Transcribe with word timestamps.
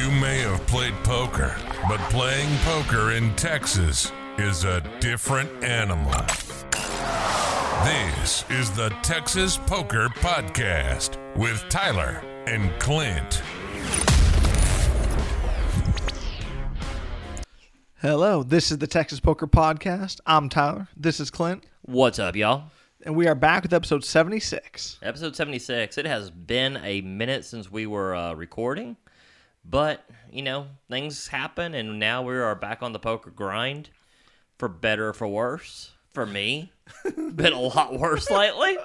You 0.00 0.10
may 0.12 0.38
have 0.38 0.66
played 0.66 0.94
poker, 1.04 1.54
but 1.86 1.98
playing 2.08 2.48
poker 2.60 3.12
in 3.12 3.36
Texas 3.36 4.10
is 4.38 4.64
a 4.64 4.80
different 4.98 5.50
animal. 5.62 6.10
This 7.84 8.46
is 8.48 8.70
the 8.70 8.88
Texas 9.02 9.58
Poker 9.58 10.08
Podcast 10.08 11.18
with 11.36 11.62
Tyler 11.68 12.22
and 12.46 12.70
Clint. 12.80 13.42
Hello, 18.00 18.42
this 18.42 18.70
is 18.70 18.78
the 18.78 18.86
Texas 18.86 19.20
Poker 19.20 19.46
Podcast. 19.46 20.20
I'm 20.24 20.48
Tyler. 20.48 20.88
This 20.96 21.20
is 21.20 21.30
Clint, 21.30 21.64
What's 21.82 22.18
up, 22.18 22.36
y'all? 22.36 22.70
and 23.02 23.16
we 23.16 23.26
are 23.26 23.34
back 23.34 23.62
with 23.64 23.72
episode 23.72 24.04
76. 24.04 24.98
Episode 25.02 25.36
76. 25.36 25.98
It 25.98 26.06
has 26.06 26.30
been 26.30 26.78
a 26.82 27.00
minute 27.02 27.44
since 27.44 27.70
we 27.70 27.86
were 27.86 28.14
uh, 28.14 28.34
recording, 28.34 28.96
but, 29.64 30.04
you 30.30 30.42
know, 30.42 30.66
things 30.88 31.28
happen, 31.28 31.74
and 31.74 31.98
now 31.98 32.22
we 32.22 32.34
are 32.34 32.54
back 32.54 32.82
on 32.82 32.92
the 32.92 32.98
poker 32.98 33.30
grind 33.30 33.90
for 34.58 34.68
better 34.68 35.08
or 35.08 35.12
for 35.12 35.28
worse. 35.28 35.92
For 36.12 36.26
me, 36.26 36.72
been 37.16 37.52
a 37.52 37.60
lot 37.60 37.96
worse 37.96 38.30
lately. 38.30 38.76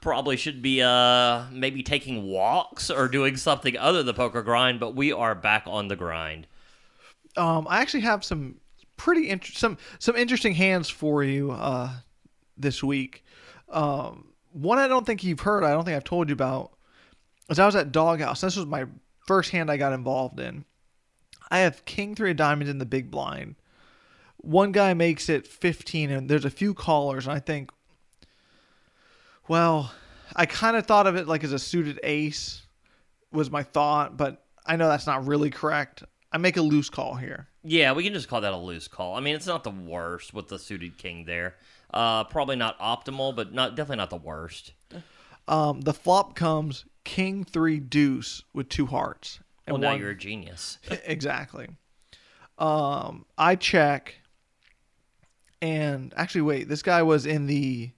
Probably 0.00 0.36
should 0.36 0.62
be 0.62 0.82
uh 0.82 1.44
maybe 1.52 1.84
taking 1.84 2.24
walks 2.24 2.90
or 2.90 3.06
doing 3.06 3.36
something 3.36 3.76
other 3.76 4.02
than 4.02 4.16
poker 4.16 4.42
grind, 4.42 4.80
but 4.80 4.96
we 4.96 5.12
are 5.12 5.36
back 5.36 5.62
on 5.66 5.86
the 5.86 5.94
grind. 5.94 6.48
Um, 7.36 7.68
I 7.70 7.80
actually 7.80 8.00
have 8.00 8.24
some 8.24 8.56
pretty 8.96 9.30
int- 9.30 9.46
some 9.46 9.78
some 9.98 10.16
interesting 10.16 10.54
hands 10.54 10.88
for 10.88 11.22
you 11.22 11.52
uh, 11.52 11.90
this 12.56 12.82
week. 12.82 13.24
Um, 13.68 14.32
one 14.52 14.78
I 14.78 14.88
don't 14.88 15.06
think 15.06 15.22
you've 15.22 15.40
heard. 15.40 15.64
I 15.64 15.70
don't 15.70 15.84
think 15.84 15.96
I've 15.96 16.04
told 16.04 16.28
you 16.28 16.32
about. 16.32 16.72
Is 17.48 17.58
I 17.58 17.66
was 17.66 17.76
at 17.76 17.92
Doghouse. 17.92 18.40
This 18.40 18.56
was 18.56 18.66
my 18.66 18.86
first 19.30 19.52
hand 19.52 19.70
I 19.70 19.76
got 19.76 19.92
involved 19.92 20.40
in. 20.40 20.64
I 21.52 21.60
have 21.60 21.84
King 21.84 22.16
three 22.16 22.32
of 22.32 22.36
diamonds 22.36 22.68
in 22.68 22.78
the 22.78 22.84
big 22.84 23.12
blind. 23.12 23.54
One 24.38 24.72
guy 24.72 24.92
makes 24.92 25.28
it 25.28 25.46
15, 25.46 26.10
and 26.10 26.28
there's 26.28 26.44
a 26.44 26.50
few 26.50 26.74
callers. 26.74 27.28
And 27.28 27.36
I 27.36 27.38
think, 27.38 27.70
well, 29.46 29.92
I 30.34 30.46
kind 30.46 30.76
of 30.76 30.84
thought 30.84 31.06
of 31.06 31.14
it 31.14 31.28
like 31.28 31.44
as 31.44 31.52
a 31.52 31.60
suited 31.60 32.00
ace 32.02 32.62
was 33.30 33.52
my 33.52 33.62
thought, 33.62 34.16
but 34.16 34.44
I 34.66 34.74
know 34.74 34.88
that's 34.88 35.06
not 35.06 35.24
really 35.24 35.50
correct. 35.50 36.02
I 36.32 36.38
make 36.38 36.56
a 36.56 36.62
loose 36.62 36.90
call 36.90 37.14
here. 37.14 37.46
Yeah, 37.62 37.92
we 37.92 38.02
can 38.02 38.14
just 38.14 38.26
call 38.26 38.40
that 38.40 38.52
a 38.52 38.56
loose 38.56 38.88
call. 38.88 39.14
I 39.14 39.20
mean, 39.20 39.36
it's 39.36 39.46
not 39.46 39.62
the 39.62 39.70
worst 39.70 40.34
with 40.34 40.48
the 40.48 40.58
suited 40.58 40.98
king 40.98 41.24
there. 41.24 41.54
Uh, 41.94 42.24
probably 42.24 42.56
not 42.56 42.76
optimal, 42.80 43.36
but 43.36 43.54
not 43.54 43.76
definitely 43.76 43.98
not 43.98 44.10
the 44.10 44.16
worst. 44.16 44.72
Um, 45.46 45.82
the 45.82 45.94
flop 45.94 46.34
comes 46.34 46.84
king 47.04 47.44
three 47.44 47.80
deuce 47.80 48.42
with 48.52 48.68
two 48.68 48.86
hearts. 48.86 49.40
Well, 49.66 49.78
now 49.78 49.90
one- 49.90 50.00
you're 50.00 50.10
a 50.10 50.16
genius. 50.16 50.78
exactly. 51.04 51.68
Um, 52.58 53.24
I 53.38 53.56
check, 53.56 54.20
and 55.62 56.12
actually, 56.16 56.42
wait. 56.42 56.68
This 56.68 56.82
guy 56.82 57.02
was 57.02 57.24
in 57.24 57.46
the 57.46 57.90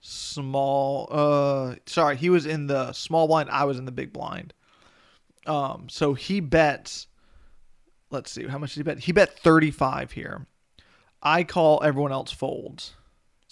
small. 0.00 1.08
Uh, 1.10 1.74
sorry, 1.86 2.16
he 2.16 2.30
was 2.30 2.46
in 2.46 2.66
the 2.66 2.92
small 2.92 3.26
blind. 3.28 3.50
I 3.50 3.64
was 3.64 3.78
in 3.78 3.84
the 3.84 3.92
big 3.92 4.12
blind. 4.12 4.54
Um, 5.46 5.88
so 5.90 6.14
he 6.14 6.40
bets. 6.40 7.06
Let's 8.10 8.30
see, 8.30 8.46
how 8.46 8.58
much 8.58 8.74
did 8.74 8.80
he 8.80 8.84
bet? 8.84 8.98
He 9.00 9.12
bet 9.12 9.38
thirty-five 9.38 10.12
here. 10.12 10.46
I 11.22 11.44
call. 11.44 11.82
Everyone 11.82 12.12
else 12.12 12.32
folds. 12.32 12.94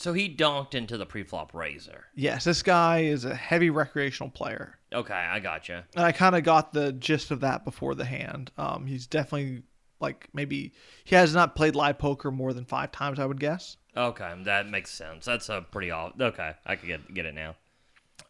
So 0.00 0.14
he 0.14 0.28
donked 0.28 0.74
into 0.74 0.96
the 0.96 1.04
preflop 1.04 1.52
raiser. 1.52 2.06
Yes, 2.14 2.44
this 2.44 2.62
guy 2.62 3.00
is 3.00 3.26
a 3.26 3.34
heavy 3.34 3.68
recreational 3.68 4.30
player. 4.30 4.78
Okay, 4.94 5.12
I 5.12 5.40
gotcha. 5.40 5.84
And 5.94 6.02
I 6.06 6.10
kind 6.10 6.34
of 6.34 6.42
got 6.42 6.72
the 6.72 6.92
gist 6.92 7.30
of 7.30 7.40
that 7.40 7.66
before 7.66 7.94
the 7.94 8.06
hand. 8.06 8.50
Um, 8.56 8.86
he's 8.86 9.06
definitely 9.06 9.62
like 10.00 10.26
maybe 10.32 10.72
he 11.04 11.16
has 11.16 11.34
not 11.34 11.54
played 11.54 11.74
live 11.76 11.98
poker 11.98 12.30
more 12.30 12.54
than 12.54 12.64
five 12.64 12.90
times, 12.92 13.20
I 13.20 13.26
would 13.26 13.38
guess. 13.38 13.76
Okay, 13.94 14.32
that 14.44 14.70
makes 14.70 14.91
sense. 14.91 15.26
That's 15.26 15.50
a 15.50 15.66
pretty 15.70 15.91
off. 15.91 16.19
Okay, 16.19 16.52
I 16.64 16.76
can 16.76 16.88
get 16.88 17.12
get 17.12 17.26
it 17.26 17.34
now. 17.34 17.56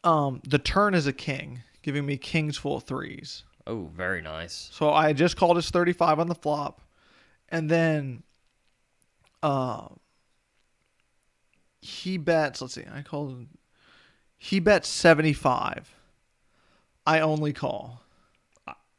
Um, 0.02 0.42
the 0.48 0.58
turn 0.58 0.94
is 0.94 1.06
a 1.06 1.12
king, 1.12 1.62
giving 1.82 2.04
me 2.04 2.16
kings 2.16 2.56
full 2.56 2.78
of 2.78 2.82
threes. 2.82 3.44
Oh, 3.68 3.88
very 3.94 4.22
nice. 4.22 4.70
So 4.72 4.90
I 4.90 5.12
just 5.12 5.36
called 5.36 5.54
his 5.54 5.70
35 5.70 6.18
on 6.18 6.26
the 6.26 6.34
flop, 6.34 6.80
and 7.48 7.70
then, 7.70 8.24
uh, 9.40 9.86
he 11.82 12.18
bets. 12.18 12.60
Let's 12.60 12.74
see, 12.74 12.84
I 12.92 13.02
called. 13.02 13.46
He 14.36 14.60
bets 14.60 14.88
75. 14.88 15.94
I 17.06 17.20
only 17.20 17.52
call. 17.52 18.02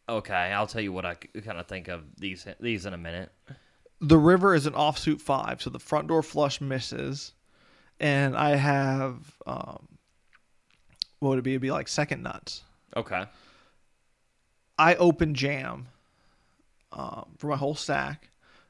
Okay, 0.09 0.33
I'll 0.33 0.67
tell 0.67 0.81
you 0.81 0.91
what 0.91 1.05
I 1.05 1.15
kind 1.15 1.57
of 1.57 1.67
think 1.67 1.87
of 1.87 2.03
these 2.17 2.45
these 2.59 2.85
in 2.85 2.93
a 2.93 2.97
minute. 2.97 3.31
the 4.01 4.17
river 4.17 4.53
is 4.53 4.65
an 4.65 4.73
offsuit 4.73 5.21
five, 5.21 5.61
so 5.61 5.69
the 5.69 5.79
front 5.79 6.07
door 6.07 6.21
flush 6.21 6.59
misses, 6.59 7.33
and 7.99 8.35
I 8.35 8.55
have 8.55 9.37
um, 9.45 9.87
what 11.19 11.29
would 11.29 11.39
it 11.39 11.43
be? 11.43 11.51
It'd 11.51 11.61
be 11.61 11.71
like 11.71 11.87
second 11.87 12.23
nuts. 12.23 12.63
Okay. 12.97 13.25
I 14.77 14.95
open 14.95 15.35
jam 15.35 15.87
um, 16.91 17.29
for 17.37 17.47
my 17.47 17.55
whole 17.55 17.75
stack, 17.75 18.29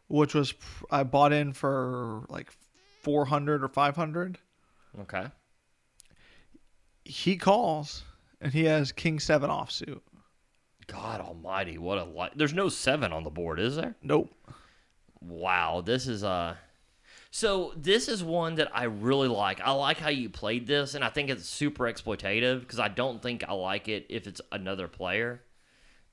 which 0.09 0.35
was 0.35 0.53
I 0.91 1.03
bought 1.03 1.31
in 1.31 1.53
for 1.53 2.25
like 2.29 2.51
four 3.01 3.25
hundred 3.25 3.63
or 3.63 3.67
five 3.67 3.95
hundred. 3.95 4.37
Okay. 4.99 5.27
He 7.03 7.35
calls, 7.35 8.03
and 8.39 8.53
he 8.53 8.65
has 8.65 8.91
king 8.91 9.19
seven 9.19 9.49
offsuit. 9.49 10.01
God 10.87 11.21
Almighty, 11.21 11.77
what 11.77 11.97
a 11.97 12.03
light! 12.03 12.31
There's 12.35 12.53
no 12.53 12.69
seven 12.69 13.13
on 13.13 13.23
the 13.23 13.29
board, 13.29 13.59
is 13.59 13.75
there? 13.75 13.95
Nope. 14.01 14.33
Wow, 15.21 15.81
this 15.81 16.07
is 16.07 16.23
uh 16.23 16.55
so 17.33 17.73
this 17.77 18.09
is 18.09 18.23
one 18.23 18.55
that 18.55 18.75
I 18.75 18.83
really 18.83 19.29
like. 19.29 19.61
I 19.61 19.71
like 19.71 19.97
how 19.97 20.09
you 20.09 20.29
played 20.29 20.67
this, 20.67 20.95
and 20.95 21.03
I 21.03 21.09
think 21.09 21.29
it's 21.29 21.47
super 21.47 21.85
exploitative 21.85 22.59
because 22.59 22.79
I 22.79 22.89
don't 22.89 23.21
think 23.21 23.43
I 23.47 23.53
like 23.53 23.87
it 23.87 24.05
if 24.09 24.27
it's 24.27 24.41
another 24.51 24.87
player. 24.89 25.41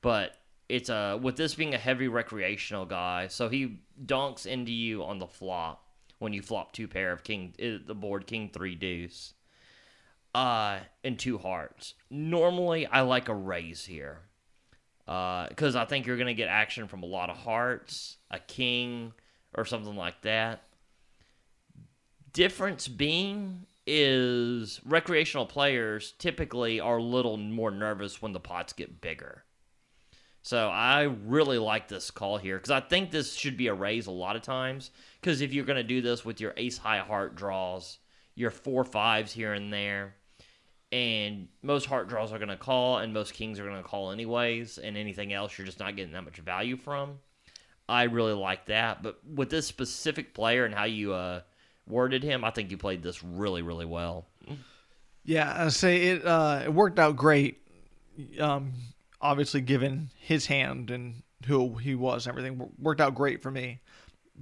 But 0.00 0.36
it's 0.68 0.88
uh 0.88 1.18
with 1.20 1.36
this 1.36 1.54
being 1.54 1.74
a 1.74 1.78
heavy 1.78 2.06
recreational 2.06 2.86
guy, 2.86 3.26
so 3.28 3.48
he 3.48 3.80
donks 4.06 4.46
into 4.46 4.70
you 4.70 5.02
on 5.02 5.18
the 5.18 5.26
flop 5.26 5.87
when 6.18 6.32
you 6.32 6.42
flop 6.42 6.72
two 6.72 6.88
pair 6.88 7.12
of 7.12 7.24
king 7.24 7.54
uh, 7.62 7.84
the 7.86 7.94
board 7.94 8.26
king 8.26 8.50
three 8.52 8.74
deuce, 8.74 9.34
uh, 10.34 10.78
and 11.04 11.18
two 11.18 11.38
hearts. 11.38 11.94
Normally, 12.10 12.86
I 12.86 13.02
like 13.02 13.28
a 13.28 13.34
raise 13.34 13.84
here 13.84 14.20
because 15.06 15.74
I 15.74 15.86
think 15.86 16.06
you're 16.06 16.16
to 16.26 16.34
get 16.34 16.48
action 16.48 16.86
from 16.86 17.02
a 17.02 17.06
lot 17.06 17.30
of 17.30 17.38
hearts, 17.38 18.18
a 18.30 18.38
king, 18.38 19.12
or 19.54 19.64
something 19.64 19.96
like 19.96 20.20
that. 20.22 20.64
Difference 22.32 22.88
being 22.88 23.66
is 23.86 24.80
recreational 24.84 25.46
players 25.46 26.12
typically 26.18 26.78
are 26.78 26.98
a 26.98 27.02
little 27.02 27.38
more 27.38 27.70
nervous 27.70 28.20
when 28.20 28.32
the 28.32 28.40
pots 28.40 28.74
get 28.74 29.00
bigger. 29.00 29.44
So 30.48 30.70
I 30.70 31.02
really 31.02 31.58
like 31.58 31.88
this 31.88 32.10
call 32.10 32.38
here 32.38 32.56
because 32.56 32.70
I 32.70 32.80
think 32.80 33.10
this 33.10 33.34
should 33.34 33.58
be 33.58 33.66
a 33.66 33.74
raise 33.74 34.06
a 34.06 34.10
lot 34.10 34.34
of 34.34 34.40
times. 34.40 34.92
Because 35.20 35.42
if 35.42 35.52
you're 35.52 35.66
going 35.66 35.76
to 35.76 35.82
do 35.82 36.00
this 36.00 36.24
with 36.24 36.40
your 36.40 36.54
ace 36.56 36.78
high 36.78 37.00
heart 37.00 37.36
draws, 37.36 37.98
your 38.34 38.50
four 38.50 38.82
fives 38.86 39.30
here 39.30 39.52
and 39.52 39.70
there, 39.70 40.14
and 40.90 41.48
most 41.60 41.84
heart 41.84 42.08
draws 42.08 42.32
are 42.32 42.38
going 42.38 42.48
to 42.48 42.56
call, 42.56 42.96
and 42.96 43.12
most 43.12 43.34
kings 43.34 43.60
are 43.60 43.64
going 43.64 43.76
to 43.76 43.86
call 43.86 44.10
anyways, 44.10 44.78
and 44.78 44.96
anything 44.96 45.34
else 45.34 45.58
you're 45.58 45.66
just 45.66 45.80
not 45.80 45.96
getting 45.96 46.14
that 46.14 46.24
much 46.24 46.38
value 46.38 46.78
from. 46.78 47.18
I 47.86 48.04
really 48.04 48.32
like 48.32 48.64
that, 48.68 49.02
but 49.02 49.18
with 49.30 49.50
this 49.50 49.66
specific 49.66 50.32
player 50.32 50.64
and 50.64 50.74
how 50.74 50.84
you 50.84 51.12
uh, 51.12 51.42
worded 51.86 52.22
him, 52.22 52.42
I 52.42 52.52
think 52.52 52.70
you 52.70 52.78
played 52.78 53.02
this 53.02 53.22
really, 53.22 53.60
really 53.60 53.84
well. 53.84 54.24
Yeah, 55.26 55.66
I 55.66 55.68
say 55.68 56.04
it. 56.04 56.24
Uh, 56.24 56.62
it 56.64 56.72
worked 56.72 56.98
out 56.98 57.16
great. 57.16 57.58
Um, 58.40 58.72
obviously, 59.20 59.60
given 59.60 60.10
his 60.18 60.46
hand 60.46 60.90
and 60.90 61.22
who 61.46 61.76
he 61.76 61.94
was, 61.94 62.26
and 62.26 62.36
everything 62.36 62.70
worked 62.78 63.00
out 63.00 63.14
great 63.14 63.42
for 63.42 63.50
me. 63.50 63.80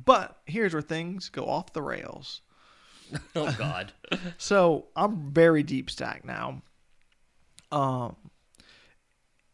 But 0.05 0.39
here's 0.47 0.73
where 0.73 0.83
things 0.83 1.29
go 1.31 1.47
off 1.49 1.73
the 1.73 1.83
rails. 1.83 2.41
Oh 3.37 3.55
God, 3.57 3.93
So 4.39 4.87
I'm 4.97 5.31
very 5.31 5.63
deep 5.63 5.91
stack 5.91 6.25
now. 6.25 6.61
Um, 7.71 8.17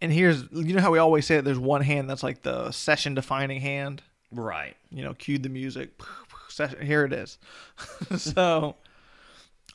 and 0.01 0.11
here's 0.11 0.45
you 0.53 0.75
know 0.75 0.81
how 0.81 0.91
we 0.91 0.99
always 0.99 1.27
say 1.27 1.37
that 1.37 1.45
there's 1.45 1.59
one 1.59 1.83
hand 1.83 2.09
that's 2.09 2.23
like 2.23 2.43
the 2.43 2.71
session 2.73 3.15
defining 3.15 3.61
hand. 3.61 4.03
right? 4.31 4.75
You 4.91 5.05
know, 5.05 5.13
cue 5.15 5.37
the 5.39 5.49
music. 5.51 5.91
Here 6.81 7.05
it 7.05 7.13
is. 7.13 7.39
so 8.17 8.77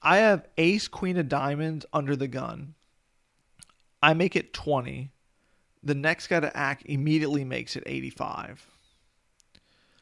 I 0.01 0.17
have 0.17 0.47
Ace 0.57 0.87
Queen 0.87 1.17
of 1.17 1.29
Diamonds 1.29 1.85
under 1.93 2.15
the 2.15 2.27
gun. 2.27 2.73
I 4.01 4.13
make 4.15 4.35
it 4.35 4.53
20. 4.53 5.11
The 5.83 5.95
next 5.95 6.27
guy 6.27 6.39
to 6.39 6.55
act 6.55 6.83
immediately 6.85 7.43
makes 7.43 7.75
it 7.75 7.83
85. 7.85 8.65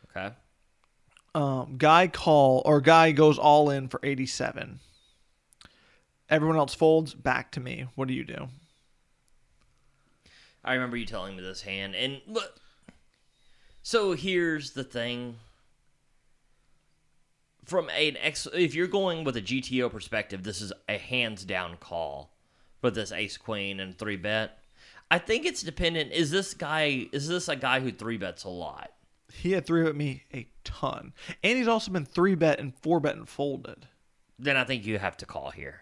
Okay. 0.10 0.34
Um, 1.34 1.76
guy 1.78 2.08
call 2.08 2.62
or 2.66 2.80
guy 2.80 3.12
goes 3.12 3.38
all 3.38 3.70
in 3.70 3.90
for 3.90 4.00
87. 4.02 4.80
Everyone 6.30 6.58
else 6.58 6.74
folds 6.74 7.14
back 7.14 7.52
to 7.52 7.60
me. 7.60 7.86
What 7.96 8.08
do 8.08 8.14
you 8.14 8.24
do? 8.24 8.48
I 10.64 10.74
remember 10.74 10.98
you 10.98 11.06
telling 11.06 11.36
me 11.36 11.44
this 11.44 11.62
hand, 11.62 11.94
and 11.96 12.22
look. 12.26 12.60
So 13.84 14.14
here's 14.14 14.72
the 14.72 14.84
thing. 14.84 15.38
From 17.66 17.90
an 17.90 18.18
ex, 18.20 18.48
if 18.54 18.74
you're 18.74 18.88
going 18.88 19.24
with 19.24 19.38
a 19.38 19.42
GTO 19.42 19.92
perspective, 19.92 20.44
this 20.44 20.62
is 20.62 20.74
a 20.90 20.98
hands 20.98 21.46
down 21.46 21.78
call 21.78 22.32
for 22.82 22.90
this 22.90 23.12
ace 23.12 23.38
queen 23.38 23.80
and 23.80 23.98
three 23.98 24.16
bet. 24.16 24.60
I 25.12 25.20
think 25.20 25.46
it's 25.46 25.62
dependent. 25.62 26.12
Is 26.12 26.32
this 26.32 26.54
guy? 26.54 27.08
Is 27.12 27.28
this 27.28 27.48
a 27.48 27.56
guy 27.56 27.80
who 27.80 27.92
three 27.92 28.18
bets 28.18 28.44
a 28.44 28.50
lot? 28.50 28.92
He 29.32 29.52
had 29.52 29.66
three 29.66 29.84
bet 29.84 29.96
me 29.96 30.24
a 30.34 30.48
ton, 30.64 31.14
and 31.44 31.58
he's 31.58 31.68
also 31.68 31.92
been 31.92 32.06
three 32.06 32.36
bet 32.36 32.60
and 32.60 32.74
four 32.82 33.00
bet 33.00 33.16
and 33.16 33.28
folded. 33.28 33.88
Then 34.40 34.58
I 34.58 34.64
think 34.64 34.86
you 34.86 34.98
have 34.98 35.18
to 35.18 35.26
call 35.26 35.52
here. 35.52 35.82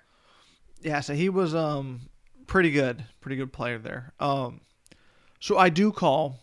Yeah, 0.81 0.99
so 0.99 1.13
he 1.13 1.29
was 1.29 1.55
um 1.55 2.01
pretty 2.47 2.71
good, 2.71 3.05
pretty 3.21 3.37
good 3.37 3.53
player 3.53 3.79
there. 3.79 4.13
Um, 4.19 4.61
so 5.39 5.57
I 5.57 5.69
do 5.69 5.91
call. 5.91 6.39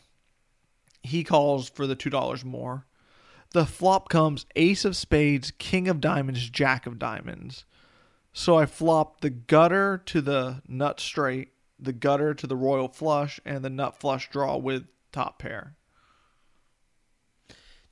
He 1.02 1.24
calls 1.24 1.68
for 1.68 1.86
the 1.86 1.94
two 1.94 2.10
dollars 2.10 2.44
more. 2.44 2.86
The 3.52 3.66
flop 3.66 4.08
comes 4.08 4.46
Ace 4.54 4.84
of 4.84 4.96
Spades, 4.96 5.52
King 5.58 5.88
of 5.88 6.00
Diamonds, 6.00 6.48
Jack 6.50 6.86
of 6.86 6.98
Diamonds. 6.98 7.64
So 8.32 8.56
I 8.56 8.66
flop 8.66 9.22
the 9.22 9.30
gutter 9.30 10.00
to 10.06 10.20
the 10.20 10.62
nut 10.68 11.00
straight, 11.00 11.52
the 11.80 11.92
gutter 11.92 12.34
to 12.34 12.46
the 12.46 12.56
royal 12.56 12.88
flush, 12.88 13.40
and 13.44 13.64
the 13.64 13.70
nut 13.70 13.98
flush 13.98 14.30
draw 14.30 14.56
with 14.56 14.86
top 15.12 15.38
pair. 15.38 15.76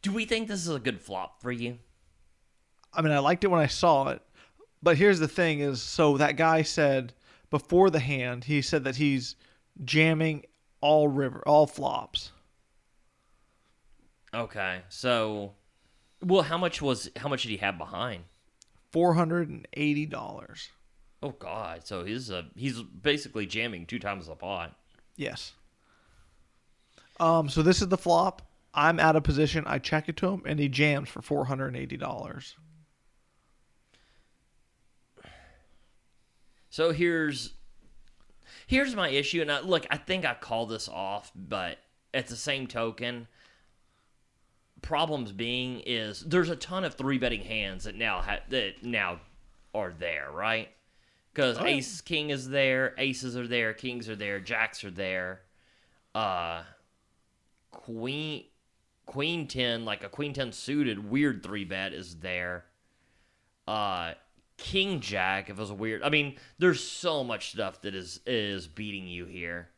Do 0.03 0.13
we 0.13 0.25
think 0.25 0.49
this 0.49 0.67
is 0.67 0.75
a 0.75 0.79
good 0.79 1.01
flop 1.01 1.43
for 1.43 1.51
you? 1.51 1.79
I 2.93 3.03
mean, 3.03 3.13
I 3.13 3.19
liked 3.19 3.45
it 3.45 3.51
when 3.51 3.61
I 3.61 3.67
saw 3.67 4.09
it, 4.09 4.23
but 4.83 4.97
here's 4.97 5.19
the 5.19 5.29
thing: 5.29 5.61
is 5.61 5.83
so 5.83 6.17
that 6.17 6.37
guy 6.37 6.63
said 6.63 7.13
before 7.51 7.91
the 7.91 7.99
hand, 7.99 8.45
he 8.45 8.63
said 8.63 8.85
that 8.85 8.97
he's 8.97 9.37
jamming 9.85 10.45
all 10.81 11.09
river, 11.09 11.43
all 11.47 11.67
flops. 11.67 12.33
Okay, 14.35 14.83
so, 14.89 15.55
well, 16.23 16.43
how 16.43 16.59
much 16.59 16.83
was 16.83 17.11
how 17.17 17.29
much 17.29 17.43
did 17.43 17.51
he 17.51 17.57
have 17.59 17.79
behind? 17.79 18.25
Four 18.91 19.15
hundred 19.15 19.49
and 19.49 19.67
eighty 19.75 20.07
dollars. 20.07 20.71
Oh 21.23 21.31
God! 21.31 21.87
So 21.87 22.05
he's 22.05 22.31
uh, 22.31 22.43
he's 22.55 22.81
basically 22.81 23.47
jamming 23.47 23.87
two 23.87 23.99
times 23.99 24.27
the 24.27 24.35
pot. 24.35 24.77
Yes. 25.17 25.53
Um. 27.19 27.49
So 27.49 27.63
this 27.63 27.83
is 27.83 27.89
the 27.89 27.99
flop. 27.99 28.43
I'm 28.73 29.01
out 29.01 29.17
of 29.17 29.25
position. 29.25 29.65
I 29.67 29.79
check 29.79 30.09
it 30.09 30.17
to 30.19 30.29
him, 30.29 30.43
and 30.47 30.61
he 30.61 30.69
jams 30.69 31.09
for 31.09 31.23
four 31.23 31.47
hundred 31.47 31.69
and 31.69 31.77
eighty 31.77 31.97
dollars. 31.97 32.57
So 36.71 36.93
here's 36.93 37.55
here's 38.69 38.95
my 38.95 39.09
issue, 39.09 39.41
and 39.41 39.51
I, 39.51 39.61
look, 39.61 39.87
I 39.91 39.97
think 39.97 40.25
I 40.25 40.35
call 40.35 40.67
this 40.67 40.89
off, 40.89 41.33
but 41.35 41.79
at 42.15 42.29
the 42.29 42.37
same 42.37 42.69
token, 42.69 43.27
problems 44.83 45.33
being 45.33 45.83
is 45.85 46.21
there's 46.21 46.51
a 46.51 46.57
ton 46.57 46.85
of 46.85 46.95
three 46.95 47.19
betting 47.19 47.43
hands 47.43 47.85
that 47.85 47.97
now 47.97 48.21
ha- 48.21 48.41
that 48.51 48.85
now 48.85 49.21
are 49.75 49.93
there, 49.99 50.31
right? 50.31 50.69
Because 51.39 51.59
Oh, 51.59 51.65
yeah. 51.67 51.77
Ace 51.77 52.01
King 52.01 52.31
is 52.31 52.49
there, 52.49 52.95
Aces 52.99 53.37
are 53.37 53.47
there, 53.47 53.73
Kings 53.73 54.09
are 54.09 54.17
there, 54.17 54.41
Jacks 54.41 54.83
are 54.83 54.91
there, 54.91 55.43
uh, 56.13 56.65
Queen 57.71 58.47
Queen 59.07 59.47
ten 59.47 59.85
like 59.85 60.03
a 60.03 60.09
Queen 60.09 60.33
ten 60.33 60.51
suited 60.51 61.09
weird 61.09 61.45
three 61.45 61.65
bet 61.65 61.93
is 61.93 62.17
there, 62.17 62.65
uh. 63.69 64.15
King 64.57 64.99
Jack, 64.99 65.49
if 65.49 65.57
it 65.57 65.61
was 65.61 65.71
a 65.71 65.75
weird, 65.75 66.03
I 66.03 66.09
mean, 66.09 66.35
there's 66.59 66.83
so 66.83 67.23
much 67.23 67.53
stuff 67.53 67.83
that 67.83 67.95
is 67.95 68.19
is 68.27 68.67
beating 68.67 69.07
you 69.07 69.25
here. 69.25 69.69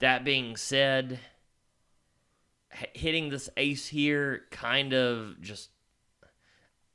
That 0.00 0.26
being 0.26 0.58
said, 0.58 1.18
hitting 2.92 3.30
this 3.30 3.48
ace 3.56 3.86
here 3.86 4.42
kind 4.50 4.92
of 4.92 5.40
just 5.40 5.70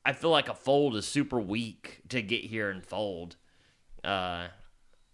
I 0.06 0.14
feel 0.14 0.30
like 0.30 0.50
a 0.50 0.54
fold 0.54 0.96
is 0.96 1.08
super 1.08 1.40
weak 1.40 2.04
to 2.10 2.22
get 2.22 2.44
here 2.44 2.70
and 2.70 2.86
fold. 2.86 3.38
Uh 4.04 4.48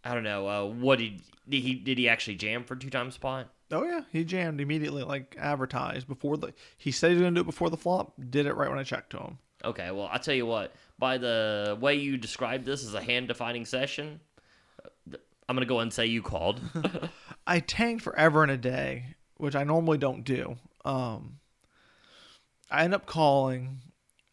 I 0.03 0.13
don't 0.13 0.23
know. 0.23 0.47
Uh 0.47 0.65
what 0.65 0.99
did 0.99 1.21
did 1.47 1.61
he 1.61 1.75
did 1.75 1.97
he 1.97 2.09
actually 2.09 2.35
jam 2.35 2.63
for 2.63 2.75
two 2.75 2.89
times 2.89 3.15
spot? 3.15 3.49
Oh 3.71 3.83
yeah, 3.83 4.01
he 4.11 4.23
jammed 4.23 4.61
immediately, 4.61 5.03
like 5.03 5.35
advertised 5.39 6.07
before 6.07 6.37
the. 6.37 6.53
He 6.77 6.91
said 6.91 7.09
he 7.09 7.15
was 7.15 7.23
gonna 7.23 7.35
do 7.35 7.41
it 7.41 7.45
before 7.45 7.69
the 7.69 7.77
flop. 7.77 8.13
Did 8.29 8.45
it 8.45 8.53
right 8.55 8.69
when 8.69 8.77
I 8.79 8.83
checked 8.83 9.09
to 9.11 9.17
him. 9.17 9.39
Okay, 9.63 9.89
well, 9.91 10.07
I'll 10.11 10.19
tell 10.19 10.35
you 10.35 10.45
what. 10.45 10.73
By 10.99 11.17
the 11.17 11.77
way 11.79 11.95
you 11.95 12.17
described 12.17 12.65
this 12.65 12.85
as 12.85 12.93
a 12.93 13.01
hand 13.01 13.27
defining 13.27 13.65
session, 13.65 14.19
I'm 15.47 15.55
going 15.55 15.59
to 15.59 15.65
go 15.65 15.79
and 15.79 15.91
say 15.91 16.05
you 16.05 16.21
called. 16.21 16.61
I 17.47 17.59
tanked 17.59 18.03
forever 18.03 18.43
and 18.43 18.51
a 18.51 18.57
day, 18.57 19.15
which 19.37 19.55
I 19.55 19.63
normally 19.63 19.97
don't 19.97 20.23
do. 20.23 20.57
Um, 20.83 21.39
I 22.69 22.83
end 22.83 22.93
up 22.93 23.05
calling 23.05 23.81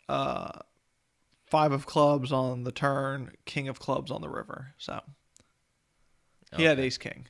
uh, 0.09 0.61
five 1.53 1.71
of 1.71 1.85
clubs 1.85 2.33
on 2.33 2.65
the 2.65 2.73
turn, 2.73 3.31
king 3.45 3.69
of 3.69 3.79
clubs 3.79 4.11
on 4.11 4.23
the 4.23 4.29
river. 4.31 4.69
So 4.79 5.01
he 6.57 6.65
had 6.65 6.81
ace 6.81 6.97
king. 6.97 7.27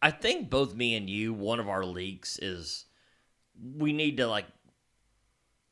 I 0.00 0.10
think 0.12 0.48
both 0.48 0.74
me 0.74 0.94
and 0.96 1.10
you, 1.10 1.32
one 1.32 1.58
of 1.60 1.68
our 1.68 1.84
leaks 1.84 2.38
is 2.38 2.86
we 3.76 3.92
need 3.92 4.16
to 4.18 4.26
like. 4.28 4.46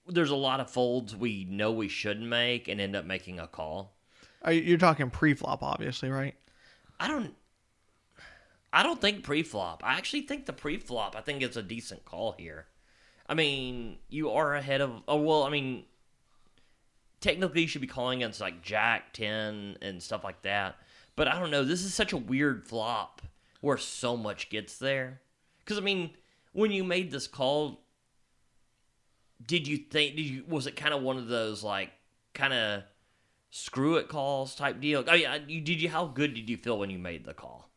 There's 0.07 0.31
a 0.31 0.37
lot 0.37 0.59
of 0.59 0.69
folds 0.69 1.15
we 1.15 1.45
know 1.49 1.71
we 1.71 1.87
shouldn't 1.89 2.27
make 2.27 2.67
and 2.67 2.81
end 2.81 2.97
up 2.97 3.05
making 3.05 3.39
a 3.39 3.47
call. 3.47 3.97
You- 4.47 4.55
You're 4.55 4.79
talking 4.79 5.11
pre-flop, 5.11 5.63
obviously, 5.63 6.09
right? 6.11 6.35
I 6.99 7.07
don't. 7.07 7.35
I 8.73 8.83
don't 8.83 9.01
think 9.01 9.23
pre-flop. 9.25 9.83
I 9.85 9.95
actually 9.95 10.23
think 10.23 10.47
the 10.47 10.53
pre-flop. 10.53 11.15
I 11.17 11.21
think 11.21 11.43
it's 11.43 11.57
a 11.57 11.63
decent 11.63 12.05
call 12.05 12.33
here. 12.39 12.67
I 13.29 13.35
mean, 13.35 13.99
you 14.09 14.31
are 14.31 14.55
ahead 14.57 14.81
of. 14.81 15.03
Oh 15.07 15.21
well, 15.21 15.45
I 15.45 15.51
mean, 15.51 15.85
technically 17.21 17.63
you 17.63 17.69
should 17.69 17.81
be 17.81 17.87
calling 17.87 18.23
against 18.23 18.41
like 18.41 18.63
Jack 18.63 19.13
ten 19.13 19.77
and 19.83 20.03
stuff 20.03 20.25
like 20.25 20.43
that. 20.43 20.77
But 21.17 21.29
I 21.29 21.39
don't 21.39 21.51
know. 21.51 21.65
This 21.65 21.85
is 21.85 21.95
such 21.95 22.13
a 22.13 22.17
weird 22.17 22.67
flop 22.67 23.23
where 23.61 23.77
so 23.77 24.17
much 24.17 24.49
gets 24.51 24.79
there. 24.79 25.21
Because 25.59 25.79
I 25.79 25.83
mean, 25.83 26.11
when 26.53 26.71
you 26.71 26.83
made 26.85 27.11
this 27.11 27.27
call, 27.27 27.81
did 29.45 29.69
you 29.69 29.77
think? 29.77 30.17
Did 30.17 30.23
you 30.23 30.45
was 30.49 30.67
it 30.67 30.77
kind 30.77 30.95
of 30.95 31.03
one 31.03 31.17
of 31.17 31.29
those 31.29 31.63
like 31.63 31.91
kind 32.35 32.53
of 32.53 32.83
screw 33.51 33.97
it 33.97 34.09
calls 34.09 34.55
type 34.55 34.81
deal? 34.81 35.05
I 35.07 35.17
mean, 35.17 35.45
you, 35.49 35.61
did 35.61 35.81
you? 35.81 35.89
How 35.89 36.07
good 36.07 36.35
did 36.35 36.49
you 36.49 36.57
feel 36.57 36.79
when 36.79 36.91
you 36.91 36.99
made 36.99 37.25
the 37.25 37.35
call? 37.35 37.69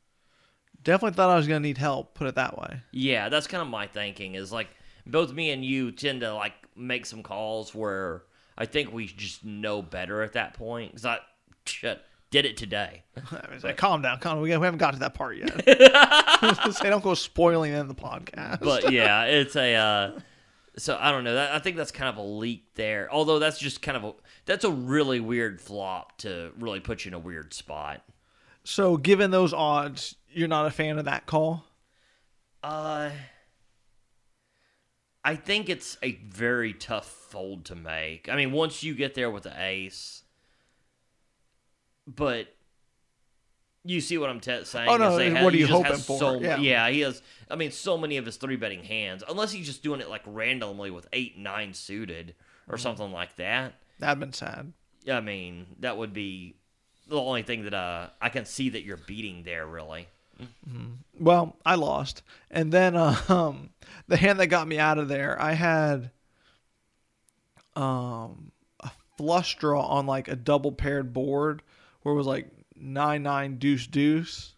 Definitely 0.84 1.16
thought 1.16 1.30
I 1.30 1.36
was 1.36 1.48
gonna 1.48 1.62
need 1.62 1.78
help. 1.78 2.14
Put 2.14 2.28
it 2.28 2.36
that 2.36 2.58
way. 2.58 2.82
Yeah, 2.92 3.30
that's 3.30 3.48
kind 3.48 3.62
of 3.62 3.68
my 3.68 3.88
thinking. 3.88 4.36
Is 4.36 4.52
like 4.52 4.70
both 5.06 5.34
me 5.34 5.52
and 5.52 5.64
you 5.64 5.92
tend 5.92 6.22
to 6.22 6.34
like 6.34 6.54
make 6.76 7.06
some 7.06 7.24
calls 7.24 7.76
where 7.76 8.24
I 8.58 8.66
think 8.66 8.94
we 8.94 9.08
just 9.08 9.44
know 9.44 9.82
better 9.82 10.22
at 10.22 10.34
that 10.34 10.54
point. 10.54 10.92
Because 10.92 11.06
I 11.06 11.20
shit, 11.66 12.02
did 12.32 12.46
it 12.46 12.58
today. 12.58 13.04
I 13.32 13.54
was 13.54 13.64
like, 13.64 13.78
calm 13.78 14.02
down, 14.02 14.20
calm. 14.20 14.36
down. 14.38 14.42
We 14.42 14.50
haven't 14.52 14.78
got 14.78 14.94
to 14.94 15.00
that 15.00 15.14
part 15.14 15.38
yet. 15.38 15.66
Say, 16.76 16.90
don't 16.90 17.04
go 17.04 17.14
spoiling 17.14 17.74
in 17.74 17.88
the 17.88 17.96
podcast. 17.96 18.62
But 18.62 18.92
yeah, 18.92 19.24
it's 19.26 19.56
a. 19.56 19.76
Uh, 19.76 20.20
so 20.76 20.98
I 21.00 21.12
don't 21.12 21.24
know. 21.24 21.36
That, 21.36 21.54
I 21.54 21.60
think 21.60 21.78
that's 21.78 21.92
kind 21.92 22.10
of 22.10 22.18
a 22.18 22.28
leak 22.28 22.66
there. 22.76 23.08
Although 23.12 23.40
that's 23.40 23.60
just 23.60 23.82
kind 23.82 23.96
of 23.96 24.04
a 24.04 24.14
that's 24.46 24.66
a 24.66 24.72
really 24.72 25.20
weird 25.20 25.62
flop 25.62 26.18
to 26.20 26.52
really 26.60 26.80
put 26.80 27.06
you 27.06 27.10
in 27.10 27.14
a 27.14 27.20
weird 27.20 27.54
spot. 27.54 28.02
so, 28.64 28.98
given 28.98 29.32
those 29.32 29.54
odds, 29.54 30.16
you're 30.32 30.48
not 30.48 30.66
a 30.66 30.72
fan 30.72 30.98
of 30.98 31.06
that 31.06 31.26
call. 31.26 31.66
Uh, 32.64 33.10
I 35.26 35.36
think 35.36 35.70
it's 35.70 35.98
a 36.04 36.14
very 36.28 36.74
tough 36.74 37.08
fold 37.08 37.66
to 37.66 37.76
make. 37.76 38.28
I 38.30 38.36
mean, 38.36 38.52
once 38.52 38.84
you 38.84 38.94
get 38.94 39.14
there 39.16 39.32
with 39.32 39.44
the 39.44 39.54
ace, 39.58 40.24
but 42.08 42.48
you 43.86 44.02
see 44.02 44.18
what 44.18 44.30
I'm 44.30 44.40
te- 44.40 44.64
saying? 44.66 44.90
Oh, 44.90 44.98
no, 44.98 45.12
what 45.14 45.22
have- 45.24 45.54
are 45.54 45.56
you 45.56 45.68
hoping 45.68 45.98
for? 45.98 46.18
So, 46.20 46.40
Yeah. 46.42 46.58
yeah, 46.58 46.90
he 46.90 47.02
has. 47.02 47.22
I 47.50 47.56
mean, 47.56 47.72
so 47.72 47.98
many 47.98 48.18
of 48.18 48.26
his 48.26 48.38
three 48.38 48.56
betting 48.56 48.84
hands, 48.84 49.24
unless 49.28 49.52
he's 49.52 49.66
just 49.66 49.84
doing 49.84 50.02
it 50.02 50.10
like 50.10 50.22
randomly 50.26 50.92
with 50.92 51.08
eight, 51.14 51.38
nine 51.38 51.74
suited 51.74 52.36
or 52.68 52.76
Mm-hmm. 52.76 52.82
something 52.84 53.12
like 53.12 53.36
that. 53.38 53.76
That'd 54.00 54.20
been 54.20 54.34
sad. 54.34 54.74
I 55.10 55.20
mean, 55.22 55.68
that 55.80 55.98
would 55.98 56.14
be 56.14 56.56
the 57.08 57.20
only 57.20 57.44
thing 57.44 57.64
that 57.64 57.74
uh 57.74 58.10
I 58.22 58.30
can 58.30 58.46
see 58.46 58.70
that 58.70 58.84
you're 58.84 58.98
beating 58.98 59.44
there, 59.44 59.66
really. 59.68 60.08
Well, 61.20 61.56
I 61.66 61.76
lost, 61.76 62.24
and 62.50 62.72
then 62.72 62.96
um, 62.96 63.70
the 64.08 64.18
hand 64.18 64.40
that 64.40 64.48
got 64.48 64.68
me 64.68 64.80
out 64.80 64.98
of 64.98 65.08
there, 65.08 65.40
I 65.42 65.54
had 65.54 66.12
um 67.76 68.52
a 68.82 68.92
flush 69.18 69.58
draw 69.58 69.82
on 69.82 70.06
like 70.06 70.28
a 70.28 70.36
double 70.36 70.72
paired 70.72 71.12
board 71.12 71.64
where 72.02 72.14
it 72.14 72.18
was 72.18 72.28
like 72.28 72.48
nine 72.76 73.24
nine 73.24 73.58
deuce 73.58 73.88
deuce, 73.88 74.56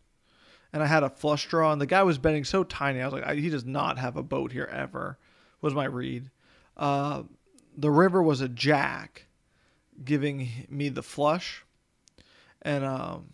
and 0.73 0.81
I 0.81 0.87
had 0.87 1.03
a 1.03 1.09
flush 1.09 1.47
draw, 1.47 1.71
and 1.71 1.81
the 1.81 1.85
guy 1.85 2.03
was 2.03 2.17
betting 2.17 2.45
so 2.45 2.63
tiny. 2.63 3.01
I 3.01 3.05
was 3.05 3.13
like, 3.13 3.25
I, 3.25 3.35
he 3.35 3.49
does 3.49 3.65
not 3.65 3.97
have 3.97 4.17
a 4.17 4.23
boat 4.23 4.51
here 4.51 4.69
ever. 4.71 5.17
Was 5.61 5.73
my 5.73 5.85
read. 5.85 6.29
Uh, 6.77 7.23
the 7.77 7.89
river 7.89 8.21
was 8.21 8.41
a 8.41 8.49
jack, 8.49 9.25
giving 10.03 10.49
me 10.69 10.89
the 10.89 11.03
flush, 11.03 11.63
and 12.61 12.83
um, 12.83 13.29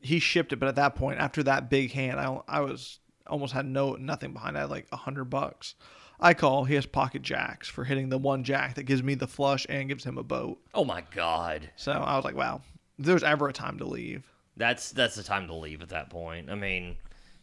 he 0.00 0.18
shipped 0.18 0.52
it, 0.52 0.56
but 0.56 0.68
at 0.68 0.76
that 0.76 0.94
point, 0.94 1.20
after 1.20 1.42
that 1.44 1.70
big 1.70 1.92
hand, 1.92 2.18
I 2.20 2.40
I 2.48 2.60
was 2.60 2.98
almost 3.26 3.52
had 3.52 3.66
no 3.66 3.94
nothing 3.94 4.32
behind. 4.32 4.56
I 4.56 4.62
had 4.62 4.70
like 4.70 4.86
a 4.92 4.96
hundred 4.96 5.26
bucks. 5.26 5.74
I 6.22 6.34
call. 6.34 6.64
He 6.64 6.74
has 6.74 6.84
pocket 6.84 7.22
jacks 7.22 7.68
for 7.68 7.84
hitting 7.84 8.10
the 8.10 8.18
one 8.18 8.44
jack 8.44 8.74
that 8.74 8.82
gives 8.82 9.02
me 9.02 9.14
the 9.14 9.26
flush 9.26 9.66
and 9.68 9.88
gives 9.88 10.04
him 10.04 10.18
a 10.18 10.22
boat. 10.22 10.58
Oh 10.74 10.84
my 10.84 11.02
god. 11.14 11.70
So 11.76 11.92
I 11.92 12.16
was 12.16 12.24
like, 12.24 12.36
wow, 12.36 12.60
if 12.98 13.06
there's 13.06 13.22
ever 13.22 13.48
a 13.48 13.52
time 13.52 13.78
to 13.78 13.86
leave. 13.86 14.30
That's 14.56 14.90
that's 14.92 15.14
the 15.14 15.22
time 15.22 15.46
to 15.46 15.54
leave 15.54 15.80
at 15.80 15.88
that 15.90 16.10
point. 16.10 16.50
I 16.50 16.54
mean, 16.54 16.96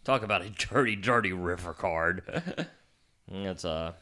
talk 0.03 0.21
about 0.23 0.43
a 0.43 0.49
dirty, 0.69 0.95
dirty 0.95 1.33
river 1.33 1.73
card. 1.73 2.23
That's 3.29 3.65
uh 3.65 3.93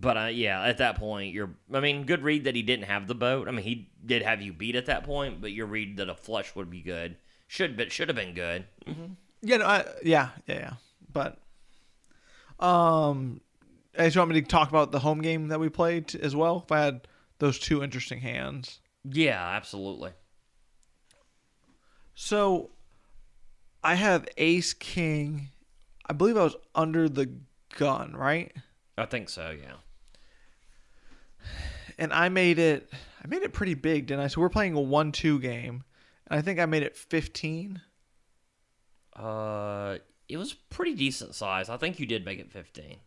but 0.00 0.16
uh, 0.16 0.26
yeah, 0.26 0.62
at 0.62 0.78
that 0.78 0.96
point, 0.96 1.34
you're. 1.34 1.50
I 1.72 1.80
mean, 1.80 2.04
good 2.04 2.22
read 2.22 2.44
that 2.44 2.54
he 2.54 2.62
didn't 2.62 2.86
have 2.86 3.06
the 3.06 3.14
boat. 3.14 3.48
I 3.48 3.50
mean, 3.50 3.64
he 3.64 3.90
did 4.04 4.22
have 4.22 4.42
you 4.42 4.52
beat 4.52 4.76
at 4.76 4.86
that 4.86 5.04
point, 5.04 5.40
but 5.40 5.52
your 5.52 5.66
read 5.66 5.96
that 5.96 6.08
a 6.08 6.14
flush 6.14 6.54
would 6.54 6.70
be 6.70 6.80
good 6.80 7.16
should 7.46 7.76
but 7.76 7.92
should 7.92 8.08
have 8.08 8.16
been 8.16 8.34
good. 8.34 8.64
Yeah, 9.42 9.58
no, 9.58 9.66
I, 9.66 9.84
yeah, 10.02 10.30
yeah, 10.46 10.54
yeah. 10.54 10.72
But 11.12 11.38
um, 12.58 13.40
I 13.98 14.04
just 14.04 14.16
want 14.16 14.30
me 14.30 14.40
to 14.40 14.46
talk 14.46 14.68
about 14.68 14.92
the 14.92 14.98
home 14.98 15.20
game 15.20 15.48
that 15.48 15.60
we 15.60 15.68
played 15.68 16.14
as 16.16 16.34
well. 16.34 16.62
If 16.64 16.72
I 16.72 16.80
had 16.80 17.08
those 17.38 17.58
two 17.58 17.82
interesting 17.82 18.20
hands. 18.20 18.80
Yeah, 19.04 19.40
absolutely. 19.40 20.12
So 22.14 22.70
I 23.84 23.94
have 23.94 24.26
Ace 24.36 24.72
King. 24.74 25.50
I 26.08 26.12
believe 26.12 26.36
I 26.36 26.44
was 26.44 26.56
under 26.74 27.08
the 27.08 27.30
gun, 27.76 28.14
right? 28.16 28.52
I 28.98 29.04
think 29.04 29.28
so. 29.28 29.50
Yeah. 29.50 29.74
And 31.98 32.12
I 32.12 32.28
made 32.28 32.58
it. 32.58 32.92
I 33.24 33.26
made 33.28 33.42
it 33.42 33.52
pretty 33.52 33.74
big, 33.74 34.06
didn't 34.06 34.24
I? 34.24 34.26
So 34.28 34.40
we're 34.40 34.48
playing 34.48 34.74
a 34.74 34.80
one-two 34.80 35.40
game, 35.40 35.84
and 36.26 36.38
I 36.38 36.42
think 36.42 36.60
I 36.60 36.66
made 36.66 36.82
it 36.82 36.96
fifteen. 36.96 37.80
Uh, 39.14 39.96
it 40.28 40.36
was 40.36 40.52
pretty 40.52 40.94
decent 40.94 41.34
size. 41.34 41.68
I 41.68 41.76
think 41.76 41.98
you 41.98 42.06
did 42.06 42.24
make 42.24 42.38
it 42.38 42.52
15. 42.52 42.98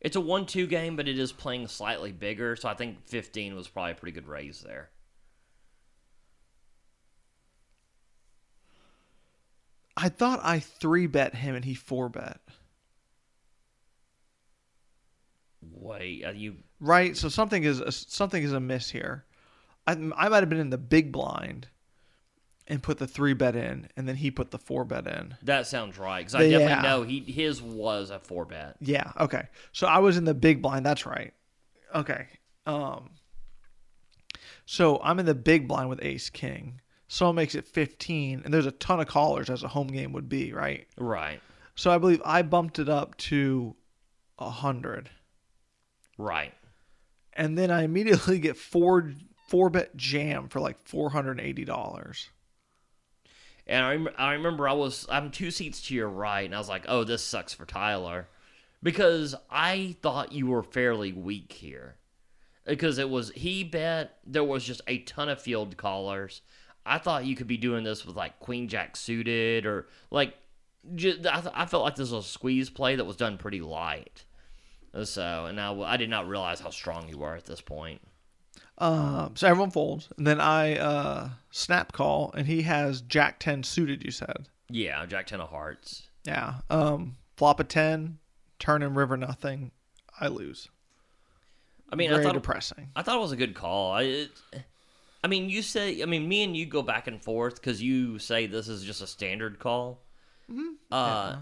It's 0.00 0.16
a 0.16 0.20
1 0.20 0.46
2 0.46 0.66
game, 0.66 0.94
but 0.94 1.08
it 1.08 1.18
is 1.18 1.32
playing 1.32 1.66
slightly 1.68 2.12
bigger, 2.12 2.54
so 2.54 2.68
I 2.68 2.74
think 2.74 3.06
15 3.06 3.56
was 3.56 3.66
probably 3.66 3.92
a 3.92 3.94
pretty 3.96 4.14
good 4.14 4.28
raise 4.28 4.60
there. 4.60 4.90
I 9.96 10.10
thought 10.10 10.40
I 10.42 10.60
three 10.60 11.06
bet 11.06 11.34
him 11.34 11.54
and 11.54 11.64
he 11.64 11.74
four 11.74 12.10
bet. 12.10 12.40
Wait, 15.62 16.24
are 16.24 16.32
you. 16.32 16.56
Right. 16.80 17.16
So 17.16 17.28
something 17.28 17.64
is 17.64 17.82
something 18.08 18.42
is 18.42 18.52
amiss 18.52 18.90
here. 18.90 19.24
I 19.86 19.92
I 19.92 20.28
might 20.28 20.40
have 20.42 20.48
been 20.48 20.58
in 20.60 20.70
the 20.70 20.78
big 20.78 21.12
blind, 21.12 21.68
and 22.68 22.82
put 22.82 22.98
the 22.98 23.06
three 23.06 23.32
bet 23.34 23.56
in, 23.56 23.88
and 23.96 24.08
then 24.08 24.16
he 24.16 24.30
put 24.30 24.50
the 24.50 24.58
four 24.58 24.84
bet 24.84 25.06
in. 25.06 25.36
That 25.42 25.66
sounds 25.66 25.96
right, 25.98 26.20
because 26.20 26.34
I 26.34 26.42
Yeah. 26.44 26.58
definitely 26.58 26.88
know 26.88 27.02
he 27.02 27.20
his 27.20 27.62
was 27.62 28.10
a 28.10 28.18
4 28.18 28.44
bet. 28.44 28.76
Yeah. 28.80 29.12
Okay. 29.18 29.48
So 29.72 29.86
I 29.86 29.98
was 29.98 30.16
in 30.16 30.24
the 30.24 30.34
big 30.34 30.60
blind. 30.62 30.84
That's 30.84 31.06
right. 31.06 31.32
Okay. 31.94 32.26
Um. 32.66 33.10
So 34.66 35.00
I'm 35.02 35.18
in 35.20 35.26
the 35.26 35.34
big 35.34 35.68
blind 35.68 35.88
with 35.88 36.02
Ace 36.02 36.28
King. 36.30 36.80
Someone 37.08 37.36
makes 37.36 37.54
it 37.54 37.64
15, 37.68 38.42
and 38.44 38.52
there's 38.52 38.66
a 38.66 38.72
ton 38.72 38.98
of 38.98 39.06
callers 39.06 39.48
as 39.48 39.62
a 39.62 39.68
home 39.68 39.86
game 39.86 40.12
would 40.12 40.28
be, 40.28 40.52
right? 40.52 40.88
Right. 40.98 41.40
So 41.76 41.92
I 41.92 41.98
believe 41.98 42.20
I 42.24 42.42
bumped 42.42 42.80
it 42.80 42.88
up 42.88 43.16
to 43.18 43.76
a 44.40 44.50
hundred, 44.50 45.08
Right. 46.18 46.54
and 47.34 47.56
then 47.58 47.70
I 47.70 47.82
immediately 47.82 48.38
get 48.38 48.56
four 48.56 49.12
four 49.48 49.70
bet 49.70 49.96
jam 49.96 50.48
for 50.48 50.60
like 50.60 50.78
four 50.88 51.10
hundred 51.10 51.32
and 51.38 51.40
eighty 51.40 51.64
dollars. 51.64 52.30
And 53.66 53.84
I, 53.84 53.90
rem- 53.90 54.08
I 54.16 54.32
remember 54.34 54.68
I 54.68 54.72
was 54.72 55.06
I'm 55.10 55.30
two 55.30 55.50
seats 55.50 55.82
to 55.88 55.94
your 55.94 56.08
right, 56.08 56.44
and 56.46 56.54
I 56.54 56.58
was 56.58 56.68
like, 56.68 56.84
"Oh, 56.88 57.04
this 57.04 57.22
sucks 57.22 57.52
for 57.52 57.66
Tyler," 57.66 58.28
because 58.82 59.34
I 59.50 59.96
thought 60.02 60.32
you 60.32 60.46
were 60.46 60.62
fairly 60.62 61.12
weak 61.12 61.52
here, 61.52 61.96
because 62.64 62.98
it 62.98 63.10
was 63.10 63.30
he 63.34 63.64
bet 63.64 64.18
there 64.24 64.44
was 64.44 64.64
just 64.64 64.82
a 64.86 64.98
ton 64.98 65.28
of 65.28 65.40
field 65.42 65.76
callers. 65.76 66.42
I 66.84 66.98
thought 66.98 67.26
you 67.26 67.34
could 67.34 67.48
be 67.48 67.56
doing 67.56 67.82
this 67.82 68.06
with 68.06 68.14
like 68.14 68.38
Queen 68.38 68.68
Jack 68.68 68.94
suited 68.96 69.66
or 69.66 69.88
like 70.12 70.34
just, 70.94 71.26
I, 71.26 71.40
th- 71.40 71.52
I 71.52 71.66
felt 71.66 71.82
like 71.82 71.96
this 71.96 72.12
was 72.12 72.24
a 72.24 72.28
squeeze 72.28 72.70
play 72.70 72.94
that 72.94 73.04
was 73.04 73.16
done 73.16 73.38
pretty 73.38 73.60
light. 73.60 74.24
So, 75.04 75.46
and 75.46 75.60
I, 75.60 75.72
I 75.80 75.96
did 75.96 76.10
not 76.10 76.28
realize 76.28 76.60
how 76.60 76.70
strong 76.70 77.08
you 77.08 77.18
were 77.18 77.34
at 77.34 77.44
this 77.44 77.60
point. 77.60 78.00
Um, 78.78 79.32
so 79.36 79.46
everyone 79.48 79.70
folds, 79.70 80.08
and 80.18 80.26
then 80.26 80.40
I 80.40 80.76
uh, 80.76 81.28
snap 81.50 81.92
call, 81.92 82.32
and 82.36 82.46
he 82.46 82.62
has 82.62 83.00
Jack 83.00 83.38
ten 83.40 83.62
suited. 83.62 84.04
You 84.04 84.10
said, 84.10 84.48
Yeah, 84.68 85.04
Jack 85.06 85.26
ten 85.26 85.40
of 85.40 85.48
hearts. 85.48 86.02
yeah. 86.24 86.56
Um, 86.68 87.16
flop 87.36 87.58
a 87.60 87.64
ten, 87.64 88.18
turn 88.58 88.82
and 88.82 88.94
river 88.94 89.16
nothing. 89.16 89.70
I 90.20 90.28
lose. 90.28 90.68
I 91.90 91.96
mean, 91.96 92.10
Very 92.10 92.20
I 92.20 92.24
thought 92.24 92.34
depressing. 92.34 92.88
I 92.96 93.02
thought 93.02 93.16
it 93.16 93.20
was 93.20 93.32
a 93.32 93.36
good 93.36 93.54
call. 93.54 93.92
I, 93.92 94.02
it, 94.02 94.30
I 95.24 95.28
mean, 95.28 95.48
you 95.48 95.62
say, 95.62 96.02
I 96.02 96.06
mean, 96.06 96.28
me 96.28 96.42
and 96.42 96.56
you 96.56 96.66
go 96.66 96.82
back 96.82 97.06
and 97.06 97.22
forth 97.22 97.54
because 97.56 97.80
you 97.82 98.18
say 98.18 98.46
this 98.46 98.68
is 98.68 98.82
just 98.84 99.00
a 99.02 99.06
standard 99.06 99.58
call. 99.58 100.02
Hmm. 100.50 100.74
Uh, 100.90 101.36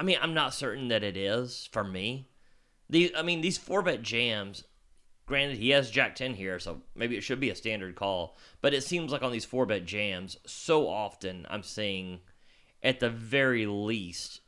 I 0.00 0.02
mean, 0.02 0.16
I'm 0.22 0.32
not 0.32 0.54
certain 0.54 0.88
that 0.88 1.04
it 1.04 1.14
is 1.18 1.68
for 1.72 1.84
me. 1.84 2.26
These, 2.88 3.10
I 3.14 3.20
mean, 3.20 3.42
these 3.42 3.58
four 3.58 3.82
bet 3.82 4.02
jams. 4.02 4.64
Granted, 5.26 5.58
he 5.58 5.70
has 5.70 5.90
Jack 5.90 6.16
ten 6.16 6.34
here, 6.34 6.58
so 6.58 6.80
maybe 6.96 7.16
it 7.16 7.20
should 7.20 7.38
be 7.38 7.50
a 7.50 7.54
standard 7.54 7.94
call. 7.94 8.36
But 8.62 8.72
it 8.72 8.82
seems 8.82 9.12
like 9.12 9.22
on 9.22 9.30
these 9.30 9.44
four 9.44 9.66
bet 9.66 9.84
jams, 9.84 10.38
so 10.46 10.88
often 10.88 11.46
I'm 11.50 11.62
seeing, 11.62 12.20
at 12.82 12.98
the 12.98 13.10
very 13.10 13.66
least, 13.66 14.40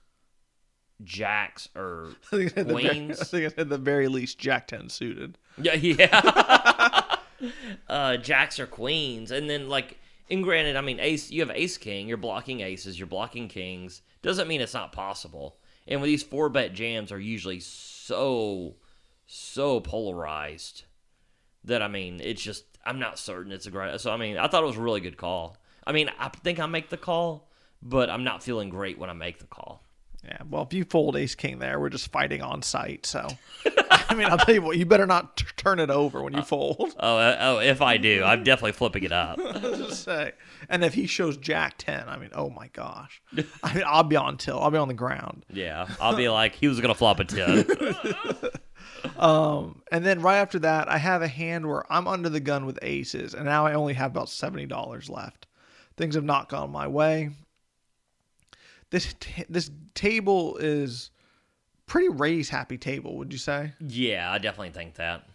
jacks 1.04 1.68
or 1.76 2.12
I 2.32 2.36
think 2.36 2.56
at 2.56 2.66
I 2.66 2.72
queens. 2.72 3.28
think 3.28 3.58
at 3.58 3.68
the 3.68 3.78
very 3.78 4.08
least 4.08 4.38
Jack 4.38 4.68
ten 4.68 4.88
suited. 4.88 5.36
Yeah, 5.60 5.74
yeah. 5.74 7.16
uh, 7.88 8.16
jacks 8.16 8.58
or 8.58 8.66
queens, 8.66 9.30
and 9.30 9.50
then 9.50 9.68
like, 9.68 9.98
and 10.30 10.42
granted, 10.42 10.76
I 10.76 10.80
mean, 10.80 11.00
ace. 11.00 11.30
You 11.30 11.40
have 11.40 11.54
ace 11.54 11.76
king. 11.76 12.08
You're 12.08 12.16
blocking 12.16 12.60
aces. 12.60 12.98
You're 12.98 13.06
blocking 13.06 13.48
kings. 13.48 14.02
Doesn't 14.22 14.48
mean 14.48 14.60
it's 14.60 14.74
not 14.74 14.92
possible. 14.92 15.58
And 15.86 16.00
with 16.00 16.08
these 16.08 16.22
four 16.22 16.48
bet 16.48 16.72
jams 16.72 17.10
are 17.10 17.18
usually 17.18 17.60
so, 17.60 18.76
so 19.26 19.80
polarized 19.80 20.84
that 21.64 21.82
I 21.82 21.88
mean, 21.88 22.20
it's 22.22 22.42
just 22.42 22.64
I'm 22.84 22.98
not 22.98 23.18
certain 23.18 23.52
it's 23.52 23.66
a 23.66 23.70
great. 23.70 24.00
So 24.00 24.10
I 24.10 24.16
mean, 24.16 24.38
I 24.38 24.48
thought 24.48 24.62
it 24.62 24.66
was 24.66 24.76
a 24.76 24.82
really 24.82 25.00
good 25.00 25.16
call. 25.16 25.56
I 25.86 25.92
mean, 25.92 26.10
I 26.18 26.28
think 26.28 26.60
I 26.60 26.66
make 26.66 26.90
the 26.90 26.96
call, 26.96 27.50
but 27.82 28.10
I'm 28.10 28.24
not 28.24 28.42
feeling 28.42 28.68
great 28.68 28.98
when 28.98 29.10
I 29.10 29.14
make 29.14 29.38
the 29.38 29.46
call. 29.46 29.82
Yeah. 30.24 30.38
Well, 30.48 30.62
if 30.62 30.72
you 30.72 30.84
fold 30.84 31.16
Ace 31.16 31.34
King 31.34 31.58
there, 31.58 31.80
we're 31.80 31.88
just 31.88 32.12
fighting 32.12 32.42
on 32.42 32.62
site. 32.62 33.06
So, 33.06 33.26
I 33.90 34.14
mean, 34.14 34.26
I'll 34.28 34.38
tell 34.38 34.54
you 34.54 34.62
what, 34.62 34.76
you 34.78 34.86
better 34.86 35.06
not 35.06 35.36
t- 35.36 35.46
turn 35.56 35.80
it 35.80 35.90
over 35.90 36.22
when 36.22 36.32
you 36.32 36.42
fold. 36.42 36.94
Oh, 37.00 37.16
uh, 37.16 37.36
oh, 37.40 37.58
if 37.58 37.82
I 37.82 37.96
do, 37.96 38.22
I'm 38.22 38.44
definitely 38.44 38.72
flipping 38.72 39.02
it 39.02 39.10
up. 39.12 39.36
just 39.60 40.04
say. 40.04 40.32
And 40.68 40.84
if 40.84 40.94
he 40.94 41.06
shows 41.08 41.36
Jack 41.36 41.74
ten, 41.78 42.08
I 42.08 42.16
mean, 42.18 42.30
oh 42.34 42.50
my 42.50 42.68
gosh. 42.68 43.20
I 43.64 43.74
mean, 43.74 43.82
I'll 43.86 44.04
be 44.04 44.14
on 44.14 44.36
tilt. 44.36 44.62
I'll 44.62 44.70
be 44.70 44.78
on 44.78 44.86
the 44.88 44.94
ground. 44.94 45.44
Yeah, 45.52 45.88
I'll 46.00 46.14
be 46.16 46.28
like, 46.28 46.54
he 46.54 46.68
was 46.68 46.80
gonna 46.80 46.94
flop 46.94 47.18
a 47.18 47.24
ten. 47.24 47.66
um, 49.18 49.82
And 49.90 50.04
then 50.04 50.20
right 50.22 50.36
after 50.38 50.58
that, 50.60 50.88
I 50.88 50.98
have 50.98 51.22
a 51.22 51.28
hand 51.28 51.66
where 51.66 51.90
I'm 51.92 52.06
under 52.06 52.28
the 52.28 52.40
gun 52.40 52.66
with 52.66 52.78
aces, 52.82 53.34
and 53.34 53.44
now 53.44 53.66
I 53.66 53.74
only 53.74 53.94
have 53.94 54.12
about 54.12 54.28
seventy 54.28 54.66
dollars 54.66 55.08
left. 55.10 55.46
Things 55.96 56.14
have 56.14 56.24
not 56.24 56.48
gone 56.48 56.70
my 56.70 56.86
way. 56.86 57.30
This 58.92 59.14
t- 59.18 59.46
this 59.48 59.70
table 59.94 60.58
is 60.58 61.10
pretty 61.86 62.10
raise 62.10 62.50
happy 62.50 62.76
table, 62.76 63.16
would 63.16 63.32
you 63.32 63.38
say? 63.38 63.72
Yeah, 63.80 64.30
I 64.30 64.36
definitely 64.36 64.70
think 64.70 64.96
that. 64.96 65.26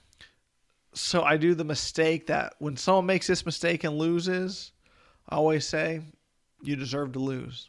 So 0.93 1.23
I 1.23 1.37
do 1.37 1.55
the 1.55 1.63
mistake 1.63 2.27
that 2.27 2.53
when 2.59 2.77
someone 2.77 3.07
makes 3.07 3.25
this 3.25 3.47
mistake 3.47 3.83
and 3.83 3.97
loses, 3.97 4.71
I 5.27 5.37
always 5.37 5.67
say, 5.67 6.01
"You 6.61 6.75
deserve 6.75 7.13
to 7.13 7.19
lose." 7.19 7.67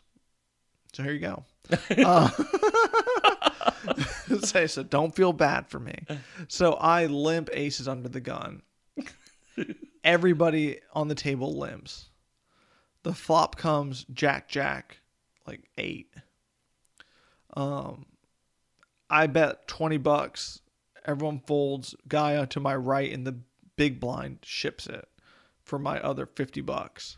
So 0.93 1.03
here 1.03 1.13
you 1.13 1.21
go. 1.21 1.45
Uh, 2.05 2.29
say 4.43 4.67
so. 4.67 4.83
Don't 4.83 5.15
feel 5.17 5.33
bad 5.33 5.69
for 5.69 5.81
me. 5.81 6.05
So 6.49 6.75
I 6.75 7.07
limp 7.07 7.49
aces 7.53 7.89
under 7.89 8.09
the 8.11 8.21
gun. 8.21 8.61
Everybody 10.05 10.81
on 10.93 11.09
the 11.09 11.15
table 11.15 11.59
limps. 11.59 12.11
The 13.05 13.15
flop 13.15 13.57
comes 13.57 14.05
Jack 14.13 14.49
Jack, 14.49 14.99
like 15.49 15.65
eight. 15.79 16.13
Um, 17.55 18.07
I 19.11 19.27
bet 19.27 19.67
twenty 19.67 19.97
bucks. 19.97 20.61
Everyone 21.05 21.41
folds. 21.41 21.95
Guy 22.07 22.45
to 22.45 22.61
my 22.61 22.77
right 22.77 23.11
in 23.11 23.25
the 23.25 23.37
big 23.77 23.99
blind 23.99 24.39
ships 24.43 24.87
it 24.87 25.09
for 25.63 25.79
my 25.79 25.99
other 26.01 26.27
fifty 26.27 26.61
bucks. 26.61 27.17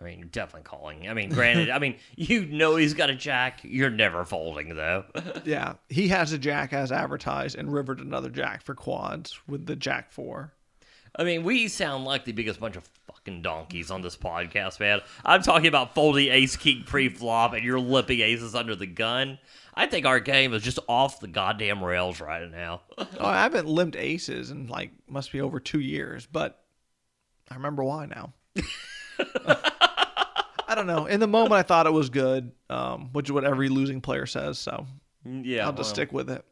I 0.00 0.04
mean, 0.04 0.18
you're 0.18 0.28
definitely 0.28 0.62
calling. 0.62 1.08
I 1.08 1.14
mean, 1.14 1.28
granted, 1.28 1.68
I 1.68 1.78
mean, 1.78 1.96
you 2.16 2.46
know 2.46 2.76
he's 2.76 2.94
got 2.94 3.10
a 3.10 3.14
jack. 3.14 3.60
You're 3.62 3.90
never 3.90 4.24
folding 4.24 4.74
though. 4.74 5.04
Yeah, 5.44 5.74
he 5.88 6.08
has 6.08 6.32
a 6.32 6.38
jack 6.38 6.72
as 6.72 6.92
advertised 6.92 7.56
and 7.56 7.72
rivered 7.72 8.00
another 8.00 8.30
jack 8.30 8.62
for 8.62 8.74
quads 8.74 9.38
with 9.46 9.66
the 9.66 9.76
jack 9.76 10.12
four. 10.12 10.52
I 11.16 11.24
mean, 11.24 11.42
we 11.42 11.68
sound 11.68 12.04
like 12.04 12.24
the 12.24 12.32
biggest 12.32 12.60
bunch 12.60 12.76
of 12.76 12.88
fucking 13.20 13.42
donkeys 13.42 13.90
on 13.90 14.02
this 14.02 14.16
podcast, 14.16 14.80
man. 14.80 15.00
I'm 15.24 15.42
talking 15.42 15.66
about 15.66 15.94
folding 15.94 16.28
ace 16.28 16.56
king 16.56 16.84
pre-flop, 16.86 17.52
and 17.52 17.64
you're 17.64 17.80
limping 17.80 18.20
aces 18.20 18.54
under 18.54 18.74
the 18.74 18.86
gun. 18.86 19.38
I 19.74 19.86
think 19.86 20.06
our 20.06 20.20
game 20.20 20.52
is 20.52 20.62
just 20.62 20.78
off 20.88 21.20
the 21.20 21.28
goddamn 21.28 21.82
rails 21.82 22.20
right 22.20 22.50
now. 22.50 22.82
Oh, 23.18 23.26
I 23.26 23.42
haven't 23.42 23.66
limped 23.66 23.96
aces 23.96 24.50
in 24.50 24.66
like 24.66 24.92
must 25.08 25.32
be 25.32 25.40
over 25.40 25.58
two 25.60 25.80
years, 25.80 26.26
but 26.26 26.62
I 27.50 27.54
remember 27.54 27.82
why 27.82 28.06
now. 28.06 28.32
I 30.68 30.74
don't 30.74 30.86
know. 30.86 31.06
In 31.06 31.20
the 31.20 31.26
moment, 31.26 31.54
I 31.54 31.62
thought 31.62 31.86
it 31.86 31.92
was 31.92 32.08
good, 32.08 32.52
um, 32.68 33.10
which 33.12 33.28
is 33.28 33.32
what 33.32 33.44
every 33.44 33.68
losing 33.68 34.00
player 34.00 34.26
says. 34.26 34.58
So 34.58 34.86
yeah, 35.24 35.66
I'll 35.66 35.72
just 35.72 35.88
well, 35.88 35.94
stick 35.94 36.12
with 36.12 36.30
it. 36.30 36.44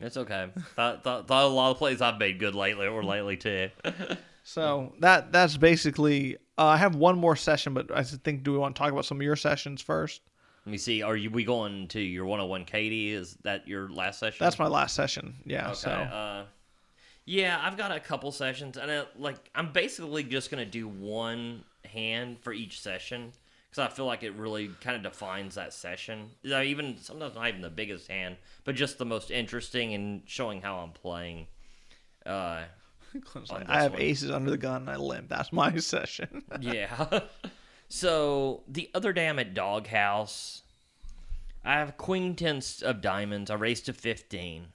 It's 0.00 0.16
okay. 0.16 0.48
thought, 0.74 1.02
thought, 1.02 1.28
thought 1.28 1.44
a 1.44 1.48
lot 1.48 1.70
of 1.70 1.78
plays 1.78 2.00
I've 2.00 2.18
made 2.18 2.38
good 2.38 2.54
lately 2.54 2.86
or 2.86 3.02
lately 3.02 3.36
too. 3.36 3.70
So 4.46 4.92
that 5.00 5.32
that's 5.32 5.56
basically. 5.56 6.36
Uh, 6.56 6.66
I 6.66 6.76
have 6.76 6.94
one 6.94 7.18
more 7.18 7.34
session, 7.34 7.74
but 7.74 7.90
I 7.90 8.04
think 8.04 8.44
do 8.44 8.52
we 8.52 8.58
want 8.58 8.76
to 8.76 8.78
talk 8.78 8.92
about 8.92 9.04
some 9.04 9.18
of 9.18 9.22
your 9.22 9.34
sessions 9.34 9.82
first? 9.82 10.22
Let 10.64 10.70
me 10.70 10.78
see. 10.78 11.02
Are 11.02 11.16
you 11.16 11.30
we 11.30 11.42
going 11.42 11.88
to 11.88 12.00
your 12.00 12.26
101 12.26 12.64
Katie? 12.64 13.12
Is 13.12 13.36
that 13.42 13.66
your 13.66 13.88
last 13.88 14.20
session? 14.20 14.44
That's 14.44 14.58
my 14.58 14.68
last 14.68 14.94
session. 14.94 15.34
Yeah. 15.44 15.66
Okay. 15.66 15.74
So 15.74 15.90
Uh, 15.90 16.44
yeah, 17.24 17.60
I've 17.60 17.76
got 17.76 17.90
a 17.90 17.98
couple 17.98 18.30
sessions, 18.30 18.76
and 18.76 18.88
I, 18.88 19.02
like 19.18 19.50
I'm 19.52 19.72
basically 19.72 20.22
just 20.22 20.48
gonna 20.48 20.64
do 20.64 20.86
one 20.86 21.64
hand 21.84 22.38
for 22.38 22.52
each 22.52 22.80
session 22.80 23.32
because 23.68 23.90
I 23.90 23.92
feel 23.92 24.06
like 24.06 24.22
it 24.22 24.32
really 24.34 24.70
kind 24.80 24.96
of 24.96 25.02
defines 25.02 25.56
that 25.56 25.72
session. 25.72 26.30
You 26.42 26.50
know, 26.50 26.62
even 26.62 26.98
sometimes 26.98 27.34
not 27.34 27.48
even 27.48 27.62
the 27.62 27.68
biggest 27.68 28.06
hand, 28.06 28.36
but 28.62 28.76
just 28.76 28.98
the 28.98 29.04
most 29.04 29.32
interesting 29.32 29.92
and 29.92 30.22
showing 30.24 30.62
how 30.62 30.78
I'm 30.78 30.92
playing. 30.92 31.48
Uh, 32.24 32.62
Clint's 33.24 33.50
on 33.50 33.60
like, 33.60 33.68
I 33.68 33.82
have 33.82 33.92
one. 33.92 34.02
aces 34.02 34.30
under 34.30 34.50
the 34.50 34.56
gun 34.56 34.82
and 34.82 34.90
I 34.90 34.96
limp. 34.96 35.28
That's 35.28 35.52
my 35.52 35.76
session. 35.78 36.44
yeah. 36.60 37.20
so 37.88 38.62
the 38.68 38.90
other 38.94 39.12
day 39.12 39.28
I'm 39.28 39.38
at 39.38 39.54
Doghouse. 39.54 40.62
I 41.64 41.74
have 41.74 41.96
queen 41.96 42.36
ten 42.36 42.60
of 42.82 43.00
diamonds. 43.00 43.50
I 43.50 43.54
raised 43.54 43.86
to 43.86 43.92
fifteen. 43.92 44.68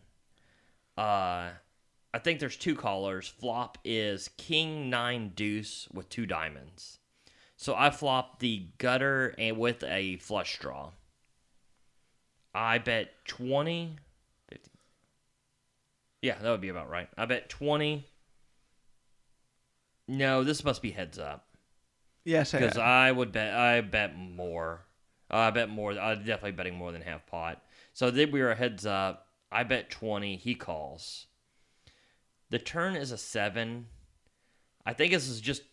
Uh, 0.97 1.51
I 2.13 2.19
think 2.19 2.39
there's 2.39 2.57
two 2.57 2.75
callers. 2.75 3.27
Flop 3.27 3.77
is 3.85 4.29
king 4.37 4.89
nine 4.89 5.31
deuce 5.33 5.87
with 5.93 6.09
two 6.09 6.25
diamonds. 6.25 6.99
So 7.55 7.75
I 7.75 7.91
flop 7.91 8.39
the 8.39 8.65
gutter 8.79 9.35
and 9.37 9.57
with 9.57 9.83
a 9.83 10.17
flush 10.17 10.59
draw. 10.59 10.91
I 12.53 12.79
bet 12.79 13.11
20, 13.25 13.95
50. 14.49 14.71
Yeah, 16.21 16.37
that 16.41 16.49
would 16.49 16.59
be 16.59 16.69
about 16.69 16.89
right. 16.89 17.07
I 17.17 17.25
bet 17.25 17.49
20. 17.49 18.05
No, 20.07 20.43
this 20.43 20.63
must 20.63 20.81
be 20.81 20.91
heads 20.91 21.17
up 21.17 21.45
yes, 22.23 22.51
because 22.51 22.77
I, 22.77 23.07
I 23.07 23.11
would 23.11 23.31
bet 23.31 23.53
I 23.53 23.81
bet 23.81 24.17
more. 24.17 24.85
Uh, 25.29 25.37
I 25.37 25.51
bet 25.51 25.69
more. 25.69 25.91
I'm 25.97 26.19
definitely 26.19 26.51
betting 26.51 26.75
more 26.75 26.91
than 26.91 27.01
half 27.01 27.25
pot. 27.25 27.61
So 27.93 28.11
then 28.11 28.31
we 28.31 28.41
are 28.41 28.55
heads 28.55 28.85
up. 28.85 29.27
I 29.51 29.63
bet 29.63 29.89
twenty. 29.89 30.35
He 30.35 30.55
calls. 30.55 31.27
The 32.49 32.59
turn 32.59 32.95
is 32.95 33.11
a 33.11 33.17
seven. 33.17 33.87
I 34.85 34.93
think 34.93 35.13
this 35.13 35.27
is 35.27 35.41
just 35.41 35.63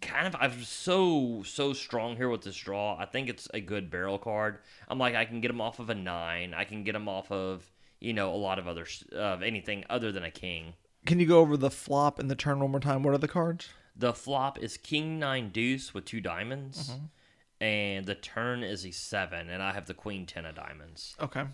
kind 0.00 0.26
of. 0.26 0.36
I'm 0.40 0.62
so 0.62 1.42
so 1.44 1.72
strong 1.72 2.16
here 2.16 2.28
with 2.28 2.42
this 2.42 2.56
draw. 2.56 2.96
I 2.98 3.06
think 3.06 3.28
it's 3.28 3.48
a 3.54 3.60
good 3.60 3.90
barrel 3.90 4.18
card. 4.18 4.58
I'm 4.88 4.98
like 4.98 5.14
I 5.14 5.24
can 5.24 5.40
get 5.40 5.50
him 5.50 5.60
off 5.60 5.78
of 5.78 5.90
a 5.90 5.94
nine. 5.94 6.54
I 6.54 6.64
can 6.64 6.84
get 6.84 6.94
him 6.94 7.08
off 7.08 7.30
of 7.30 7.64
you 8.00 8.12
know 8.12 8.34
a 8.34 8.36
lot 8.36 8.58
of 8.58 8.68
other 8.68 8.86
of 9.12 9.42
anything 9.42 9.84
other 9.88 10.12
than 10.12 10.24
a 10.24 10.30
king. 10.30 10.74
Can 11.06 11.20
you 11.20 11.26
go 11.26 11.40
over 11.40 11.56
the 11.56 11.70
flop 11.70 12.18
and 12.18 12.30
the 12.30 12.34
turn 12.34 12.60
one 12.60 12.70
more 12.70 12.80
time? 12.80 13.02
What 13.02 13.14
are 13.14 13.18
the 13.18 13.28
cards? 13.28 13.68
The 13.96 14.12
flop 14.14 14.58
is 14.58 14.76
king 14.76 15.18
nine 15.18 15.50
deuce 15.50 15.92
with 15.94 16.04
two 16.06 16.20
diamonds, 16.20 16.90
Mm-hmm. 16.90 17.04
and 17.64 18.06
the 18.06 18.14
turn 18.14 18.62
is 18.64 18.84
a 18.84 18.90
seven, 18.90 19.48
and 19.50 19.62
I 19.62 19.72
have 19.72 19.86
the 19.86 19.94
queen 19.94 20.26
ten 20.26 20.44
of 20.46 20.54
diamonds. 20.56 21.14
Okay. 21.20 21.44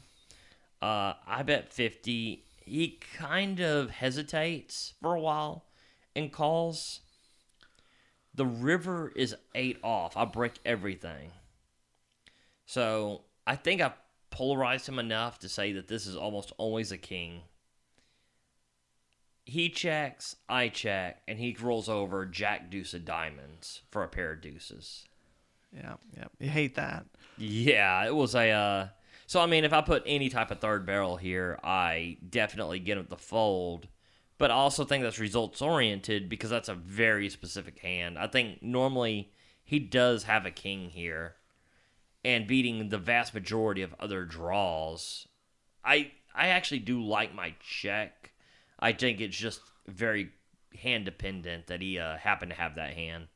Uh, 0.80 1.14
I 1.26 1.42
bet 1.44 1.72
fifty. 1.72 2.44
He 2.64 2.98
kind 3.16 3.60
of 3.60 3.90
hesitates 3.90 4.94
for 5.02 5.14
a 5.14 5.20
while 5.20 5.64
and 6.14 6.32
calls. 6.32 7.00
The 8.34 8.46
river 8.46 9.12
is 9.16 9.34
eight 9.56 9.78
off. 9.82 10.16
I 10.16 10.24
break 10.24 10.60
everything. 10.64 11.32
So 12.64 13.22
I 13.46 13.56
think 13.56 13.80
I 13.80 13.92
polarized 14.30 14.88
him 14.88 14.98
enough 15.00 15.40
to 15.40 15.48
say 15.48 15.72
that 15.72 15.88
this 15.88 16.06
is 16.06 16.14
almost 16.16 16.52
always 16.56 16.92
a 16.92 16.96
king. 16.98 17.40
He 19.50 19.68
checks, 19.68 20.36
I 20.48 20.68
check, 20.68 21.22
and 21.26 21.36
he 21.40 21.56
rolls 21.60 21.88
over 21.88 22.24
Jack 22.24 22.70
Deuce 22.70 22.94
of 22.94 23.04
diamonds 23.04 23.82
for 23.90 24.04
a 24.04 24.08
pair 24.08 24.30
of 24.30 24.40
deuces. 24.40 25.08
Yeah. 25.74 25.94
Yeah. 26.16 26.26
You 26.38 26.48
hate 26.48 26.76
that. 26.76 27.06
Yeah, 27.36 28.06
it 28.06 28.14
was 28.14 28.36
a. 28.36 28.48
Uh, 28.50 28.88
so 29.26 29.40
I 29.40 29.46
mean, 29.46 29.64
if 29.64 29.72
I 29.72 29.80
put 29.80 30.04
any 30.06 30.28
type 30.28 30.52
of 30.52 30.60
third 30.60 30.86
barrel 30.86 31.16
here, 31.16 31.58
I 31.64 32.18
definitely 32.28 32.78
get 32.78 32.96
him 32.96 33.06
to 33.06 33.16
fold. 33.16 33.88
But 34.38 34.52
I 34.52 34.54
also 34.54 34.84
think 34.84 35.02
that's 35.02 35.18
results 35.18 35.60
oriented 35.60 36.28
because 36.28 36.50
that's 36.50 36.68
a 36.68 36.74
very 36.74 37.28
specific 37.28 37.80
hand. 37.80 38.20
I 38.20 38.28
think 38.28 38.62
normally 38.62 39.32
he 39.64 39.80
does 39.80 40.22
have 40.24 40.46
a 40.46 40.52
king 40.52 40.90
here, 40.90 41.34
and 42.24 42.46
beating 42.46 42.88
the 42.88 42.98
vast 42.98 43.34
majority 43.34 43.82
of 43.82 43.96
other 43.98 44.24
draws. 44.24 45.26
I 45.84 46.12
I 46.36 46.48
actually 46.48 46.78
do 46.78 47.02
like 47.02 47.34
my 47.34 47.54
check. 47.58 48.19
I 48.80 48.92
think 48.92 49.20
it's 49.20 49.36
just 49.36 49.60
very 49.86 50.30
hand 50.80 51.04
dependent 51.04 51.66
that 51.68 51.80
he 51.80 51.98
uh, 51.98 52.16
happened 52.16 52.50
to 52.52 52.56
have 52.56 52.76
that 52.76 52.94
hand. 52.94 53.28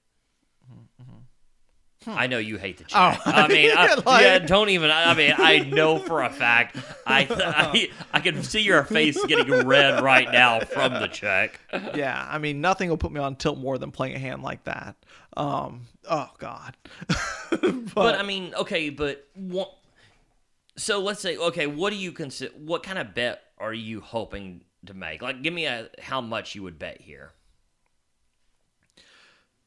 I 2.07 2.27
know 2.27 2.37
you 2.37 2.59
hate 2.59 2.77
the 2.77 2.85
check. 2.85 3.19
Oh, 3.27 3.31
I 3.31 3.49
mean, 3.49 3.71
I, 3.77 3.95
like- 3.95 4.23
yeah, 4.23 4.39
don't 4.39 4.69
even. 4.69 4.91
I 4.91 5.11
I 5.13 5.15
mean, 5.15 5.33
I 5.39 5.61
know 5.61 5.99
for 5.99 6.23
a 6.23 6.29
fact. 6.29 6.77
I, 7.07 7.27
I 7.31 7.89
I 8.13 8.21
can 8.21 8.43
see 8.43 8.61
your 8.61 8.85
face 8.85 9.23
getting 9.25 9.67
red 9.67 10.03
right 10.03 10.31
now 10.31 10.61
from 10.61 10.93
the 10.93 11.07
check. 11.09 11.59
yeah. 11.95 12.27
I 12.31 12.37
mean, 12.39 12.61
nothing 12.61 12.91
will 12.91 12.99
put 12.99 13.11
me 13.11 13.21
on 13.21 13.37
tilt 13.37 13.59
more 13.59 13.79
than 13.79 13.91
playing 13.91 14.17
a 14.17 14.19
hand 14.19 14.43
like 14.43 14.65
that. 14.65 14.97
Um. 15.37 15.83
Oh 16.09 16.29
God. 16.39 16.77
but, 17.51 17.95
But 17.95 18.15
I 18.17 18.23
mean, 18.23 18.53
okay, 18.55 18.91
but 18.91 19.27
what? 19.35 19.75
So 20.77 21.01
let's 21.01 21.21
say, 21.21 21.39
okay, 21.39 21.67
what 21.67 21.89
do 21.91 21.97
you 21.97 22.13
consider? 22.13 22.53
What 22.55 22.83
kind 22.83 22.99
of 22.99 23.15
bet 23.15 23.41
are 23.57 23.73
you 23.73 24.01
hoping 24.03 24.63
to 24.87 24.95
make? 24.95 25.23
Like, 25.23 25.43
give 25.43 25.53
me 25.55 25.67
a 25.67 25.89
how 26.01 26.21
much 26.21 26.55
you 26.55 26.63
would 26.63 26.79
bet 26.79 27.01
here. 27.01 27.33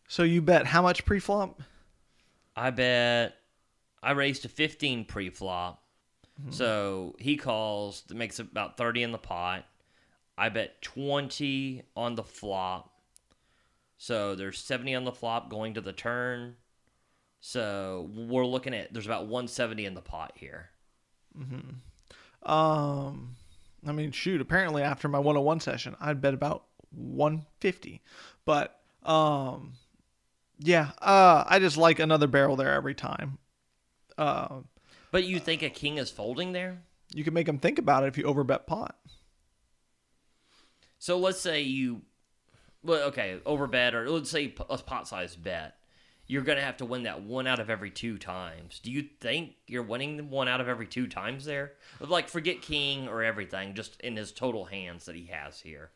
so 0.08 0.24
you 0.24 0.42
bet 0.42 0.66
how 0.66 0.82
much 0.82 1.06
pre-flop? 1.06 1.62
I 2.56 2.70
bet 2.72 3.36
I 4.02 4.12
raised 4.12 4.44
to 4.44 4.50
15 4.50 5.06
pre-flop. 5.06 5.84
So 6.52 7.16
he 7.18 7.36
calls, 7.36 8.04
that 8.08 8.16
makes 8.16 8.38
about 8.38 8.78
30 8.78 9.02
in 9.04 9.12
the 9.12 9.18
pot. 9.18 9.66
I 10.38 10.50
bet 10.50 10.82
20 10.84 11.82
on 11.96 12.14
the 12.14 12.24
flop. 12.24 12.94
So 13.98 14.36
there's 14.36 14.60
70 14.60 14.94
on 14.94 15.04
the 15.04 15.12
flop 15.12 15.50
going 15.50 15.74
to 15.74 15.82
the 15.82 15.94
turn. 15.94 16.56
So 17.40 18.10
we're 18.16 18.46
looking 18.46 18.76
at 18.76 18.94
there's 18.94 19.08
about 19.08 19.24
170 19.24 19.86
in 19.86 19.96
the 19.96 20.02
pot 20.02 20.34
here. 20.36 20.70
Um. 22.44 23.36
I 23.88 23.92
mean, 23.92 24.12
shoot. 24.12 24.42
Apparently, 24.42 24.84
after 24.84 25.08
my 25.08 25.20
101 25.20 25.60
session, 25.60 25.96
I'd 26.00 26.22
bet 26.22 26.34
about 26.34 26.66
150. 26.92 28.02
But 28.46 28.80
um. 29.04 29.74
Yeah. 30.60 30.92
Uh. 31.02 31.44
I 31.48 31.60
just 31.60 31.78
like 31.78 32.00
another 32.00 32.28
barrel 32.28 32.56
there 32.56 32.74
every 32.74 32.96
time. 32.96 33.38
Uh. 34.18 34.62
But 35.12 35.24
you 35.24 35.40
think 35.40 35.64
a 35.64 35.70
king 35.70 35.98
is 35.98 36.12
folding 36.12 36.52
there? 36.52 36.82
You 37.14 37.24
can 37.24 37.34
make 37.34 37.46
them 37.46 37.60
think 37.60 37.80
about 37.80 38.04
it 38.04 38.08
if 38.08 38.18
you 38.18 38.26
overbet 38.26 38.68
pot. 38.68 38.98
So 41.00 41.18
let's 41.18 41.40
say 41.40 41.62
you, 41.62 42.02
well, 42.84 43.08
okay, 43.10 43.40
overbet, 43.46 43.94
or 43.94 44.10
let's 44.10 44.30
say 44.30 44.54
a 44.70 44.78
pot 44.78 45.08
size 45.08 45.36
bet. 45.36 45.77
You're 46.28 46.42
gonna 46.42 46.62
have 46.62 46.78
to 46.78 46.86
win 46.86 47.04
that 47.04 47.22
one 47.22 47.48
out 47.48 47.60
of 47.60 47.70
every 47.70 47.90
two 47.90 48.18
times. 48.18 48.80
Do 48.80 48.92
you 48.92 49.06
think 49.22 49.56
you're 49.68 49.84
winning 49.84 50.30
one 50.30 50.48
out 50.48 50.60
of 50.60 50.68
every 50.68 50.88
two 50.88 51.08
times 51.08 51.46
there? 51.46 51.74
Like, 52.02 52.28
forget 52.28 52.62
king 52.62 53.08
or 53.08 53.24
everything, 53.24 53.74
just 53.76 54.00
in 54.02 54.18
his 54.18 54.32
total 54.34 54.66
hands 54.66 55.06
that 55.06 55.16
he 55.16 55.28
has 55.28 55.62
here. 55.62 55.92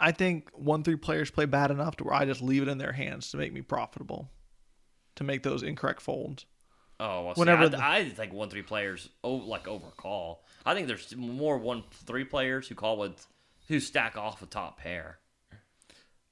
I 0.00 0.10
think 0.12 0.48
one 0.54 0.82
three 0.82 0.96
players 0.96 1.30
play 1.30 1.44
bad 1.44 1.70
enough 1.70 1.96
to 1.96 2.04
where 2.04 2.14
I 2.14 2.24
just 2.24 2.42
leave 2.42 2.62
it 2.62 2.68
in 2.68 2.78
their 2.78 2.92
hands 2.92 3.30
to 3.30 3.36
make 3.36 3.52
me 3.52 3.60
profitable, 3.60 4.30
to 5.16 5.24
make 5.24 5.42
those 5.42 5.62
incorrect 5.62 6.00
folds. 6.00 6.46
Oh, 6.98 7.24
well, 7.26 7.34
see, 7.34 7.40
Whenever 7.40 7.64
I, 7.64 7.68
the- 7.68 7.84
I 7.84 8.08
think 8.08 8.32
one 8.32 8.48
three 8.50 8.62
players 8.62 9.08
oh 9.22 9.34
like 9.34 9.68
overcall. 9.68 10.44
I 10.64 10.74
think 10.74 10.86
there's 10.88 11.14
more 11.14 11.58
one 11.58 11.84
three 11.90 12.24
players 12.24 12.68
who 12.68 12.74
call 12.74 12.96
with 12.96 13.26
who 13.68 13.80
stack 13.80 14.16
off 14.16 14.40
a 14.42 14.46
top 14.46 14.78
pair. 14.78 15.18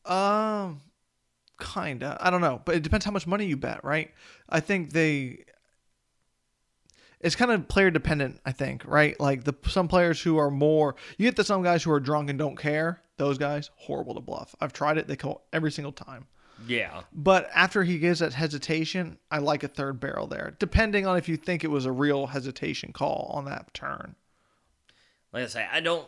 Um, 0.05 0.81
kinda. 1.63 2.19
I 2.21 2.31
don't 2.31 2.41
know, 2.41 2.61
but 2.65 2.75
it 2.75 2.83
depends 2.83 3.05
how 3.05 3.11
much 3.11 3.27
money 3.27 3.47
you 3.47 3.57
bet, 3.57 3.85
right? 3.85 4.11
I 4.49 4.61
think 4.61 4.93
they. 4.93 5.45
It's 7.21 7.37
kind 7.37 7.53
of 7.53 7.69
player 7.69 7.91
dependent, 7.91 8.41
I 8.45 8.51
think, 8.51 8.85
right? 8.85 9.19
Like 9.21 9.45
the 9.45 9.55
some 9.69 9.87
players 9.87 10.21
who 10.21 10.39
are 10.39 10.51
more, 10.51 10.97
you 11.19 11.27
get 11.27 11.37
the 11.37 11.45
some 11.45 11.63
guys 11.63 11.85
who 11.85 11.93
are 11.93 12.01
drunk 12.01 12.31
and 12.31 12.39
don't 12.39 12.57
care. 12.57 13.01
Those 13.17 13.39
guys 13.39 13.71
horrible 13.77 14.15
to 14.15 14.21
bluff. 14.21 14.57
I've 14.61 14.73
tried 14.73 14.99
it; 14.99 15.07
they 15.07 15.17
call 15.17 15.47
every 15.53 15.71
single 15.71 15.93
time. 15.93 16.27
Yeah. 16.67 17.03
But 17.13 17.51
after 17.55 17.83
he 17.83 17.99
gives 17.99 18.21
that 18.21 18.35
hesitation, 18.35 19.19
I 19.31 19.39
like 19.39 19.63
a 19.63 19.69
third 19.69 20.01
barrel 20.01 20.27
there, 20.27 20.55
depending 20.59 21.07
on 21.07 21.17
if 21.17 21.29
you 21.29 21.37
think 21.37 21.65
it 21.65 21.71
was 21.71 21.87
a 21.87 21.93
real 21.93 22.27
hesitation 22.27 22.93
call 22.93 23.31
on 23.35 23.45
that 23.47 23.73
turn. 23.75 24.15
Like 25.33 25.45
I 25.45 25.47
say, 25.47 25.67
I 25.71 25.81
don't. 25.81 26.07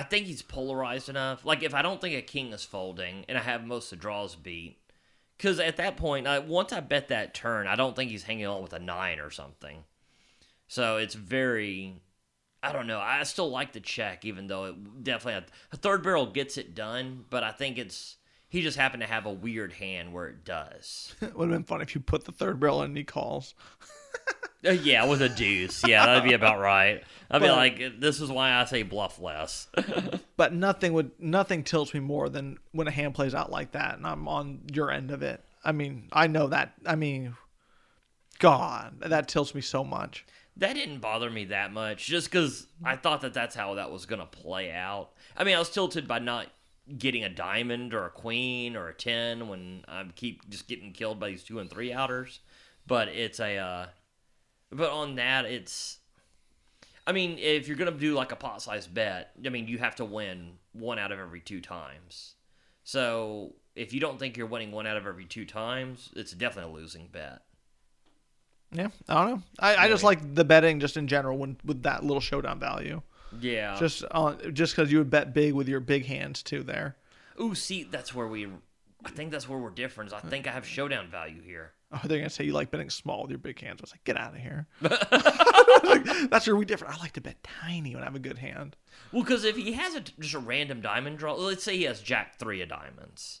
I 0.00 0.02
think 0.02 0.24
he's 0.24 0.40
polarized 0.40 1.10
enough. 1.10 1.44
Like 1.44 1.62
if 1.62 1.74
I 1.74 1.82
don't 1.82 2.00
think 2.00 2.16
a 2.16 2.22
king 2.22 2.54
is 2.54 2.64
folding 2.64 3.26
and 3.28 3.36
I 3.36 3.42
have 3.42 3.66
most 3.66 3.92
of 3.92 3.98
the 3.98 4.00
draws 4.00 4.34
beat, 4.34 4.78
because 5.36 5.60
at 5.60 5.76
that 5.76 5.98
point, 5.98 6.26
I, 6.26 6.38
once 6.38 6.72
I 6.72 6.80
bet 6.80 7.08
that 7.08 7.34
turn, 7.34 7.66
I 7.66 7.76
don't 7.76 7.94
think 7.94 8.10
he's 8.10 8.22
hanging 8.22 8.46
on 8.46 8.62
with 8.62 8.72
a 8.72 8.78
nine 8.78 9.20
or 9.20 9.28
something. 9.28 9.84
So 10.68 10.96
it's 10.96 11.14
very. 11.14 12.00
I 12.62 12.72
don't 12.72 12.86
know. 12.86 12.98
I 12.98 13.22
still 13.24 13.50
like 13.50 13.74
the 13.74 13.80
check, 13.80 14.24
even 14.24 14.46
though 14.46 14.64
it 14.64 15.04
definitely 15.04 15.44
a 15.70 15.76
third 15.76 16.02
barrel 16.02 16.24
gets 16.24 16.56
it 16.56 16.74
done. 16.74 17.26
But 17.28 17.44
I 17.44 17.52
think 17.52 17.76
it's 17.76 18.16
he 18.48 18.62
just 18.62 18.78
happened 18.78 19.02
to 19.02 19.06
have 19.06 19.26
a 19.26 19.32
weird 19.32 19.74
hand 19.74 20.14
where 20.14 20.28
it 20.28 20.46
does. 20.46 21.14
it 21.20 21.36
would 21.36 21.50
have 21.50 21.58
been 21.58 21.64
fun 21.64 21.82
if 21.82 21.94
you 21.94 22.00
put 22.00 22.24
the 22.24 22.32
third 22.32 22.58
barrel 22.58 22.80
in 22.80 22.92
and 22.92 22.96
he 22.96 23.04
calls. 23.04 23.54
Uh, 24.66 24.72
yeah, 24.72 25.06
with 25.06 25.22
a 25.22 25.28
deuce. 25.28 25.86
Yeah, 25.86 26.04
that'd 26.04 26.22
be 26.24 26.34
about 26.34 26.60
right. 26.60 27.02
I'd 27.30 27.40
be 27.40 27.48
like, 27.48 27.98
this 27.98 28.20
is 28.20 28.30
why 28.30 28.52
I 28.52 28.64
say 28.66 28.82
bluff 28.82 29.18
less. 29.20 29.68
But 30.36 30.54
nothing 30.54 30.94
would 30.94 31.10
nothing 31.18 31.64
tilts 31.64 31.92
me 31.92 32.00
more 32.00 32.28
than 32.30 32.58
when 32.72 32.88
a 32.88 32.90
hand 32.90 33.14
plays 33.14 33.34
out 33.34 33.50
like 33.50 33.72
that 33.72 33.96
and 33.98 34.06
I'm 34.06 34.26
on 34.26 34.60
your 34.72 34.90
end 34.90 35.10
of 35.10 35.22
it. 35.22 35.42
I 35.62 35.72
mean, 35.72 36.08
I 36.12 36.26
know 36.28 36.46
that. 36.48 36.72
I 36.86 36.94
mean, 36.94 37.36
God, 38.38 39.00
that 39.00 39.28
tilts 39.28 39.54
me 39.54 39.60
so 39.60 39.84
much. 39.84 40.24
that 40.56 40.74
didn't 40.74 41.00
bother 41.00 41.30
me 41.30 41.44
that 41.46 41.72
much, 41.72 42.06
just 42.06 42.30
because 42.30 42.66
I 42.82 42.96
thought 42.96 43.20
that 43.20 43.34
that's 43.34 43.54
how 43.54 43.74
that 43.74 43.90
was 43.90 44.06
gonna 44.06 44.24
play 44.26 44.72
out. 44.72 45.10
I 45.36 45.44
mean, 45.44 45.56
I 45.56 45.58
was 45.58 45.70
tilted 45.70 46.08
by 46.08 46.20
not 46.20 46.46
getting 46.98 47.22
a 47.22 47.28
diamond 47.28 47.92
or 47.92 48.06
a 48.06 48.10
queen 48.10 48.76
or 48.76 48.88
a 48.88 48.94
ten 48.94 49.48
when 49.48 49.84
I 49.88 50.04
keep 50.16 50.48
just 50.50 50.68
getting 50.68 50.92
killed 50.92 51.20
by 51.20 51.28
these 51.28 51.44
two 51.44 51.58
and 51.58 51.70
three 51.70 51.92
outers. 51.92 52.40
But 52.86 53.08
it's 53.08 53.40
a, 53.40 53.58
uh, 53.58 53.86
but 54.70 54.90
on 54.90 55.16
that, 55.16 55.44
it's. 55.44 55.98
I 57.06 57.12
mean, 57.12 57.38
if 57.38 57.66
you're 57.66 57.76
gonna 57.76 57.90
do 57.90 58.14
like 58.14 58.32
a 58.32 58.36
pot 58.36 58.62
size 58.62 58.86
bet, 58.86 59.32
I 59.44 59.48
mean, 59.48 59.66
you 59.68 59.78
have 59.78 59.96
to 59.96 60.04
win 60.04 60.52
one 60.72 60.98
out 60.98 61.12
of 61.12 61.18
every 61.18 61.40
two 61.40 61.60
times. 61.60 62.34
So 62.84 63.54
if 63.74 63.92
you 63.92 64.00
don't 64.00 64.18
think 64.18 64.36
you're 64.36 64.46
winning 64.46 64.72
one 64.72 64.86
out 64.86 64.96
of 64.96 65.06
every 65.06 65.24
two 65.24 65.44
times, 65.44 66.10
it's 66.14 66.32
definitely 66.32 66.72
a 66.72 66.74
losing 66.74 67.08
bet. 67.08 67.42
Yeah, 68.72 68.88
I 69.08 69.14
don't 69.14 69.30
know. 69.30 69.42
I, 69.58 69.76
I 69.76 69.88
just 69.88 70.04
like 70.04 70.34
the 70.34 70.44
betting 70.44 70.78
just 70.78 70.96
in 70.96 71.08
general 71.08 71.38
when 71.38 71.56
with 71.64 71.82
that 71.82 72.04
little 72.04 72.20
showdown 72.20 72.60
value. 72.60 73.02
Yeah. 73.40 73.76
Just 73.78 74.04
on 74.10 74.54
just 74.54 74.74
because 74.74 74.92
you 74.92 74.98
would 74.98 75.10
bet 75.10 75.34
big 75.34 75.54
with 75.54 75.68
your 75.68 75.80
big 75.80 76.06
hands 76.06 76.42
too 76.42 76.62
there. 76.62 76.96
Ooh, 77.40 77.54
see, 77.54 77.84
that's 77.84 78.14
where 78.14 78.26
we. 78.26 78.48
I 79.04 79.10
think 79.10 79.30
that's 79.30 79.48
where 79.48 79.58
we're 79.58 79.70
different. 79.70 80.12
I 80.12 80.20
think 80.20 80.46
I 80.46 80.50
have 80.52 80.66
showdown 80.66 81.08
value 81.08 81.42
here. 81.42 81.72
Oh, 81.92 82.00
they're 82.04 82.18
gonna 82.18 82.30
say 82.30 82.44
you 82.44 82.52
like 82.52 82.70
betting 82.70 82.90
small 82.90 83.22
with 83.22 83.30
your 83.30 83.38
big 83.38 83.60
hands. 83.60 83.80
I 83.80 83.82
was 83.82 83.92
like, 83.92 84.04
get 84.04 84.16
out 84.16 84.34
of 84.34 84.40
here. 84.40 84.66
Like, 84.80 86.04
that's 86.30 86.46
where 86.46 86.56
we 86.56 86.64
different. 86.64 86.94
I 86.94 87.00
like 87.00 87.12
to 87.12 87.20
bet 87.20 87.42
tiny 87.42 87.94
when 87.94 88.02
I 88.02 88.06
have 88.06 88.14
a 88.14 88.20
good 88.20 88.38
hand. 88.38 88.76
Well, 89.12 89.22
because 89.22 89.44
if 89.44 89.56
he 89.56 89.72
has 89.72 89.94
a, 89.94 90.00
just 90.00 90.34
a 90.34 90.38
random 90.38 90.80
diamond 90.80 91.18
draw, 91.18 91.34
let's 91.34 91.64
say 91.64 91.76
he 91.76 91.84
has 91.84 92.00
Jack 92.00 92.38
three 92.38 92.62
of 92.62 92.68
diamonds 92.68 93.40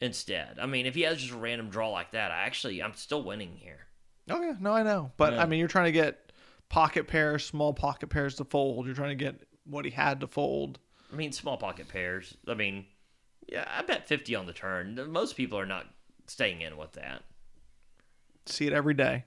instead. 0.00 0.58
I 0.60 0.66
mean, 0.66 0.86
if 0.86 0.94
he 0.94 1.02
has 1.02 1.18
just 1.18 1.32
a 1.32 1.36
random 1.36 1.68
draw 1.68 1.90
like 1.90 2.12
that, 2.12 2.30
I 2.30 2.42
actually 2.42 2.82
I'm 2.82 2.94
still 2.94 3.22
winning 3.22 3.56
here. 3.56 3.86
Oh 4.30 4.40
yeah, 4.40 4.54
no, 4.60 4.72
I 4.72 4.82
know. 4.82 5.12
But 5.16 5.34
Yeah. 5.34 5.42
I 5.42 5.46
mean, 5.46 5.58
you're 5.58 5.68
trying 5.68 5.86
to 5.86 5.92
get 5.92 6.32
pocket 6.68 7.08
pairs, 7.08 7.44
small 7.44 7.74
pocket 7.74 8.08
pairs 8.08 8.36
to 8.36 8.44
fold. 8.44 8.86
You're 8.86 8.94
trying 8.94 9.16
to 9.16 9.22
get 9.24 9.42
what 9.64 9.84
he 9.84 9.90
had 9.90 10.20
to 10.20 10.26
fold. 10.26 10.78
I 11.12 11.16
mean, 11.16 11.32
small 11.32 11.56
pocket 11.56 11.88
pairs. 11.88 12.36
I 12.46 12.54
mean, 12.54 12.86
yeah, 13.50 13.64
I 13.68 13.82
bet 13.82 14.06
fifty 14.08 14.34
on 14.34 14.46
the 14.46 14.52
turn. 14.52 14.98
Most 15.10 15.36
people 15.36 15.58
are 15.58 15.66
not 15.66 15.86
staying 16.26 16.60
in 16.62 16.76
with 16.76 16.92
that. 16.92 17.22
See 18.46 18.66
it 18.66 18.72
every 18.72 18.94
day. 18.94 19.24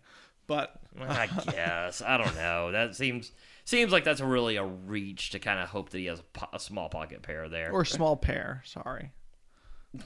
But 0.47 0.75
I 0.99 1.27
guess 1.51 2.01
I 2.01 2.17
don't 2.17 2.35
know. 2.35 2.71
That 2.71 2.95
seems 2.95 3.31
seems 3.65 3.91
like 3.91 4.03
that's 4.03 4.19
really 4.21 4.57
a 4.57 4.65
reach 4.65 5.29
to 5.31 5.39
kind 5.39 5.59
of 5.59 5.69
hope 5.69 5.89
that 5.91 5.99
he 5.99 6.05
has 6.07 6.19
a, 6.19 6.23
po- 6.23 6.49
a 6.53 6.59
small 6.59 6.89
pocket 6.89 7.21
pair 7.21 7.47
there. 7.47 7.71
or 7.71 7.85
small 7.85 8.17
pair. 8.17 8.61
Sorry. 8.65 9.11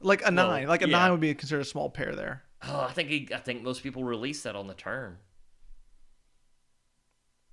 Like 0.00 0.20
a 0.20 0.24
Well, 0.24 0.48
nine. 0.48 0.68
Like 0.68 0.82
a 0.82 0.88
yeah. 0.88 0.98
nine 0.98 1.12
would 1.12 1.20
be 1.20 1.32
considered 1.34 1.60
a 1.62 1.64
small 1.64 1.88
pair 1.88 2.14
there. 2.14 2.42
Oh, 2.68 2.86
I 2.88 2.92
think 2.92 3.08
he, 3.08 3.28
I 3.34 3.38
think 3.38 3.62
most 3.62 3.82
people 3.82 4.04
release 4.04 4.42
that 4.42 4.54
on 4.54 4.66
the 4.66 4.74
turn. 4.74 5.16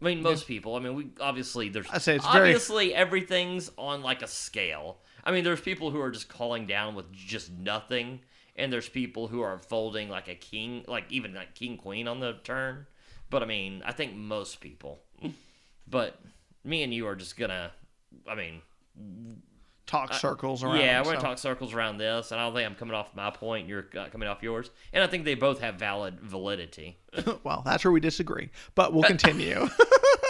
I 0.02 0.06
mean, 0.06 0.22
most 0.22 0.48
people. 0.48 0.76
I 0.76 0.80
mean, 0.80 0.96
we 0.96 1.08
obviously 1.22 1.70
there's 1.70 1.86
I'd 1.92 2.02
say 2.02 2.16
it's 2.16 2.26
very- 2.28 2.50
obviously 2.50 2.94
everything's 2.94 3.72
on 3.78 4.02
like 4.02 4.22
a 4.22 4.28
scale. 4.28 4.98
I 5.24 5.32
mean, 5.32 5.44
there's 5.44 5.62
people 5.62 5.92
who 5.92 6.02
are 6.02 6.12
just 6.12 6.30
calling 6.30 6.66
down 6.66 6.96
with 6.96 7.12
just 7.12 7.52
nothing, 7.52 8.20
and 8.56 8.72
there's 8.72 8.90
people 8.90 9.28
who 9.28 9.42
are 9.42 9.58
folding 9.58 10.10
like 10.10 10.28
a 10.28 10.36
king, 10.36 10.84
like 10.88 11.06
even 11.10 11.34
like 11.34 11.56
king 11.56 11.78
queen 11.78 12.08
on 12.08 12.20
the 12.20 12.34
turn. 12.44 12.88
But 13.30 13.44
I 13.44 13.46
mean, 13.46 13.82
I 13.86 13.92
think 13.92 14.16
most 14.16 14.60
people. 14.62 15.00
But 15.88 16.20
me 16.64 16.84
and 16.84 16.94
you 16.94 17.08
are 17.08 17.16
just 17.16 17.38
gonna. 17.38 17.72
I 18.28 18.36
mean, 18.36 18.62
Talk 19.92 20.14
circles 20.14 20.64
around. 20.64 20.80
yeah, 20.80 21.00
we're 21.00 21.12
gonna 21.12 21.20
talk 21.20 21.38
circles 21.38 21.74
around 21.74 21.98
this, 21.98 22.32
and 22.32 22.40
I 22.40 22.46
don't 22.46 22.54
think 22.54 22.66
I'm 22.66 22.76
coming 22.76 22.96
off 22.96 23.14
my 23.14 23.30
point. 23.30 23.68
You're 23.68 23.88
uh, 23.98 24.08
coming 24.10 24.30
off 24.30 24.42
yours, 24.42 24.70
and 24.94 25.04
I 25.04 25.08
think 25.08 25.26
they 25.26 25.36
both 25.36 25.60
have 25.60 25.76
valid 25.76 26.18
validity. 26.22 26.98
well, 27.44 27.62
that's 27.66 27.84
where 27.84 27.92
we 27.92 28.00
disagree. 28.00 28.52
But 28.74 28.94
we'll 28.94 29.04
continue. 29.16 29.68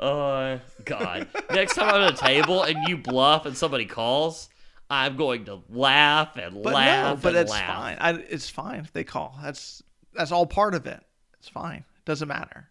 Uh, 0.00 0.58
God. 0.84 1.28
Next 1.50 1.74
time 1.74 1.94
I'm 1.94 2.02
at 2.02 2.14
a 2.14 2.16
table 2.16 2.62
and 2.62 2.88
you 2.88 2.96
bluff 2.96 3.44
and 3.46 3.56
somebody 3.56 3.84
calls, 3.84 4.48
I'm 4.88 5.16
going 5.16 5.44
to 5.44 5.60
laugh 5.68 6.36
and 6.36 6.62
But 6.62 6.72
laugh 6.72 7.16
no, 7.18 7.22
but 7.22 7.28
and 7.30 7.38
it's 7.42 7.50
laugh. 7.50 7.76
fine. 7.76 7.96
I, 8.00 8.10
it's 8.28 8.48
fine 8.48 8.80
if 8.80 8.92
they 8.92 9.04
call. 9.04 9.38
That's 9.42 9.82
that's 10.14 10.32
all 10.32 10.46
part 10.46 10.74
of 10.74 10.86
it. 10.86 11.00
It's 11.38 11.48
fine. 11.48 11.84
Doesn't 12.06 12.28
matter. 12.28 12.68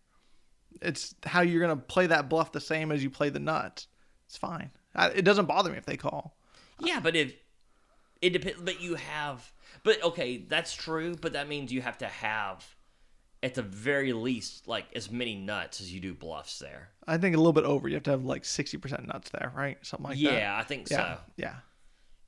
It's 0.82 1.13
how 1.26 1.42
you're 1.42 1.62
gonna 1.62 1.78
play 1.78 2.08
that 2.08 2.30
bluff 2.30 2.52
the 2.52 2.60
same 2.60 2.92
as 2.92 3.04
you 3.04 3.10
play 3.10 3.30
the 3.30 3.39
nuts. 3.39 3.88
It's 4.26 4.38
fine. 4.38 4.72
I, 4.96 5.10
it 5.10 5.24
doesn't 5.24 5.46
bother 5.46 5.72
me 5.72 5.78
if 5.78 5.86
they 5.86 5.98
call. 5.98 6.36
Yeah, 6.80 7.00
but 7.00 7.15
if 7.15 7.34
it 8.22 8.32
depends, 8.32 8.60
but 8.62 8.82
you 8.82 8.96
have, 8.96 9.52
but 9.84 10.02
okay, 10.04 10.38
that's 10.38 10.74
true. 10.74 11.15
But 11.20 11.34
that 11.34 11.48
means 11.48 11.72
you 11.72 11.82
have 11.82 11.98
to 12.00 12.08
have, 12.08 12.65
at 13.41 13.54
the 13.54 13.62
very 13.62 14.12
least, 14.13 14.67
like 14.67 14.86
as 14.95 15.10
many 15.12 15.36
nuts 15.36 15.80
as 15.82 15.93
you 15.93 15.99
do 15.99 16.13
bluffs 16.13 16.60
there. 16.60 16.89
I 17.08 17.17
think 17.17 17.36
a 17.36 17.38
little 17.38 17.54
bit 17.54 17.63
over. 17.63 17.88
You 17.88 17.95
have 17.95 18.04
to 18.04 18.12
have 18.12 18.25
like 18.25 18.45
sixty 18.45 18.78
percent 18.78 19.08
nuts 19.08 19.30
there, 19.30 19.52
right? 19.56 19.78
Something 19.82 20.10
like 20.10 20.17
that. 20.17 20.34
yeah, 20.34 20.58
I 20.58 20.63
think 20.63 20.89
Yeah. 20.89 20.97
so. 21.15 21.17
Yeah. 21.38 21.56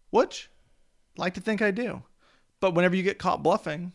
Which, 0.09 0.49
like 1.17 1.33
to 1.35 1.41
think 1.41 1.61
I 1.61 1.71
do, 1.71 2.03
but 2.59 2.73
whenever 2.73 2.95
you 2.95 3.03
get 3.03 3.17
caught 3.17 3.43
bluffing, 3.43 3.93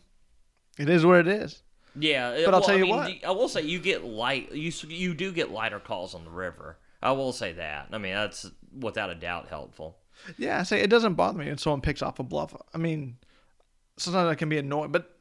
it 0.77 0.89
is 0.89 1.05
what 1.05 1.19
it 1.19 1.27
is. 1.27 1.61
Yeah, 1.99 2.27
uh, 2.29 2.45
But 2.45 2.53
I'll 2.53 2.61
tell 2.61 2.75
I 2.75 2.77
you 2.77 2.83
mean, 2.85 2.95
what. 2.95 3.11
I 3.25 3.31
will 3.31 3.49
say 3.49 3.61
you 3.63 3.79
get 3.79 4.03
light. 4.03 4.51
You 4.51 4.71
you 4.87 5.13
do 5.15 5.31
get 5.31 5.49
lighter 5.51 5.79
calls 5.79 6.13
on 6.13 6.23
the 6.23 6.29
river. 6.31 6.77
I 7.01 7.11
will 7.11 7.31
say 7.33 7.53
that. 7.53 7.89
I 7.91 7.97
mean, 7.97 8.13
that's 8.13 8.49
without 8.77 9.09
a 9.09 9.15
doubt 9.15 9.47
helpful. 9.49 9.97
Yeah, 10.37 10.59
I 10.59 10.63
say 10.63 10.81
it 10.81 10.89
doesn't 10.89 11.13
bother 11.13 11.37
me 11.37 11.45
when 11.47 11.57
someone 11.57 11.81
picks 11.81 12.01
off 12.01 12.19
a 12.19 12.23
bluff. 12.23 12.55
I 12.73 12.77
mean, 12.79 13.17
sometimes 13.97 14.29
I 14.29 14.35
can 14.35 14.49
be 14.49 14.57
annoying, 14.57 14.91
but 14.91 15.16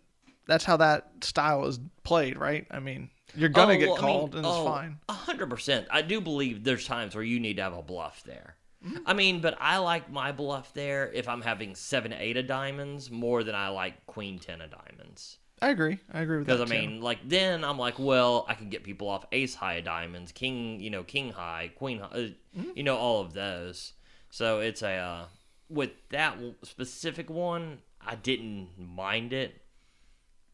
that's 0.47 0.65
how 0.65 0.77
that 0.79 1.09
style 1.23 1.67
is 1.67 1.79
played, 2.05 2.39
right? 2.39 2.67
I 2.71 2.81
mean, 2.81 3.11
you're 3.35 3.49
gonna 3.49 3.75
Oh, 3.75 3.79
get 3.79 3.89
well, 3.89 3.99
I 3.99 4.07
mean, 4.07 4.19
called, 4.19 4.35
and 4.37 4.47
it's 4.47 4.55
oh, 4.55 4.65
fine. 4.65 4.99
A 5.09 5.13
hundred 5.13 5.51
percent. 5.51 5.87
I 5.91 6.03
do 6.03 6.21
believe 6.21 6.65
there's 6.65 6.87
times 6.87 7.15
where 7.15 7.25
you 7.25 7.41
need 7.41 7.57
to 7.57 7.63
have 7.63 7.77
a 7.77 7.83
bluff 7.83 8.23
there. 8.25 8.57
Mm-hmm. 8.87 8.99
I 9.07 9.15
mean, 9.15 9.41
but 9.41 9.57
I 9.61 9.79
like 9.79 10.11
my 10.11 10.33
bluff 10.33 10.73
there 10.75 11.11
if 11.13 11.29
I'm 11.29 11.41
having 11.43 11.75
seven, 11.75 12.13
eight 12.13 12.37
of 12.37 12.47
diamonds 12.47 13.11
more 13.11 13.43
than 13.43 13.55
I 13.55 13.69
like 13.69 14.07
queen 14.07 14.39
ten 14.39 14.61
of 14.61 14.71
diamonds. 14.71 15.39
I 15.63 15.71
agree. 15.71 15.99
I 16.13 16.21
agree 16.21 16.37
with 16.39 16.47
that. 16.47 16.59
Because 16.59 16.71
I 16.71 16.75
too. 16.75 16.87
mean, 16.87 17.01
like 17.01 17.27
then 17.27 17.65
I'm 17.65 17.79
like, 17.79 17.99
well, 17.99 18.45
I 18.47 18.55
can 18.55 18.69
get 18.69 18.85
people 18.85 19.09
off 19.09 19.25
ace 19.33 19.55
high 19.55 19.75
of 19.75 19.85
diamonds, 19.85 20.31
king, 20.31 20.81
you 20.81 20.91
know, 20.91 21.03
king 21.03 21.33
high, 21.33 21.73
queen, 21.77 21.99
high, 22.01 22.07
uh, 22.07 22.29
Mm-hmm. 22.57 22.71
you 22.75 22.83
know, 22.85 22.97
all 22.97 23.21
of 23.23 23.33
those. 23.33 23.93
So 24.31 24.61
it's 24.61 24.83
a 24.83 24.93
uh, 24.93 25.25
with 25.69 25.91
that 26.11 26.39
specific 26.63 27.29
one, 27.31 27.79
I 28.01 28.15
didn't 28.15 28.69
mind 28.79 29.33
it, 29.33 29.61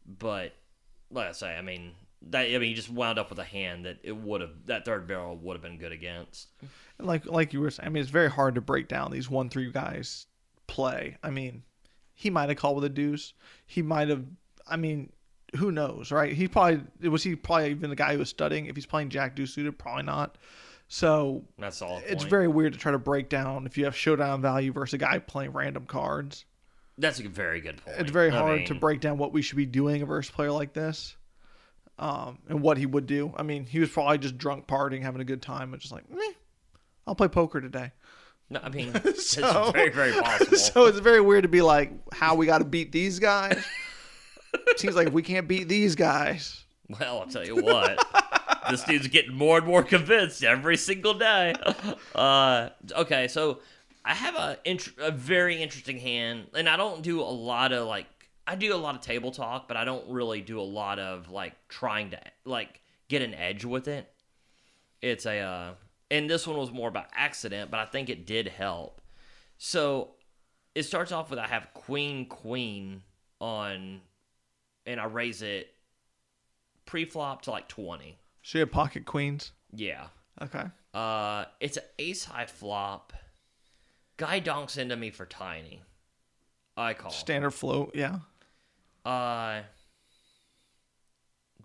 but 0.05 0.53
like 1.11 1.27
I 1.27 1.31
say, 1.31 1.55
I 1.55 1.61
mean, 1.61 1.91
that 2.29 2.41
I 2.41 2.57
mean, 2.57 2.69
you 2.69 2.75
just 2.75 2.89
wound 2.89 3.19
up 3.19 3.29
with 3.29 3.39
a 3.39 3.43
hand 3.43 3.85
that 3.85 3.99
it 4.03 4.15
would 4.15 4.41
have 4.41 4.51
that 4.65 4.85
third 4.85 5.07
barrel 5.07 5.35
would 5.37 5.53
have 5.53 5.61
been 5.61 5.77
good 5.77 5.91
against. 5.91 6.47
like 6.99 7.25
like 7.25 7.53
you 7.53 7.61
were 7.61 7.71
saying, 7.71 7.87
I 7.87 7.89
mean, 7.89 8.01
it's 8.01 8.11
very 8.11 8.29
hard 8.29 8.55
to 8.55 8.61
break 8.61 8.87
down 8.87 9.11
these 9.11 9.29
one 9.29 9.49
three 9.49 9.71
guys 9.71 10.27
play. 10.67 11.17
I 11.23 11.29
mean, 11.29 11.63
he 12.13 12.29
might 12.29 12.49
have 12.49 12.57
called 12.57 12.75
with 12.75 12.85
a 12.85 12.89
deuce. 12.89 13.33
He 13.65 13.81
might 13.81 14.09
have. 14.09 14.23
I 14.65 14.77
mean, 14.77 15.11
who 15.57 15.71
knows, 15.71 16.11
right? 16.11 16.33
He 16.33 16.47
probably 16.47 17.09
was 17.09 17.23
he 17.23 17.35
probably 17.35 17.71
even 17.71 17.89
the 17.89 17.95
guy 17.95 18.13
who 18.13 18.19
was 18.19 18.29
studying. 18.29 18.67
If 18.67 18.75
he's 18.75 18.85
playing 18.85 19.09
Jack 19.09 19.35
Deuce 19.35 19.53
suited, 19.53 19.77
probably 19.77 20.03
not. 20.03 20.37
So 20.87 21.43
That's 21.57 21.81
all. 21.81 22.01
it's 22.05 22.23
point. 22.23 22.29
very 22.29 22.47
weird 22.47 22.73
to 22.73 22.79
try 22.79 22.91
to 22.91 22.99
break 22.99 23.29
down 23.29 23.65
if 23.65 23.77
you 23.77 23.85
have 23.85 23.95
showdown 23.95 24.41
value 24.41 24.71
versus 24.71 24.93
a 24.93 24.97
guy 24.97 25.19
playing 25.19 25.51
random 25.51 25.85
cards. 25.85 26.45
That's 26.97 27.19
a 27.19 27.27
very 27.27 27.59
good 27.61 27.83
point. 27.83 27.97
It's 27.99 28.11
very 28.11 28.29
I 28.31 28.37
hard 28.37 28.65
to 28.67 28.75
break 28.75 28.99
down 29.01 29.17
what 29.17 29.33
we 29.33 29.41
should 29.41 29.57
be 29.57 29.65
doing 29.65 30.05
versus 30.05 30.29
a 30.29 30.33
player 30.33 30.51
like 30.51 30.73
this, 30.73 31.15
um, 31.97 32.37
and 32.49 32.61
what 32.61 32.77
he 32.77 32.85
would 32.85 33.07
do. 33.07 33.33
I 33.35 33.43
mean, 33.43 33.65
he 33.65 33.79
was 33.79 33.89
probably 33.89 34.17
just 34.19 34.37
drunk 34.37 34.67
partying, 34.67 35.01
having 35.01 35.21
a 35.21 35.25
good 35.25 35.41
time, 35.41 35.73
and 35.73 35.81
just 35.81 35.91
like, 35.93 36.09
meh, 36.11 36.19
I'll 37.07 37.15
play 37.15 37.27
poker 37.29 37.61
today. 37.61 37.91
No, 38.49 38.59
I 38.61 38.69
mean, 38.69 38.91
it's 39.03 39.27
So- 39.29 39.71
very, 39.71 39.89
very 39.89 40.13
possible. 40.13 40.57
so 40.57 40.85
it's 40.85 40.99
very 40.99 41.21
weird 41.21 41.43
to 41.43 41.49
be 41.49 41.61
like, 41.61 41.91
how 42.13 42.35
we 42.35 42.45
got 42.45 42.59
to 42.59 42.65
beat 42.65 42.91
these 42.91 43.17
guys. 43.19 43.63
Seems 44.77 44.95
like 44.95 45.07
if 45.07 45.13
we 45.13 45.23
can't 45.23 45.47
beat 45.47 45.67
these 45.67 45.95
guys, 45.95 46.63
Well, 46.87 47.21
I'll 47.21 47.27
tell 47.27 47.43
you 47.45 47.55
what. 47.55 47.97
this 48.69 48.83
dude's 48.83 49.07
getting 49.07 49.33
more 49.33 49.57
and 49.57 49.65
more 49.65 49.81
convinced 49.81 50.43
every 50.43 50.77
single 50.77 51.15
day. 51.15 51.55
Uh, 52.13 52.69
okay, 52.95 53.27
so 53.27 53.59
I 54.05 54.13
have 54.13 54.35
a 54.35 54.57
int- 54.65 54.97
a 54.97 55.11
very 55.11 55.61
interesting 55.61 55.97
hand, 55.99 56.47
and 56.53 56.67
I 56.67 56.75
don't 56.77 57.01
do 57.01 57.21
a 57.21 57.23
lot 57.23 57.71
of 57.71 57.87
like 57.87 58.07
I 58.45 58.55
do 58.55 58.73
a 58.73 58.77
lot 58.77 58.95
of 58.95 59.01
table 59.01 59.31
talk, 59.31 59.67
but 59.67 59.77
I 59.77 59.85
don't 59.85 60.09
really 60.09 60.41
do 60.41 60.59
a 60.59 60.63
lot 60.63 60.99
of 60.99 61.29
like 61.29 61.53
trying 61.69 62.09
to 62.11 62.19
like 62.45 62.81
get 63.07 63.21
an 63.21 63.33
edge 63.33 63.63
with 63.65 63.87
it. 63.87 64.11
It's 65.01 65.25
a 65.25 65.39
uh, 65.39 65.73
and 66.11 66.29
this 66.29 66.45
one 66.45 66.57
was 66.57 66.71
more 66.71 66.91
by 66.91 67.05
accident, 67.13 67.71
but 67.71 67.79
I 67.79 67.85
think 67.85 68.09
it 68.09 68.25
did 68.25 68.47
help. 68.49 69.01
So 69.57 70.15
it 70.75 70.83
starts 70.83 71.11
off 71.11 71.29
with 71.29 71.39
I 71.39 71.47
have 71.47 71.73
queen 71.73 72.25
queen 72.25 73.03
on, 73.39 74.01
and 74.85 74.99
I 74.99 75.05
raise 75.05 75.41
it 75.41 75.69
pre-flop 76.85 77.41
to 77.43 77.51
like 77.51 77.67
20 77.69 78.17
so 78.41 78.57
you 78.57 78.59
have 78.61 78.71
pocket 78.71 79.05
queens. 79.05 79.51
yeah 79.73 80.07
Okay. 80.41 80.63
uh 80.93 81.45
it's 81.61 81.77
an 81.77 81.83
ace 81.97 82.25
high 82.25 82.45
flop 82.45 83.13
guy 84.17 84.39
donks 84.39 84.77
into 84.77 84.95
me 84.95 85.09
for 85.11 85.25
tiny. 85.25 85.81
I 86.75 86.93
call 86.93 87.11
Standard 87.11 87.51
float. 87.51 87.91
Yeah. 87.95 88.19
uh 89.05 89.61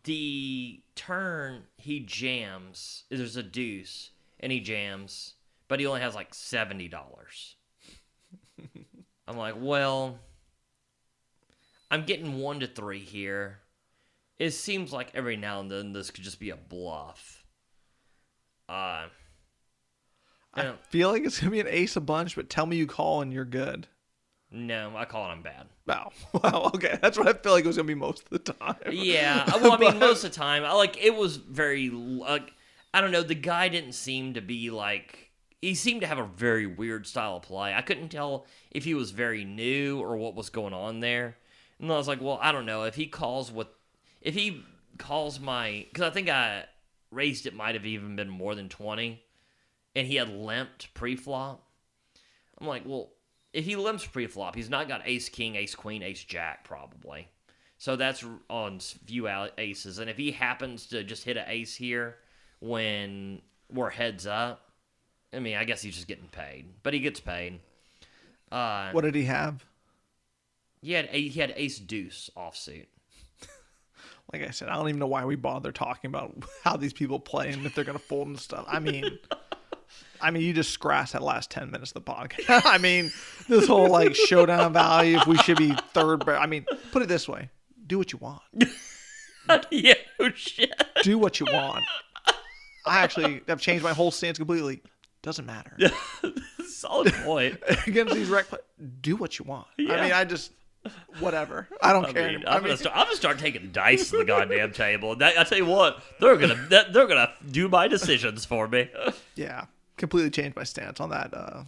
the 0.05 0.81
turn 0.95 1.65
he 1.77 2.01
jams. 2.01 3.05
There's 3.11 3.37
a 3.37 3.43
deuce 3.43 4.11
and 4.41 4.53
he 4.53 4.61
jams 4.61 5.35
but 5.69 5.81
he 5.81 5.87
only 5.87 6.01
has 6.01 6.15
like 6.15 6.33
$70 6.33 6.91
i'm 9.29 9.37
like 9.37 9.55
well 9.59 10.19
i'm 11.91 12.05
getting 12.05 12.39
one 12.39 12.61
to 12.61 12.67
three 12.67 13.01
here. 13.01 13.59
It 14.39 14.53
seems 14.53 14.93
like 14.93 15.11
every 15.15 15.37
now 15.37 15.61
and 15.61 15.71
then 15.71 15.93
this 15.93 16.11
could 16.11 16.23
just 16.25 16.39
be 16.39 16.51
a 16.51 16.57
bluff. 16.57 17.45
Uh 18.69 19.07
I 20.55 20.73
feel 20.91 21.11
like 21.11 21.25
it's 21.25 21.39
gonna 21.41 21.53
be 21.53 21.61
an 21.61 21.69
ace 21.69 21.97
a 21.97 22.01
bunch, 22.01 22.35
but 22.37 22.51
tell 22.51 22.67
me 22.67 22.77
you 22.77 22.87
call 22.87 23.21
and 23.23 23.33
you're 23.33 23.45
good. 23.45 23.87
no 24.51 24.93
i 24.97 25.05
call 25.05 25.27
it 25.27 25.29
i'm 25.29 25.43
bad 25.43 25.67
oh, 25.69 25.73
Wow. 25.87 26.13
Wow. 26.43 26.71
Okay. 26.75 26.99
That's 27.01 27.17
what 27.19 27.27
I 27.29 27.33
feel 27.33 27.53
like 27.53 27.65
it 27.65 27.67
was 27.69 27.77
gonna 27.77 27.87
be 27.87 27.95
most 27.95 28.25
of 28.25 28.31
the 28.31 28.53
time. 28.53 28.77
Yeah, 28.91 29.45
well, 29.57 29.73
I 29.73 29.79
mean, 29.79 29.99
most 29.99 30.23
of 30.25 30.31
the 30.33 30.37
time, 30.37 30.65
I 30.65 30.73
like 30.73 31.03
it 31.03 31.15
was 31.15 31.37
very 31.37 31.89
like 31.91 32.53
I 32.93 33.01
don't 33.01 33.11
know. 33.13 33.23
The 33.23 33.35
guy 33.35 33.69
didn't 33.69 33.93
seem 33.93 34.35
to 34.35 34.41
be 34.43 34.71
like 34.71 35.31
he 35.63 35.75
seemed 35.75 36.03
to 36.03 36.07
have 36.07 36.19
a 36.19 36.25
very 36.27 36.67
weird 36.67 37.07
style 37.07 37.37
of 37.37 37.43
play. 37.43 37.75
I 37.75 37.81
couldn't 37.83 38.11
tell 38.11 38.47
if 38.71 38.85
he 38.85 38.95
was 38.95 39.11
very 39.13 39.45
new 39.45 39.99
or 40.01 40.17
what 40.17 40.35
was 40.35 40.51
going 40.51 40.73
on 40.75 41.01
there. 41.01 41.37
And 41.81 41.91
I 41.93 41.97
was 41.97 42.09
like, 42.09 42.21
well, 42.21 42.39
I 42.43 42.53
don't 42.53 42.67
know 42.67 42.85
if 42.85 42.95
he 42.97 43.07
calls 43.07 43.51
what 43.51 43.75
if 44.21 44.35
he 44.35 44.63
calls 44.99 45.41
my 45.41 45.87
because 45.93 46.05
I 46.09 46.11
think 46.11 46.29
I 46.29 46.65
raised 47.11 47.47
it 47.47 47.55
might 47.55 47.75
have 47.75 47.87
even 47.87 48.15
been 48.17 48.29
more 48.29 48.55
than 48.55 48.69
twenty, 48.69 49.23
and 49.97 50.07
he 50.07 50.17
had 50.17 50.29
limped 50.29 50.93
pre-flop. 50.95 51.65
I'm 52.61 52.67
like, 52.67 52.83
well, 52.87 53.11
if 53.53 53.65
he 53.65 53.77
limps 53.77 54.07
pre-flop, 54.07 54.55
he's 54.55 54.71
not 54.71 54.89
got 54.89 55.03
ace 55.05 55.29
king, 55.29 55.57
ace 55.57 55.75
queen, 55.75 56.03
ace 56.03 56.23
jack 56.25 56.65
probably. 56.65 57.29
So 57.79 57.95
that's 57.97 58.25
on 58.51 58.81
few 58.81 59.29
aces. 59.57 59.99
And 60.01 60.11
if 60.11 60.17
he 60.17 60.33
happens 60.33 60.87
to 60.89 61.05
just 61.05 61.25
hit 61.25 61.37
an 61.37 61.45
ace 61.47 61.77
here 61.77 62.17
when 62.61 63.41
we're 63.73 63.91
heads 63.91 64.27
up, 64.27 64.73
I 65.33 65.39
mean, 65.39 65.57
I 65.57 65.65
guess 65.65 65.81
he's 65.83 65.95
just 65.95 66.09
getting 66.09 66.29
paid, 66.29 66.67
but 66.83 66.93
he 66.95 67.01
gets 67.01 67.21
paid. 67.21 67.61
Uh, 68.51 68.91
What 68.93 69.03
did 69.05 69.15
he 69.15 69.25
have? 69.25 69.65
he 70.81 70.93
had 70.93 71.09
a- 71.13 71.29
he 71.29 71.41
had 71.41 71.53
ace 71.57 71.79
deuce 71.79 72.31
offsuit. 72.37 72.87
Like 74.33 74.43
I 74.47 74.51
said, 74.51 74.69
I 74.69 74.75
don't 74.75 74.89
even 74.89 74.99
know 74.99 75.07
why 75.07 75.25
we 75.25 75.37
bother 75.37 75.73
talking 75.73 76.09
about 76.09 76.35
how 76.65 76.77
these 76.77 76.93
people 76.93 77.19
play 77.19 77.51
and 77.51 77.65
if 77.65 77.75
they're 77.75 77.85
gonna 77.85 77.99
fold 77.99 78.29
and 78.29 78.39
stuff. 78.39 78.65
I 78.69 78.79
mean, 78.79 79.19
I 80.21 80.31
mean, 80.31 80.43
you 80.43 80.53
just 80.53 80.71
scratched 80.71 81.13
that 81.13 81.23
last 81.23 81.51
ten 81.51 81.71
minutes 81.71 81.93
of 81.93 82.05
the 82.05 82.13
podcast. 82.13 82.63
I 82.65 82.79
mean, 82.79 83.11
this 83.49 83.67
whole 83.67 83.89
like 83.89 84.15
showdown 84.15 84.73
value. 84.73 85.19
If 85.19 85.27
we 85.27 85.37
should 85.39 85.59
be 85.59 85.75
third, 85.93 86.29
I 86.29 86.47
mean, 86.47 86.67
put 86.93 87.03
it 87.03 87.09
this 87.09 87.29
way: 87.29 87.51
do 87.87 87.99
what 87.99 88.13
you 88.13 88.19
want. 88.19 88.43
yeah, 89.71 89.95
oh 90.21 90.31
shit. 90.35 90.73
Do 91.03 91.19
what 91.19 91.41
you 91.41 91.47
want. 91.53 91.85
I 92.87 92.99
actually 93.01 93.43
have 93.49 93.61
changed 93.61 93.85
my 93.85 93.93
whole 93.93 94.11
stance 94.11 94.39
completely. 94.39 94.83
Doesn't 95.21 95.47
matter 95.47 95.77
Solid 96.69 97.13
point. 97.13 97.59
against 97.87 98.15
these 98.15 98.29
rec. 98.29 98.47
Play, 98.49 98.61
do 99.01 99.17
what 99.17 99.39
you 99.39 99.45
want. 99.45 99.67
I 99.79 99.83
mean, 99.83 100.13
I 100.13 100.25
just 100.25 100.53
whatever. 101.19 101.69
I 101.83 101.93
don't 101.93 102.07
I 102.07 102.13
care. 102.13 102.29
mean. 102.29 102.45
I'm, 102.47 102.49
I 102.49 102.55
mean, 102.59 102.65
gonna 102.67 102.77
start, 102.77 102.97
I'm 102.97 103.05
gonna 103.07 103.17
start 103.17 103.39
taking 103.39 103.71
dice 103.73 104.11
to 104.11 104.19
the 104.19 104.25
goddamn 104.25 104.73
table. 104.73 105.17
That, 105.17 105.37
I 105.39 105.45
tell 105.45 105.59
you 105.59 105.67
what, 105.67 106.03
they're 106.21 106.37
gonna 106.37 106.67
they're 106.69 107.07
gonna 107.07 107.31
do 107.51 107.69
my 107.69 107.89
decisions 107.89 108.45
for 108.45 108.69
me. 108.69 108.89
yeah, 109.35 109.65
completely 109.99 110.31
changed 110.31 110.57
my 110.57 110.65
stance 110.65 111.01
on 111.01 111.11
that 111.11 111.35
uh, 111.35 111.65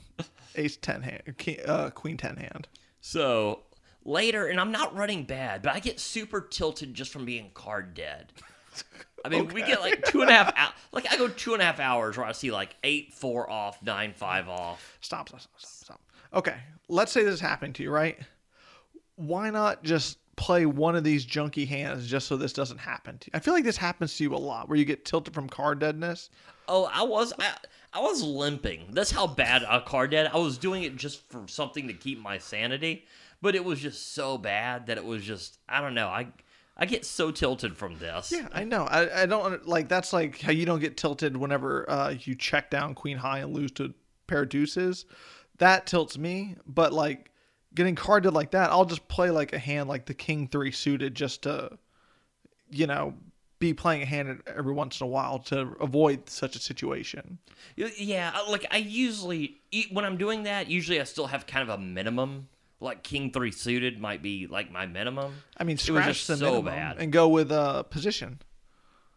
ace 0.54 0.76
ten 0.76 1.02
hand, 1.02 1.22
uh, 1.66 1.90
queen 1.90 2.16
ten 2.16 2.36
hand. 2.36 2.68
So 3.00 3.64
later, 4.04 4.46
and 4.46 4.58
I'm 4.58 4.72
not 4.72 4.94
running 4.96 5.24
bad, 5.24 5.62
but 5.62 5.74
I 5.74 5.80
get 5.80 6.00
super 6.00 6.40
tilted 6.40 6.94
just 6.94 7.12
from 7.12 7.24
being 7.24 7.50
card 7.52 7.94
dead. 7.94 8.32
I 9.24 9.28
mean, 9.28 9.48
we 9.48 9.60
get 9.62 9.80
like 9.80 10.04
two 10.06 10.22
and 10.22 10.30
a 10.30 10.32
half 10.32 10.52
hours. 10.56 10.72
Like 10.92 11.12
I 11.12 11.16
go 11.18 11.28
two 11.28 11.52
and 11.52 11.60
a 11.60 11.64
half 11.64 11.80
hours 11.80 12.16
where 12.16 12.24
I 12.24 12.32
see 12.32 12.50
like 12.50 12.74
eight 12.84 13.12
four 13.12 13.50
off, 13.50 13.82
nine 13.82 14.14
five 14.14 14.48
off. 14.48 14.98
Stop, 15.02 15.28
stop, 15.28 15.40
stop, 15.40 15.52
stop, 15.58 15.70
stop. 15.70 16.00
Okay, 16.32 16.56
let's 16.88 17.12
say 17.12 17.24
this 17.24 17.34
is 17.34 17.40
happening 17.40 17.72
to 17.74 17.82
you, 17.82 17.90
right? 17.90 18.18
Why 19.16 19.50
not 19.50 19.82
just 19.82 20.18
play 20.36 20.64
one 20.64 20.96
of 20.96 21.04
these 21.04 21.26
junky 21.26 21.68
hands 21.68 22.06
just 22.06 22.26
so 22.28 22.36
this 22.36 22.54
doesn't 22.54 22.78
happen 22.78 23.18
to 23.18 23.26
you? 23.26 23.32
I 23.34 23.40
feel 23.40 23.52
like 23.52 23.64
this 23.64 23.76
happens 23.76 24.16
to 24.16 24.24
you 24.24 24.34
a 24.34 24.38
lot, 24.38 24.68
where 24.68 24.78
you 24.78 24.86
get 24.86 25.04
tilted 25.04 25.34
from 25.34 25.48
card 25.48 25.80
deadness. 25.80 26.30
Oh, 26.70 26.88
I 26.92 27.02
was 27.02 27.32
I, 27.38 27.52
I 27.92 28.00
was 28.00 28.22
limping. 28.22 28.86
That's 28.92 29.10
how 29.10 29.26
bad 29.26 29.62
a 29.68 29.80
card 29.80 30.12
dead. 30.12 30.30
I 30.32 30.38
was 30.38 30.56
doing 30.56 30.84
it 30.84 30.96
just 30.96 31.28
for 31.28 31.48
something 31.48 31.88
to 31.88 31.92
keep 31.92 32.20
my 32.20 32.38
sanity, 32.38 33.04
but 33.42 33.56
it 33.56 33.64
was 33.64 33.80
just 33.80 34.14
so 34.14 34.38
bad 34.38 34.86
that 34.86 34.96
it 34.96 35.04
was 35.04 35.24
just 35.24 35.58
I 35.68 35.80
don't 35.80 35.94
know. 35.94 36.06
I 36.06 36.28
I 36.76 36.86
get 36.86 37.04
so 37.04 37.30
tilted 37.32 37.76
from 37.76 37.98
this. 37.98 38.32
Yeah, 38.32 38.48
I 38.52 38.64
know. 38.64 38.84
I, 38.84 39.22
I 39.22 39.26
don't 39.26 39.66
like 39.66 39.88
that's 39.88 40.12
like 40.12 40.40
how 40.40 40.52
you 40.52 40.64
don't 40.64 40.80
get 40.80 40.96
tilted 40.96 41.36
whenever 41.36 41.90
uh, 41.90 42.14
you 42.20 42.36
check 42.36 42.70
down 42.70 42.94
queen 42.94 43.18
high 43.18 43.40
and 43.40 43.52
lose 43.52 43.72
to 43.72 43.92
pair 44.28 44.42
of 44.42 44.48
deuces. 44.48 45.04
That 45.58 45.86
tilts 45.86 46.16
me, 46.16 46.56
but 46.66 46.92
like 46.92 47.32
getting 47.74 47.96
carded 47.96 48.32
like 48.32 48.52
that, 48.52 48.70
I'll 48.70 48.84
just 48.84 49.08
play 49.08 49.30
like 49.30 49.52
a 49.52 49.58
hand 49.58 49.88
like 49.88 50.06
the 50.06 50.14
king 50.14 50.48
three 50.48 50.72
suited 50.72 51.14
just 51.14 51.42
to, 51.42 51.78
you 52.70 52.86
know, 52.86 53.14
be 53.60 53.74
playing 53.74 54.02
a 54.02 54.06
hand 54.06 54.42
every 54.46 54.72
once 54.72 55.00
in 55.00 55.04
a 55.04 55.08
while 55.08 55.38
to 55.38 55.76
avoid 55.80 56.28
such 56.28 56.56
a 56.56 56.58
situation. 56.58 57.38
Yeah, 57.76 58.32
like 58.48 58.66
I 58.70 58.78
usually 58.78 59.60
when 59.92 60.04
I'm 60.04 60.16
doing 60.16 60.42
that, 60.44 60.68
usually 60.68 61.00
I 61.00 61.04
still 61.04 61.26
have 61.28 61.46
kind 61.46 61.62
of 61.62 61.68
a 61.68 61.80
minimum. 61.80 62.48
Like 62.80 63.02
king 63.02 63.30
three 63.30 63.52
suited 63.52 64.00
might 64.00 64.22
be 64.22 64.46
like 64.46 64.72
my 64.72 64.86
minimum. 64.86 65.34
I 65.56 65.64
mean, 65.64 65.74
was 65.74 65.82
scratch 65.82 66.26
just 66.26 66.38
so 66.40 66.62
bad. 66.62 66.96
and 66.98 67.12
go 67.12 67.28
with 67.28 67.52
uh, 67.52 67.82
position. 67.84 68.40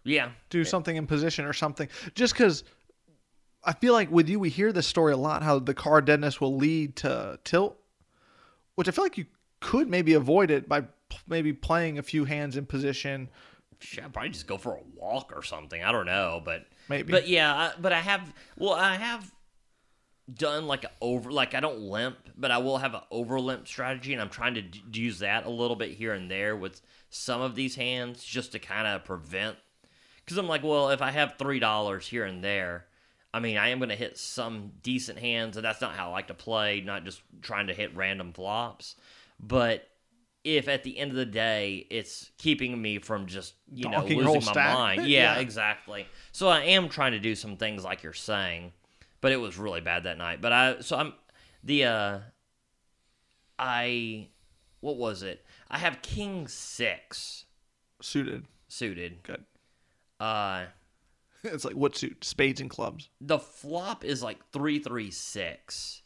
Yeah, 0.04 0.32
do 0.50 0.66
something 0.66 0.98
in 0.98 1.08
position 1.08 1.46
or 1.46 1.54
something. 1.54 1.88
Just 2.14 2.34
because 2.34 2.66
I 3.64 3.72
feel 3.72 3.94
like 3.94 4.12
with 4.12 4.28
you, 4.28 4.38
we 4.38 4.50
hear 4.50 4.74
this 4.74 4.86
story 4.86 5.14
a 5.14 5.18
lot 5.18 5.42
how 5.42 5.60
the 5.60 5.74
card 5.74 6.04
deadness 6.04 6.42
will 6.42 6.58
lead 6.58 6.98
to 6.98 7.40
tilt, 7.46 7.78
which 8.76 8.90
I 8.90 8.92
feel 8.92 9.06
like 9.06 9.18
you 9.18 9.28
could 9.62 9.90
maybe 9.90 10.14
avoid 10.14 10.52
it 10.52 10.68
by 10.68 10.82
p- 10.82 11.18
maybe 11.26 11.54
playing 11.54 11.98
a 11.98 12.04
few 12.04 12.26
hands 12.26 12.58
in 12.58 12.66
position. 12.66 13.30
Shit, 13.84 14.04
I'd 14.04 14.14
probably 14.14 14.30
just 14.30 14.48
go 14.48 14.58
for 14.58 14.76
a 14.76 14.82
walk 14.96 15.34
or 15.36 15.44
something. 15.44 15.84
I 15.84 15.92
don't 15.92 16.06
know, 16.06 16.42
but 16.44 16.66
Maybe. 16.90 17.12
But 17.12 17.28
yeah, 17.28 17.54
I, 17.54 17.72
but 17.80 17.94
I 17.94 18.00
have. 18.00 18.34
Well, 18.58 18.74
I 18.74 18.96
have 18.96 19.32
done 20.34 20.68
like 20.68 20.84
a 20.86 20.92
over. 21.02 21.32
Like 21.32 21.54
I 21.54 21.60
don't 21.60 21.80
limp, 21.80 22.18
but 22.38 22.52
I 22.52 22.58
will 22.60 22.78
have 22.78 22.94
an 22.94 23.02
over 23.12 23.40
limp 23.40 23.68
strategy, 23.68 24.14
and 24.14 24.22
I'm 24.22 24.30
trying 24.30 24.56
to 24.56 24.62
d- 24.62 24.82
use 25.02 25.20
that 25.20 25.46
a 25.46 25.50
little 25.50 25.76
bit 25.76 25.92
here 25.92 26.14
and 26.14 26.30
there 26.30 26.56
with 26.56 26.82
some 27.10 27.42
of 27.42 27.56
these 27.56 27.76
hands, 27.76 28.24
just 28.24 28.54
to 28.54 28.60
kind 28.60 28.88
of 28.88 29.04
prevent. 29.04 29.58
Because 30.24 30.38
I'm 30.38 30.48
like, 30.48 30.64
well, 30.64 30.90
if 30.90 31.02
I 31.02 31.12
have 31.12 31.36
three 31.38 31.60
dollars 31.60 32.08
here 32.08 32.26
and 32.26 32.44
there. 32.44 32.86
I 33.36 33.40
mean, 33.40 33.58
I 33.58 33.70
am 33.70 33.80
going 33.80 33.90
to 33.90 33.96
hit 33.96 34.20
some 34.20 34.74
decent 34.84 35.18
hands, 35.18 35.58
and 35.58 35.66
that's 35.66 35.82
not 35.82 35.96
how 35.96 36.10
I 36.10 36.12
like 36.12 36.28
to 36.28 36.36
play, 36.36 36.82
not 36.82 37.04
just 37.04 37.20
trying 37.42 37.66
to 37.66 37.74
hit 37.74 37.96
random 37.96 38.32
flops. 38.32 38.96
But 39.40 39.90
if 40.44 40.68
at 40.68 40.84
the 40.84 40.98
end 40.98 41.12
of 41.12 41.18
the 41.18 41.26
day 41.26 41.88
it's 41.90 42.32
keeping 42.38 42.82
me 42.82 43.00
from 43.00 43.26
just 43.28 43.54
you 43.72 43.88
know 43.90 44.00
Donking 44.02 44.18
losing 44.18 44.34
my 44.46 44.52
stack? 44.52 44.74
mind 44.74 45.06
yeah, 45.08 45.36
Yeah. 45.36 45.40
exactly 45.40 46.06
so 46.32 46.48
i 46.50 46.62
am 46.62 46.90
trying 46.90 47.14
to 47.14 47.20
do 47.20 47.34
some 47.36 47.56
things 47.58 47.84
like 47.84 48.04
you're 48.04 48.12
saying 48.14 48.74
but 49.22 49.32
it 49.32 49.38
was 49.38 49.58
really 49.58 49.82
bad 49.82 50.04
that 50.04 50.18
night 50.18 50.42
but 50.42 50.52
i 50.52 50.80
so 50.82 50.98
i'm 50.98 51.14
the 51.64 51.86
uh 51.86 52.20
i 53.60 54.28
what 54.82 54.98
was 54.98 55.24
it 55.24 55.46
i 55.70 55.78
have 55.78 56.02
king 56.02 56.48
six 56.48 57.46
Suited. 58.02 58.46
suited 58.68 59.24
Good. 59.24 59.44
uh 60.20 60.66
it's 61.46 61.66
like 61.66 61.76
what 61.76 61.96
suit? 61.98 62.24
Spades 62.24 62.62
and 62.62 62.70
clubs. 62.70 63.10
The 63.20 63.38
flop 63.38 64.06
is 64.06 64.24
like 64.24 64.40
three 64.54 64.80
three 64.80 65.12
six, 65.12 66.02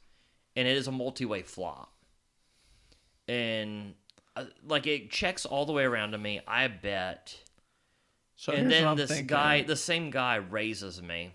and 0.56 0.68
it 0.68 0.76
is 0.76 0.88
a 0.88 0.92
multi-way 0.92 1.44
flop. 1.44 1.94
And 3.28 3.94
like 4.66 4.88
it 4.88 5.10
checks 5.12 5.46
all 5.46 5.66
the 5.66 5.74
way 5.74 5.84
around 5.84 6.12
to 6.12 6.18
me. 6.18 6.42
I 6.48 6.68
bet, 6.68 7.38
So 8.36 8.54
and 8.54 8.70
then 8.72 8.96
this 8.96 9.10
thinking. 9.10 9.28
guy, 9.28 9.62
the 9.64 9.76
same 9.76 10.10
guy, 10.10 10.36
raises 10.36 11.02
me, 11.02 11.34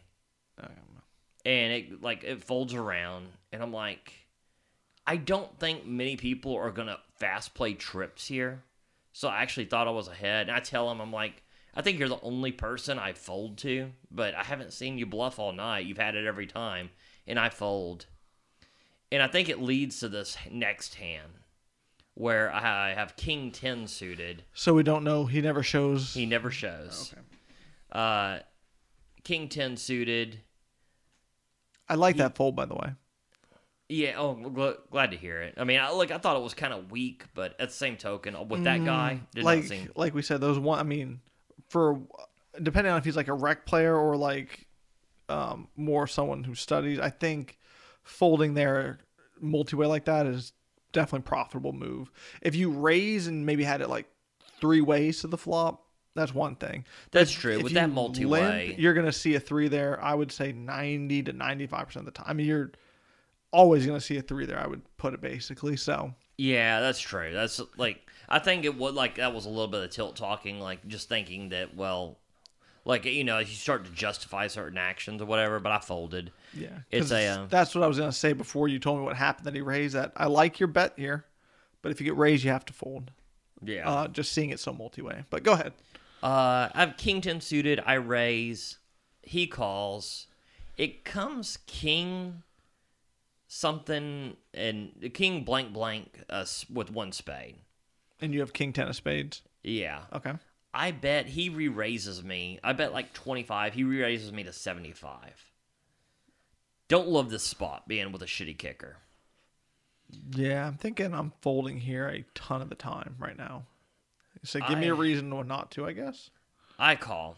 Um, 0.59 1.03
and 1.45 1.73
it 1.73 2.03
like 2.03 2.25
it 2.25 2.43
folds 2.45 2.75
around, 2.75 3.29
and 3.53 3.63
I'm 3.63 3.73
like, 3.73 4.13
I 5.07 5.17
don't 5.17 5.59
think 5.59 5.87
many 5.87 6.17
people 6.17 6.57
are 6.57 6.71
gonna 6.71 6.99
fast 7.17 7.55
play 7.55 7.75
trips 7.75 8.27
here. 8.29 8.63
So 9.13 9.29
I 9.29 9.43
actually 9.43 9.67
thought 9.67 9.89
I 9.89 9.91
was 9.93 10.09
ahead, 10.09 10.49
and 10.49 10.57
I 10.57 10.61
tell 10.61 10.91
him, 10.91 11.01
I'm 11.01 11.13
like, 11.13 11.43
I 11.75 11.83
think 11.83 11.99
you're 11.99 12.09
the 12.09 12.21
only 12.23 12.53
person 12.53 12.99
I 12.99 13.13
fold 13.13 13.59
to, 13.59 13.93
but 14.11 14.35
I 14.35 14.45
haven't 14.45 14.73
seen 14.73 14.99
you 14.99 15.07
bluff 15.07 15.39
all 15.39 15.53
night. 15.53 15.87
You've 15.87 15.99
had 15.99 16.15
it 16.15 16.27
every 16.27 16.47
time, 16.47 16.91
and 17.27 17.39
I 17.39 17.49
fold. 17.49 18.07
And 19.11 19.23
I 19.23 19.27
think 19.29 19.49
it 19.51 19.61
leads 19.61 19.99
to 20.01 20.09
this 20.09 20.39
next 20.51 20.95
hand 20.95 21.33
where 22.15 22.53
I 22.53 22.95
have 22.95 23.17
King 23.17 23.51
10 23.51 23.87
suited. 23.87 24.45
So 24.55 24.75
we 24.75 24.83
don't 24.83 25.05
know. 25.05 25.27
He 25.27 25.41
never 25.41 25.63
shows. 25.63 26.15
He 26.15 26.27
never 26.27 26.51
shows. 26.51 27.13
Okay. 27.13 27.23
Uh, 27.93 28.39
King 29.25 29.49
10 29.49 29.77
suited. 29.77 30.41
I 31.89 31.95
like 31.95 32.17
that 32.17 32.37
fold, 32.37 32.57
by 32.57 32.67
the 32.67 32.75
way. 32.75 32.93
Yeah, 33.89 34.15
oh, 34.17 34.35
gl- 34.37 34.79
glad 34.91 35.11
to 35.11 35.17
hear 35.17 35.43
it. 35.43 35.55
I 35.59 35.65
mean, 35.65 35.79
I, 35.79 35.93
look, 35.93 36.11
I 36.11 36.19
thought 36.19 36.37
it 36.37 36.43
was 36.43 36.55
kind 36.55 36.73
of 36.73 36.91
weak, 36.91 37.25
but 37.35 37.53
at 37.61 37.69
the 37.69 37.75
same 37.75 37.97
token, 37.97 38.37
with 38.49 38.65
that 38.65 38.85
guy, 38.85 39.21
Mm, 39.37 39.43
like 39.43 39.65
seem. 39.65 39.91
like 39.97 40.15
we 40.15 40.23
said, 40.23 40.41
those 40.41 40.59
one. 40.59 40.79
I 40.79 40.83
mean, 40.83 41.21
for 41.69 42.01
depending 42.63 42.91
on 42.93 42.99
if 42.99 43.05
he's 43.05 43.17
like 43.17 43.29
a 43.29 43.35
rec 43.35 43.67
player 43.67 43.95
or 43.95 44.17
like 44.17 44.67
um, 45.29 45.69
more 45.77 46.07
someone 46.07 46.45
who 46.45 46.55
studies, 46.55 46.99
I 46.99 47.11
think 47.11 47.59
folding 48.03 48.55
their 48.55 48.99
multi-way 49.41 49.87
like 49.87 50.07
that 50.07 50.27
is 50.27 50.53
definitely 50.93 51.25
profitable 51.27 51.73
move. 51.73 52.11
If 52.43 52.55
you 52.55 52.71
raise 52.71 53.27
and 53.27 53.45
maybe 53.47 53.65
had 53.65 53.81
it 53.81 53.89
like 53.89 54.07
three 54.61 54.81
ways 54.81 55.21
to 55.23 55.27
the 55.27 55.39
flop, 55.39 55.85
that's 56.15 56.35
one 56.35 56.57
thing. 56.57 56.85
That's 57.11 57.33
if- 57.33 57.39
true. 57.41 57.57
if 57.57 57.63
With 57.63 57.73
that 57.73 57.91
multi-way- 57.91 58.75
you're 58.79 58.95
gonna 58.95 59.13
see 59.13 59.35
a 59.35 59.41
three 59.41 59.69
there. 59.69 60.03
I 60.03 60.15
would 60.15 60.31
say 60.31 60.53
ninety 60.53 61.23
to 61.25 61.33
ninety-five 61.33 61.87
percent 61.87 62.07
of 62.07 62.13
the 62.15 62.19
time. 62.19 62.27
I 62.29 62.33
mean, 62.35 62.47
you're 62.47 62.73
always 63.53 63.87
gonna 63.87 64.01
see 64.01 64.17
a 64.19 64.23
three 64.23 64.47
there. 64.47 64.59
I 64.59 64.67
would 64.67 64.83
put 64.97 65.15
it 65.15 65.21
basically. 65.21 65.77
So 65.77 66.15
Yeah, 66.39 66.81
that's 66.81 67.01
true. 67.01 67.33
That's 67.33 67.61
like 67.77 68.09
I 68.29 68.39
think 68.39 68.65
it 68.65 68.77
would 68.79 68.95
like 68.95 69.17
that 69.17 69.35
was 69.35 69.45
a 69.47 69.49
little 69.51 69.69
bit 69.69 69.83
of 69.85 69.91
tilt 69.91 70.17
talking, 70.17 70.59
like 70.61 70.87
just 70.87 71.09
thinking 71.09 71.51
that 71.51 71.75
well, 71.77 72.19
like 72.85 73.05
you 73.05 73.25
know, 73.25 73.39
you 73.39 73.47
start 73.47 73.85
to 73.85 73.91
justify 73.93 74.47
certain 74.47 74.79
actions 74.79 75.23
or 75.23 75.27
whatever. 75.27 75.61
But 75.61 75.73
I 75.73 75.79
folded. 75.79 76.33
Yeah, 76.55 76.69
It's 76.91 77.11
a, 77.11 77.27
uh, 77.27 77.47
that's 77.49 77.75
what 77.75 77.83
I 77.85 77.87
was 77.87 77.99
gonna 77.99 78.13
say 78.13 78.33
before 78.33 78.69
you 78.69 78.79
told 78.79 78.99
me 78.99 79.05
what 79.05 79.17
happened 79.17 79.47
that 79.47 79.55
he 79.55 79.61
raised 79.61 79.95
that. 79.95 80.13
I 80.17 80.27
like 80.27 80.61
your 80.61 80.67
bet 80.67 80.95
here, 80.97 81.25
but 81.81 81.93
if 81.93 82.01
you 82.01 82.05
get 82.05 82.17
raised, 82.17 82.45
you 82.45 82.51
have 82.51 82.65
to 82.67 82.73
fold. 82.73 83.11
Yeah. 83.65 83.89
Uh, 83.89 84.09
just 84.09 84.33
seeing 84.33 84.51
it 84.51 84.61
so 84.61 84.73
multi-way. 84.73 85.25
But 85.31 85.45
go 85.45 85.53
ahead. 85.53 85.73
Uh, 86.23 86.69
I 86.75 86.81
have 86.81 86.97
king 86.97 87.21
ten 87.21 87.41
suited. 87.41 87.81
I 87.85 87.95
raise. 87.95 88.79
He 89.23 89.47
calls. 89.47 90.27
It 90.77 91.05
comes 91.05 91.59
king 91.67 92.43
something 93.47 94.37
and 94.55 95.11
king 95.15 95.45
blank 95.45 95.73
blank 95.73 96.23
uh, 96.31 96.45
with 96.73 96.91
one 96.91 97.13
spade. 97.13 97.57
And 98.21 98.33
you 98.33 98.41
have 98.41 98.53
king 98.53 98.73
ten 98.73 98.89
of 98.89 98.97
spades. 98.97 99.43
Yeah. 99.63 100.01
Okay. 100.13 100.33
I 100.75 100.91
bet 100.91 101.27
he 101.27 101.49
re 101.51 101.69
raises 101.69 102.23
me. 102.25 102.59
I 102.65 102.73
bet 102.73 102.93
like 102.93 103.13
25. 103.13 103.75
He 103.75 103.85
re 103.85 104.01
raises 104.03 104.33
me 104.33 104.43
to 104.45 104.53
75. 104.53 105.19
Don't 106.89 107.09
love 107.09 107.31
this 107.31 107.43
spot 107.45 107.87
being 107.89 108.13
with 108.13 108.23
a 108.23 108.27
shitty 108.27 108.57
kicker. 108.59 108.97
Yeah, 110.35 110.67
I'm 110.67 110.75
thinking 110.77 111.15
I'm 111.15 111.33
folding 111.41 111.79
here 111.81 112.09
a 112.09 112.25
ton 112.35 112.61
of 112.63 112.69
the 112.69 112.75
time 112.75 113.17
right 113.19 113.37
now. 113.37 113.65
So 114.45 114.61
give 114.69 114.79
me 114.79 114.89
a 114.89 114.95
reason 114.95 115.29
not 115.47 115.71
to. 115.73 115.87
I 115.87 115.93
guess. 115.93 116.31
I 116.79 116.97
call. 116.97 117.37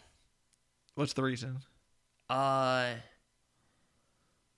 What's 0.95 1.13
the 1.13 1.23
reason? 1.23 1.59
Uh, 2.31 2.95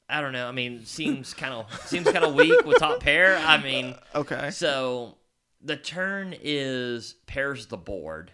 I 0.08 0.20
don't 0.20 0.32
know. 0.32 0.48
I 0.48 0.52
mean, 0.52 0.84
seems 0.84 1.34
kind 1.34 1.52
of 1.52 1.80
seems 1.86 2.10
kind 2.10 2.24
of 2.24 2.34
weak 2.34 2.64
with 2.64 2.78
top 2.78 3.00
pair. 3.00 3.36
I 3.38 3.56
mean, 3.62 3.94
Okay. 4.14 4.50
so 4.50 5.16
the 5.60 5.76
turn 5.76 6.34
is 6.40 7.14
pairs 7.26 7.66
the 7.66 7.76
board. 7.76 8.30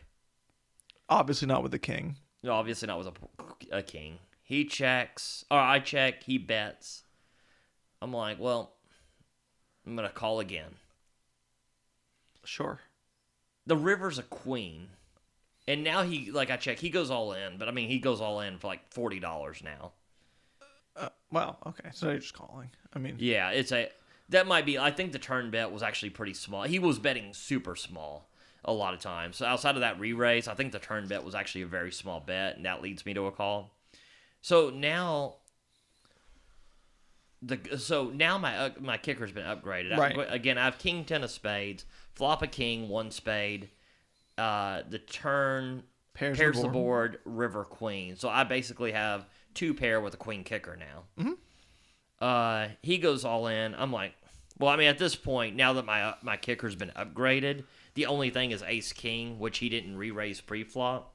Obviously 1.13 1.47
not 1.47 1.63
with 1.63 1.73
the 1.73 1.79
king. 1.79 2.17
No, 2.43 2.53
obviously 2.55 2.87
not 2.87 2.99
with 2.99 3.09
a, 3.09 3.79
a 3.79 3.83
king. 3.83 4.19
He 4.43 4.65
checks, 4.65 5.45
or 5.51 5.59
I 5.59 5.79
check. 5.79 6.25
He 6.25 6.39
bets. 6.39 7.05
I'm 8.01 8.13
like, 8.13 8.41
well, 8.41 8.73
I'm 9.87 9.95
gonna 9.95 10.09
call 10.09 10.41
again. 10.41 10.75
Sure. 12.45 12.81
The 13.67 13.77
river's 13.77 14.19
a 14.19 14.23
queen, 14.25 14.89
and 15.69 15.85
now 15.85 16.03
he 16.03 16.31
like 16.31 16.51
I 16.51 16.57
check. 16.57 16.79
He 16.79 16.91
goes 16.91 17.11
all 17.11 17.33
in, 17.33 17.59
but 17.59 17.69
I 17.69 17.71
mean 17.73 17.89
he 17.89 17.99
goes 17.99 18.21
all 18.21 18.41
in 18.41 18.59
for 18.59 18.67
like 18.69 18.91
forty 18.91 19.21
dollars 19.21 19.63
now. 19.63 19.93
Uh, 20.97 21.11
well, 21.31 21.59
okay. 21.67 21.91
So 21.93 22.09
you're 22.09 22.19
just 22.19 22.35
calling. 22.35 22.71
I 22.95 22.99
mean, 22.99 23.17
Yeah, 23.19 23.51
it's 23.51 23.71
a 23.71 23.89
that 24.31 24.47
might 24.47 24.67
be. 24.67 24.79
I 24.79 24.91
think 24.91 25.13
the 25.13 25.19
turn 25.19 25.51
bet 25.51 25.71
was 25.71 25.83
actually 25.83 26.11
pretty 26.11 26.35
small. 26.35 26.63
He 26.65 26.79
was 26.79 26.99
betting 26.99 27.35
super 27.35 27.77
small 27.77 28.29
a 28.65 28.73
lot 28.73 28.95
of 28.95 29.01
times. 29.01 29.37
So 29.37 29.47
outside 29.47 29.75
of 29.75 29.81
that 29.81 29.99
re-raise, 29.99 30.47
I 30.49 30.55
think 30.55 30.73
the 30.73 30.79
turn 30.79 31.09
bet 31.09 31.25
was 31.25 31.35
actually 31.35 31.63
a 31.63 31.67
very 31.67 31.91
small 31.93 32.21
bet, 32.21 32.57
and 32.57 32.65
that 32.67 32.83
leads 32.83 33.05
me 33.05 33.15
to 33.15 33.27
a 33.27 33.33
call. 33.33 33.75
So 34.41 34.71
now. 34.71 35.37
The, 37.45 37.77
so 37.77 38.05
now 38.15 38.39
my 38.39 38.57
uh, 38.57 38.71
my 38.81 38.97
kicker's 38.99 39.33
been 39.33 39.45
upgraded. 39.45 39.93
I- 39.93 39.99
Right. 39.99 40.17
again, 40.33 40.59
I 40.59 40.65
have 40.65 40.79
king 40.79 41.05
ten 41.05 41.25
of 41.25 41.31
spades, 41.31 41.85
flop 42.15 42.41
a 42.43 42.47
king, 42.47 42.89
one 42.89 43.11
spade. 43.11 43.69
Uh, 44.39 44.83
the 44.89 44.99
turn 45.01 45.83
Pairs 46.15 46.39
pairs, 46.39 46.57
the 46.57 46.63
the, 46.63 46.69
board. 46.69 47.13
board. 47.13 47.21
river 47.25 47.65
queen. 47.65 48.17
So 48.17 48.29
I 48.29 48.45
basically 48.45 48.93
have 48.93 49.27
two 49.55 49.75
pair 49.75 50.01
with 50.01 50.15
a 50.15 50.19
queen 50.19 50.45
kicker 50.45 50.77
now. 50.77 51.03
Mm-hmm. 51.19 51.33
Uh, 52.25 52.69
he 52.83 52.99
goes 52.99 53.25
all 53.25 53.49
in. 53.49 53.75
I'm 53.75 53.93
like, 53.93 54.15
well, 54.59 54.71
I 54.71 54.77
mean, 54.77 54.87
at 54.89 54.99
this 54.99 55.17
point, 55.17 55.57
now 55.57 55.73
that 55.73 55.85
my 55.85 56.03
uh, 56.05 56.15
my 56.23 56.37
kicker's 56.37 56.77
been 56.77 56.93
upgraded, 56.95 57.65
the 57.95 58.07
only 58.07 58.31
thing 58.31 58.51
is 58.51 58.63
ace 58.63 58.93
king, 58.93 59.39
which 59.39 59.59
he 59.59 59.69
didn't 59.69 59.97
re-raise 59.97 60.41
pre-flop. 60.41 61.15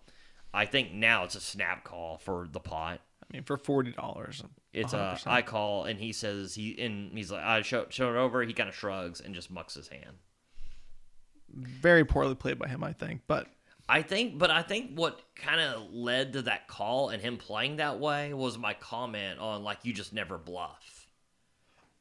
I 0.54 0.66
think 0.66 0.94
now 0.94 1.24
it's 1.24 1.36
a 1.36 1.42
snap 1.42 1.84
call 1.84 2.18
for 2.18 2.48
the 2.52 2.60
pot. 2.60 3.02
I 3.24 3.34
mean, 3.34 3.44
for 3.44 3.58
forty 3.58 3.92
dollars, 3.92 4.44
It's 4.74 4.94
a 4.94 5.20
I 5.26 5.42
call, 5.42 5.84
and 5.84 6.00
he 6.00 6.14
says 6.14 6.56
he 6.56 6.80
and 6.80 7.12
he's 7.18 7.32
like 7.32 7.44
I 7.44 7.62
show 7.62 7.86
show 7.90 8.10
it 8.14 8.18
over. 8.18 8.42
He 8.44 8.54
kind 8.54 8.70
of 8.70 8.76
shrugs 8.76 9.20
and 9.20 9.36
just 9.36 9.52
mucks 9.52 9.74
his 9.74 9.90
hand. 9.90 10.18
very 11.54 12.06
poorly 12.06 12.36
played 12.36 12.60
by 12.60 12.68
him, 12.68 12.84
I 12.84 12.94
think. 12.94 13.22
But 13.28 13.48
I 13.90 14.02
think, 14.02 14.38
but 14.38 14.52
I 14.52 14.62
think 14.62 14.92
what 14.96 15.22
kind 15.36 15.62
of 15.62 15.94
led 15.94 16.34
to 16.34 16.42
that 16.44 16.68
call 16.68 17.10
and 17.10 17.22
him 17.22 17.38
playing 17.38 17.78
that 17.78 18.00
way 18.00 18.34
was 18.34 18.58
my 18.58 18.74
comment 18.74 19.40
on 19.40 19.64
like 19.64 19.80
you 19.84 19.94
just 19.94 20.14
never 20.14 20.38
bluff. 20.38 21.08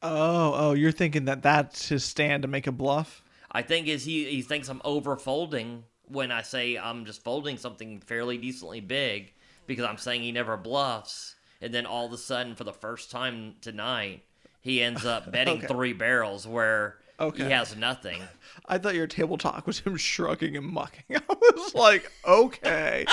oh, 0.01 0.53
oh, 0.55 0.73
you're 0.73 0.91
thinking 0.91 1.25
that 1.25 1.41
that's 1.43 1.89
his 1.89 2.03
stand 2.03 2.43
to 2.43 2.47
make 2.47 2.67
a 2.67 2.71
bluff? 2.71 3.23
I 3.51 3.61
think 3.61 3.87
is 3.87 4.03
he 4.05 4.25
he 4.25 4.41
thinks 4.41 4.67
I'm 4.69 4.81
over 4.83 5.15
folding 5.15 5.83
when 6.07 6.31
I 6.31 6.41
say 6.41 6.77
I'm 6.77 7.05
just 7.05 7.23
folding 7.23 7.57
something 7.57 7.99
fairly 8.01 8.37
decently 8.37 8.79
big 8.81 9.33
because 9.65 9.85
I'm 9.85 9.97
saying 9.97 10.21
he 10.21 10.31
never 10.31 10.55
bluffs, 10.57 11.35
and 11.61 11.73
then 11.73 11.85
all 11.85 12.05
of 12.05 12.13
a 12.13 12.17
sudden 12.17 12.55
for 12.55 12.63
the 12.63 12.73
first 12.73 13.11
time 13.11 13.55
tonight 13.61 14.23
he 14.61 14.81
ends 14.81 15.05
up 15.05 15.31
betting 15.31 15.57
Okay. 15.59 15.67
three 15.67 15.93
barrels 15.93 16.47
where 16.47 16.97
Okay. 17.19 17.45
he 17.45 17.49
has 17.49 17.75
nothing. 17.75 18.21
I 18.67 18.77
thought 18.77 18.93
your 18.95 19.07
table 19.07 19.37
talk 19.37 19.65
was 19.65 19.79
him 19.79 19.97
shrugging 19.97 20.55
and 20.55 20.65
mucking. 20.67 21.03
I 21.09 21.21
was 21.55 21.73
like, 21.73 22.11
okay, 22.27 23.05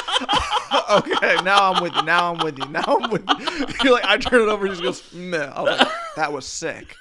okay, 0.90 1.36
now 1.42 1.72
I'm 1.72 1.82
with 1.82 1.94
you. 1.96 2.02
Now 2.02 2.34
I'm 2.34 2.44
with 2.44 2.58
you. 2.58 2.66
Now 2.68 2.84
I'm 2.86 3.10
with 3.10 3.24
you. 3.38 3.66
You're 3.82 3.92
like, 3.94 4.04
I 4.04 4.16
turn 4.18 4.42
it 4.42 4.48
over, 4.48 4.66
he 4.66 4.72
just 4.72 4.82
goes, 4.82 5.12
meh. 5.12 5.38
I 5.54 5.62
was 5.62 5.78
like, 5.78 5.88
that 6.16 6.32
was 6.32 6.46
sick. 6.46 6.94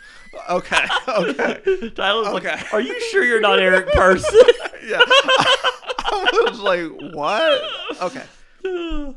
Okay, 0.50 0.86
okay, 1.08 1.90
Tyler's 1.96 2.28
Okay. 2.28 2.52
like, 2.56 2.74
"Are 2.74 2.82
you 2.82 3.00
sure 3.12 3.24
you're 3.24 3.42
not 3.42 3.60
Eric 3.60 3.88
Person?" 3.94 4.40
yeah. 4.86 5.00
I 5.06 6.46
was 6.50 6.60
like, 6.60 7.14
what? 7.14 7.64
Okay. 8.02 8.24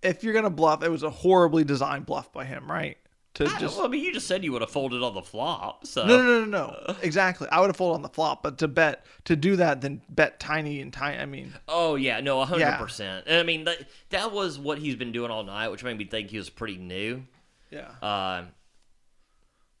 If 0.00 0.22
you're 0.22 0.32
gonna 0.32 0.48
bluff, 0.50 0.84
it 0.84 0.90
was 0.90 1.02
a 1.02 1.10
horribly 1.10 1.64
designed 1.64 2.06
bluff 2.06 2.32
by 2.32 2.44
him, 2.44 2.70
right? 2.70 2.96
To 3.34 3.44
just 3.58 3.76
well, 3.76 3.86
I 3.86 3.88
mean, 3.88 4.04
you 4.04 4.12
just 4.12 4.28
said 4.28 4.44
you 4.44 4.52
would 4.52 4.62
have 4.62 4.70
folded 4.70 5.02
on 5.02 5.12
the 5.14 5.22
flop, 5.22 5.84
so 5.86 6.06
No, 6.06 6.16
no, 6.18 6.22
no, 6.22 6.44
no, 6.44 6.76
no. 6.88 6.96
Exactly. 7.02 7.48
I 7.50 7.60
would 7.60 7.66
have 7.68 7.76
folded 7.76 7.96
on 7.96 8.02
the 8.02 8.08
flop, 8.08 8.42
but 8.44 8.58
to 8.58 8.68
bet 8.68 9.04
to 9.24 9.34
do 9.34 9.56
that, 9.56 9.80
then 9.80 10.00
bet 10.08 10.38
tiny 10.38 10.80
and 10.80 10.92
tiny. 10.92 11.18
I 11.18 11.26
mean, 11.26 11.52
Oh 11.66 11.96
yeah, 11.96 12.20
no, 12.20 12.42
hundred 12.44 12.60
Yeah. 12.60 12.78
percent. 12.78 13.24
And 13.26 13.38
I 13.40 13.42
mean 13.42 13.64
that 13.64 13.78
that 14.10 14.30
was 14.32 14.56
what 14.56 14.78
he's 14.78 14.94
been 14.94 15.10
doing 15.10 15.32
all 15.32 15.42
night, 15.42 15.68
which 15.70 15.82
made 15.82 15.98
me 15.98 16.04
think 16.04 16.30
he 16.30 16.38
was 16.38 16.48
pretty 16.48 16.76
new. 16.78 17.24
yeah. 17.70 17.90
Uh, 18.00 18.44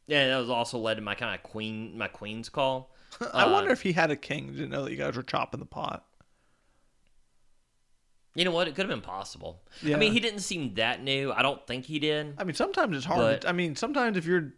yeah, 0.08 0.26
that 0.28 0.38
was 0.38 0.50
also 0.50 0.78
led 0.78 0.94
to 0.96 1.00
my 1.02 1.14
kind 1.14 1.34
of 1.36 1.42
queen, 1.44 1.96
my 1.96 2.08
queen's 2.08 2.48
call. 2.48 2.92
I 3.32 3.46
wonder 3.46 3.70
if 3.70 3.82
he 3.82 3.92
had 3.92 4.10
a 4.10 4.16
king. 4.16 4.48
Didn't 4.52 4.70
know 4.70 4.82
that 4.84 4.90
you 4.90 4.96
guys 4.96 5.16
were 5.16 5.22
chopping 5.22 5.60
the 5.60 5.66
pot. 5.66 6.04
You 8.34 8.44
know 8.44 8.50
what? 8.52 8.68
It 8.68 8.74
could 8.74 8.84
have 8.86 8.90
been 8.90 9.00
possible. 9.00 9.62
Yeah. 9.82 9.96
I 9.96 9.98
mean, 9.98 10.12
he 10.12 10.20
didn't 10.20 10.40
seem 10.40 10.74
that 10.74 11.02
new. 11.02 11.32
I 11.32 11.42
don't 11.42 11.66
think 11.66 11.84
he 11.86 11.98
did. 11.98 12.34
I 12.38 12.44
mean, 12.44 12.54
sometimes 12.54 12.96
it's 12.96 13.06
hard. 13.06 13.18
But- 13.20 13.40
to, 13.42 13.48
I 13.48 13.52
mean, 13.52 13.74
sometimes 13.74 14.16
if 14.16 14.26
you're, 14.26 14.52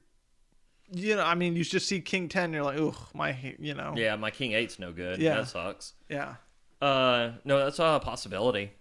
you 0.93 1.17
know, 1.17 1.23
I 1.25 1.35
mean, 1.35 1.57
you 1.57 1.65
just 1.65 1.87
see 1.87 2.01
King 2.01 2.29
Ten, 2.29 2.53
you're 2.53 2.65
like, 2.65 2.79
ugh, 2.79 2.97
my, 3.15 3.55
you 3.59 3.75
know, 3.75 3.95
Yeah, 3.97 4.17
my 4.17 4.31
king 4.31 4.53
eight's 4.53 4.79
no 4.79 4.93
good. 4.93 5.21
Yeah. 5.21 5.37
that 5.37 5.49
sucks. 5.49 5.95
yeah. 6.09 6.35
Uh, 6.83 7.33
no, 7.45 7.59
that's 7.59 7.79
a 7.79 8.01
possibility. 8.03 8.73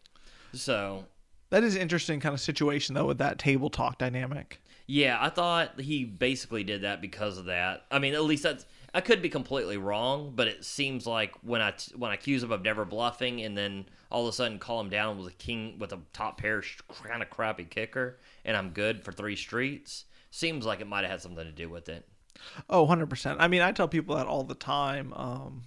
So, 0.54 1.06
That 1.50 1.64
is 1.64 1.76
an 1.76 1.82
interesting 1.82 2.20
kind 2.20 2.34
of 2.34 2.40
situation 2.42 2.96
though 2.96 3.06
with 3.06 3.18
that 3.20 3.38
table 3.40 3.70
talk 3.70 3.98
dynamic. 4.00 4.62
Yeah, 4.90 5.20
I 5.22 5.30
thought 5.30 5.80
he 5.80 6.04
basically 6.04 6.64
did 6.64 6.82
that 6.82 7.00
because 7.00 7.38
of 7.38 7.46
that. 7.46 7.86
I 7.92 8.00
mean, 8.00 8.16
at 8.16 8.24
least 8.24 8.42
that's. 8.42 8.66
I 8.92 9.02
could 9.02 9.22
be 9.22 9.30
completely 9.30 9.78
wrong, 9.78 10.34
but 10.36 10.48
it 10.48 10.66
seems 10.66 11.06
like 11.06 11.36
when 11.44 11.62
I 11.62 11.76
when 11.96 12.10
I 12.10 12.16
accuse 12.16 12.42
him 12.42 12.52
of 12.52 12.64
never 12.64 12.86
bluffing, 12.86 13.40
and 13.42 13.56
then 13.56 13.86
all 14.10 14.24
of 14.24 14.30
a 14.30 14.36
sudden 14.36 14.58
call 14.58 14.82
him 14.82 14.90
down 14.90 15.20
with 15.20 15.28
a 15.28 15.36
king 15.36 15.78
with 15.78 15.94
a 15.94 16.00
top 16.12 16.40
pair 16.42 16.64
kind 17.04 17.22
of 17.22 17.30
crappy 17.30 17.66
kicker, 17.66 18.18
and 18.44 18.58
I'm 18.58 18.72
good 18.72 19.04
for 19.04 19.12
three 19.12 19.36
streets. 19.36 20.06
Seems 20.32 20.66
like 20.66 20.82
it 20.82 20.88
might 20.88 21.02
have 21.02 21.12
had 21.12 21.22
something 21.22 21.46
to 21.46 21.52
do 21.52 21.70
with 21.70 21.88
it. 21.88 22.08
Oh, 22.68 22.88
100%. 22.88 23.36
I 23.38 23.48
mean, 23.48 23.62
I 23.62 23.72
tell 23.72 23.88
people 23.88 24.16
that 24.16 24.26
all 24.26 24.44
the 24.44 24.56
time. 24.56 25.14
Um, 25.14 25.64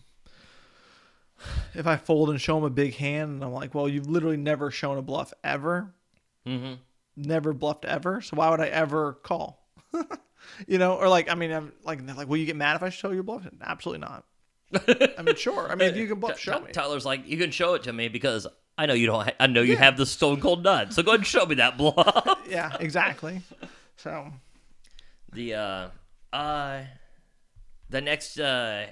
if 1.74 1.86
I 1.86 1.96
fold 1.96 2.30
and 2.30 2.40
show 2.40 2.56
them 2.56 2.64
a 2.64 2.70
big 2.70 2.96
hand, 2.96 3.34
and 3.34 3.44
I'm 3.44 3.52
like, 3.52 3.72
well, 3.72 3.88
you've 3.88 4.08
literally 4.08 4.36
never 4.36 4.72
shown 4.72 4.98
a 4.98 5.02
bluff 5.02 5.32
ever. 5.44 5.94
Mm-hmm. 6.44 6.74
Never 7.16 7.52
bluffed 7.52 7.84
ever. 7.84 8.20
So 8.20 8.36
why 8.36 8.50
would 8.50 8.60
I 8.60 8.68
ever 8.68 9.14
call? 9.14 9.66
you 10.66 10.78
know, 10.78 10.94
or 10.94 11.08
like, 11.08 11.30
I 11.30 11.34
mean, 11.34 11.52
I'm 11.52 11.72
like, 11.84 12.04
they're 12.04 12.14
like, 12.14 12.28
will 12.28 12.38
you 12.38 12.46
get 12.46 12.56
mad 12.56 12.76
if 12.76 12.82
I 12.82 12.88
show 12.88 13.08
you 13.08 13.14
your 13.14 13.22
bluff? 13.22 13.46
Absolutely 13.62 14.06
not. 14.06 14.24
I 15.18 15.22
mean, 15.22 15.36
sure. 15.36 15.70
I 15.70 15.74
mean, 15.74 15.90
if 15.90 15.96
you 15.96 16.08
can 16.08 16.18
bluff, 16.18 16.38
show 16.38 16.60
me. 16.60 16.72
Tyler's 16.72 17.04
like, 17.04 17.28
you 17.28 17.36
can 17.36 17.50
show 17.50 17.74
it 17.74 17.82
to 17.84 17.92
me 17.92 18.08
because 18.08 18.46
I 18.78 18.86
know 18.86 18.94
you 18.94 19.06
don't. 19.06 19.24
Ha- 19.24 19.34
I 19.38 19.46
know 19.46 19.60
you 19.62 19.76
have 19.76 19.96
the 19.96 20.06
stone 20.06 20.40
cold 20.40 20.62
nut. 20.62 20.92
So 20.94 21.02
go 21.02 21.10
ahead 21.10 21.20
and 21.20 21.26
show 21.26 21.44
me 21.44 21.56
that 21.56 21.76
bluff. 21.76 22.38
Yeah, 22.48 22.76
exactly. 22.80 23.40
So, 23.96 24.30
the 25.32 25.54
uh, 25.54 25.88
uh, 26.34 26.82
the 27.88 28.00
next 28.02 28.38
uh, 28.38 28.86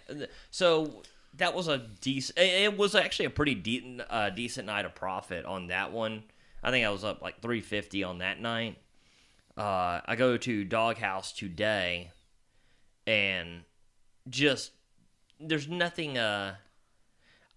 so 0.50 1.02
that 1.36 1.54
was 1.54 1.68
a 1.68 1.78
decent. 2.00 2.38
It 2.38 2.78
was 2.78 2.94
actually 2.94 3.26
a 3.26 3.30
pretty 3.30 3.54
decent 3.54 4.02
uh, 4.08 4.30
decent 4.30 4.66
night 4.66 4.86
of 4.86 4.94
profit 4.94 5.44
on 5.44 5.66
that 5.66 5.92
one. 5.92 6.22
I 6.62 6.70
think 6.70 6.84
I 6.86 6.90
was 6.90 7.04
up 7.04 7.22
like 7.22 7.40
three 7.40 7.60
fifty 7.60 8.04
on 8.04 8.18
that 8.18 8.40
night. 8.40 8.78
Uh, 9.56 10.00
I 10.04 10.16
go 10.16 10.36
to 10.36 10.64
Doghouse 10.64 11.32
today, 11.32 12.10
and 13.06 13.62
just 14.28 14.72
there's 15.40 15.68
nothing. 15.68 16.18
Uh, 16.18 16.54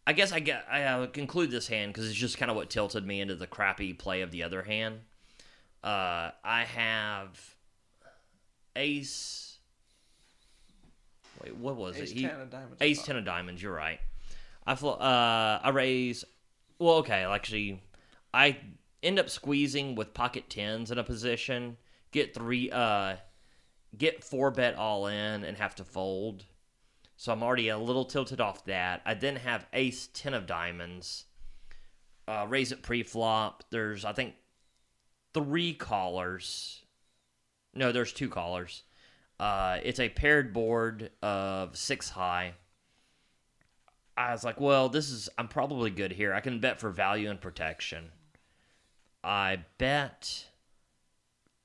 I 0.06 0.14
guess 0.14 0.32
I 0.32 0.39
get 0.39 0.66
I 0.70 0.84
uh, 0.84 1.08
conclude 1.08 1.51
this 1.51 1.68
hand 1.68 1.93
because 1.93 2.10
it's 2.10 2.18
just 2.18 2.38
kind 2.38 2.49
of 2.51 2.58
what 2.58 2.70
tilted 2.70 3.06
me 3.06 3.22
into 3.22 3.36
the 3.36 3.47
crappy 3.47 3.93
play 3.93 4.22
of 4.22 4.32
the 4.32 4.43
other 4.43 4.64
hand. 4.64 4.99
Uh, 5.84 6.32
I 6.43 6.64
have 6.66 7.56
ace. 8.76 9.58
Wait, 11.43 11.56
what 11.56 11.76
was 11.76 11.97
Ace 11.97 12.12
it? 12.12 12.18
He- 12.18 12.22
10 12.28 12.39
of 12.41 12.49
diamonds. 12.49 12.78
Ace 12.82 13.04
ten 13.04 13.16
of 13.18 13.26
diamonds. 13.26 13.62
You're 13.62 13.74
right. 13.74 13.99
I 14.66 14.76
fl- 14.76 14.89
uh 14.91 15.60
I 15.62 15.70
raise. 15.74 16.24
Well, 16.80 16.95
okay. 16.97 17.24
Actually, 17.24 17.82
I 18.34 18.58
end 19.04 19.20
up 19.20 19.30
squeezing 19.30 19.95
with 19.95 20.14
pocket 20.14 20.49
tens 20.49 20.89
in 20.89 20.97
a 20.97 21.04
position. 21.04 21.78
Get 22.12 22.34
three. 22.34 22.72
Uh, 22.72 23.18
get 23.97 24.24
four 24.24 24.49
bet 24.49 24.76
all 24.76 25.08
in 25.08 25.43
and 25.43 25.58
have 25.58 25.76
to 25.76 25.84
fold. 25.84 26.45
So 27.16 27.32
I'm 27.32 27.43
already 27.43 27.70
a 27.70 27.78
little 27.78 28.06
tilted 28.06 28.41
off 28.41 28.66
that. 28.66 29.01
I 29.06 29.14
then 29.14 29.36
have 29.38 29.68
ace 29.74 30.10
ten 30.14 30.34
of 30.34 30.47
diamonds. 30.47 31.26
Uh, 32.28 32.45
raise 32.47 32.72
it 32.72 32.82
pre-flop. 32.82 33.64
There's 33.70 34.06
I 34.06 34.14
think 34.14 34.36
three 35.34 35.74
callers. 35.74 36.82
No, 37.74 37.91
there's 37.91 38.14
two 38.14 38.30
callers. 38.30 38.84
Uh, 39.39 39.80
it's 39.84 39.99
a 39.99 40.10
paired 40.10 40.54
board 40.54 41.12
of 41.22 41.76
six 41.76 42.10
high. 42.10 42.54
I 44.16 44.32
was 44.32 44.43
like, 44.43 44.60
well, 44.60 44.89
this 44.89 45.10
is 45.10 45.30
I'm 45.38 45.47
probably 45.47 45.89
good 45.89 46.12
here. 46.12 46.34
I 46.34 46.39
can 46.39 46.60
bet 46.60 46.80
for 46.80 46.89
value 46.89 47.30
and 47.30 47.41
protection. 47.41 48.12
I 49.24 49.59
bet 49.78 50.47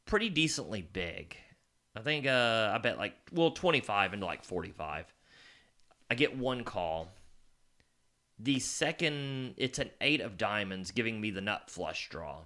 pretty 0.04 0.28
decently 0.28 0.82
big. 0.82 1.36
I 1.96 2.00
think 2.00 2.26
uh, 2.26 2.70
I 2.72 2.78
bet 2.78 2.98
like 2.98 3.14
well 3.32 3.50
25 3.50 4.14
into 4.14 4.26
like 4.26 4.44
45. 4.44 5.12
I 6.10 6.14
get 6.14 6.36
one 6.36 6.64
call. 6.64 7.08
The 8.38 8.60
second, 8.60 9.54
it's 9.56 9.80
an 9.80 9.90
eight 10.00 10.20
of 10.20 10.38
diamonds, 10.38 10.92
giving 10.92 11.20
me 11.20 11.30
the 11.30 11.40
nut 11.40 11.68
flush 11.68 12.08
draw. 12.08 12.42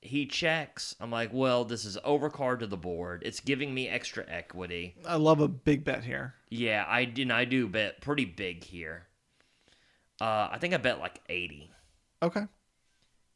He 0.00 0.26
checks. 0.26 0.94
I'm 1.00 1.10
like, 1.10 1.30
well, 1.32 1.64
this 1.64 1.84
is 1.84 1.96
overcard 2.04 2.60
to 2.60 2.66
the 2.66 2.76
board. 2.76 3.22
It's 3.24 3.40
giving 3.40 3.74
me 3.74 3.88
extra 3.88 4.24
equity. 4.28 4.94
I 5.06 5.16
love 5.16 5.40
a 5.40 5.48
big 5.48 5.84
bet 5.84 6.04
here. 6.04 6.34
Yeah, 6.48 6.84
I 6.88 7.04
did. 7.04 7.30
I 7.30 7.44
do 7.44 7.68
bet 7.68 8.00
pretty 8.00 8.24
big 8.24 8.64
here. 8.64 9.06
Uh, 10.20 10.48
I 10.50 10.58
think 10.60 10.74
I 10.74 10.76
bet 10.76 11.00
like 11.00 11.20
80. 11.28 11.70
Okay. 12.22 12.42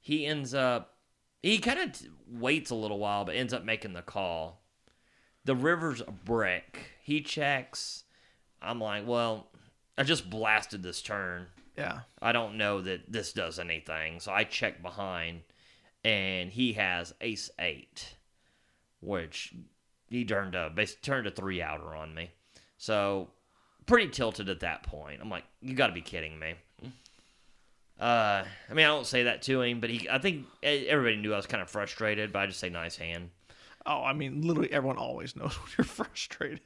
He 0.06 0.24
ends 0.24 0.54
up. 0.54 0.94
He 1.42 1.58
kind 1.58 1.80
of 1.80 1.98
t- 1.98 2.06
waits 2.28 2.70
a 2.70 2.76
little 2.76 3.00
while, 3.00 3.24
but 3.24 3.34
ends 3.34 3.52
up 3.52 3.64
making 3.64 3.92
the 3.92 4.02
call. 4.02 4.62
The 5.44 5.56
river's 5.56 6.00
a 6.00 6.12
brick. 6.12 6.92
He 7.02 7.20
checks. 7.22 8.04
I'm 8.62 8.80
like, 8.80 9.04
well, 9.04 9.48
I 9.98 10.04
just 10.04 10.30
blasted 10.30 10.84
this 10.84 11.02
turn. 11.02 11.48
Yeah. 11.76 12.02
I 12.22 12.30
don't 12.30 12.56
know 12.56 12.80
that 12.82 13.10
this 13.10 13.32
does 13.32 13.58
anything. 13.58 14.20
So 14.20 14.30
I 14.30 14.44
check 14.44 14.80
behind, 14.80 15.40
and 16.04 16.52
he 16.52 16.74
has 16.74 17.12
ace 17.20 17.50
eight, 17.58 18.14
which 19.00 19.54
he 20.08 20.24
turned 20.24 20.54
a 20.54 20.70
bas- 20.70 20.94
turned 21.02 21.26
a 21.26 21.32
three 21.32 21.60
outer 21.60 21.96
on 21.96 22.14
me. 22.14 22.30
So 22.78 23.30
pretty 23.86 24.10
tilted 24.10 24.48
at 24.48 24.60
that 24.60 24.84
point. 24.84 25.20
I'm 25.20 25.30
like, 25.30 25.46
you 25.60 25.74
got 25.74 25.88
to 25.88 25.92
be 25.92 26.00
kidding 26.00 26.38
me. 26.38 26.54
Uh, 27.98 28.44
I 28.70 28.74
mean, 28.74 28.84
I 28.84 28.88
don't 28.88 29.06
say 29.06 29.24
that 29.24 29.42
to 29.42 29.62
him, 29.62 29.80
but 29.80 29.88
he, 29.88 30.08
I 30.08 30.18
think 30.18 30.46
everybody 30.62 31.16
knew 31.16 31.32
I 31.32 31.36
was 31.36 31.46
kind 31.46 31.62
of 31.62 31.70
frustrated, 31.70 32.32
but 32.32 32.40
I 32.40 32.46
just 32.46 32.60
say 32.60 32.68
nice 32.68 32.96
hand. 32.96 33.30
Oh, 33.86 34.02
I 34.02 34.12
mean, 34.12 34.42
literally 34.42 34.72
everyone 34.72 34.98
always 34.98 35.36
knows 35.36 35.54
when 35.60 35.70
you're 35.78 35.84
frustrated. 35.84 36.60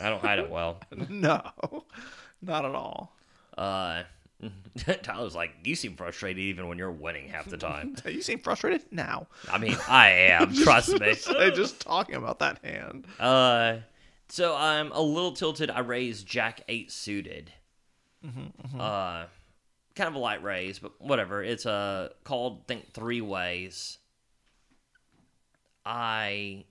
I 0.00 0.08
don't 0.10 0.20
hide 0.20 0.38
it 0.38 0.50
well. 0.50 0.80
no, 1.08 1.40
not 2.42 2.64
at 2.64 2.74
all. 2.74 3.16
Uh, 3.56 4.02
Tyler's 5.02 5.34
like, 5.34 5.52
you 5.64 5.74
seem 5.74 5.96
frustrated 5.96 6.38
even 6.38 6.68
when 6.68 6.78
you're 6.78 6.92
winning 6.92 7.28
half 7.28 7.46
the 7.46 7.56
time. 7.56 7.96
You 8.04 8.20
seem 8.22 8.38
frustrated 8.38 8.84
now. 8.90 9.26
I 9.50 9.58
mean, 9.58 9.76
I 9.88 10.10
am. 10.10 10.54
Trust 10.54 11.00
me. 11.00 11.14
Just 11.14 11.80
talking 11.80 12.16
about 12.16 12.38
that 12.40 12.62
hand. 12.62 13.06
Uh, 13.18 13.78
so 14.28 14.54
I'm 14.54 14.92
a 14.92 15.00
little 15.00 15.32
tilted. 15.32 15.70
I 15.70 15.80
raise 15.80 16.22
Jack 16.22 16.60
eight 16.68 16.92
suited. 16.92 17.52
Uh, 18.78 19.24
kind 19.96 20.08
of 20.08 20.14
a 20.14 20.18
light 20.18 20.42
raise, 20.42 20.78
but 20.78 20.92
whatever. 21.00 21.42
It's 21.42 21.66
uh, 21.66 22.10
called 22.22 22.66
think 22.68 22.92
three 22.92 23.20
ways. 23.20 23.98
I 25.84 26.64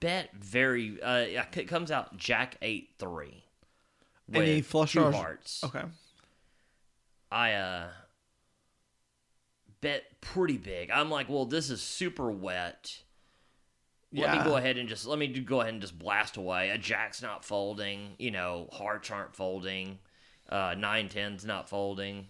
bet 0.00 0.30
very. 0.34 1.00
Uh, 1.00 1.42
it 1.54 1.68
comes 1.68 1.90
out 1.90 2.16
Jack 2.16 2.56
eight 2.60 2.90
three. 2.98 3.44
Any 4.32 4.60
flush 4.60 4.92
two 4.92 5.10
hearts. 5.10 5.62
Okay. 5.64 5.84
I 7.30 7.52
uh 7.52 7.88
bet 9.80 10.20
pretty 10.20 10.58
big. 10.58 10.90
I'm 10.90 11.10
like, 11.10 11.28
well, 11.28 11.44
this 11.44 11.70
is 11.70 11.80
super 11.80 12.30
wet. 12.30 13.02
Let 14.12 14.38
me 14.38 14.44
go 14.44 14.56
ahead 14.56 14.78
and 14.78 14.88
just 14.88 15.06
let 15.06 15.18
me 15.18 15.26
do, 15.26 15.42
go 15.42 15.60
ahead 15.60 15.74
and 15.74 15.82
just 15.82 15.98
blast 15.98 16.38
away. 16.38 16.70
A 16.70 16.78
jack's 16.78 17.20
not 17.20 17.44
folding. 17.44 18.14
You 18.18 18.30
know, 18.30 18.68
hearts 18.72 19.10
aren't 19.10 19.36
folding. 19.36 19.98
Uh, 20.48 20.74
nine 20.78 21.08
tens 21.08 21.44
not 21.44 21.68
folding. 21.68 22.26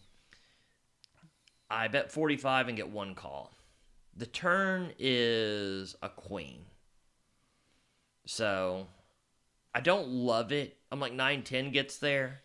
I 1.71 1.89
bet 1.89 2.13
45 2.13 2.69
and 2.69 2.77
get 2.77 2.89
one 2.91 3.15
call. 3.15 3.53
The 4.17 4.27
turn 4.27 4.93
is 4.99 5.95
a 6.03 6.09
queen. 6.09 6.65
So 8.27 8.87
I 9.75 9.81
don't 9.81 10.09
love 10.09 10.53
it. 10.53 10.77
I'm 10.91 11.01
like 11.01 11.13
9 11.13 11.43
10 11.43 11.71
gets 11.71 11.99
there. 11.99 12.41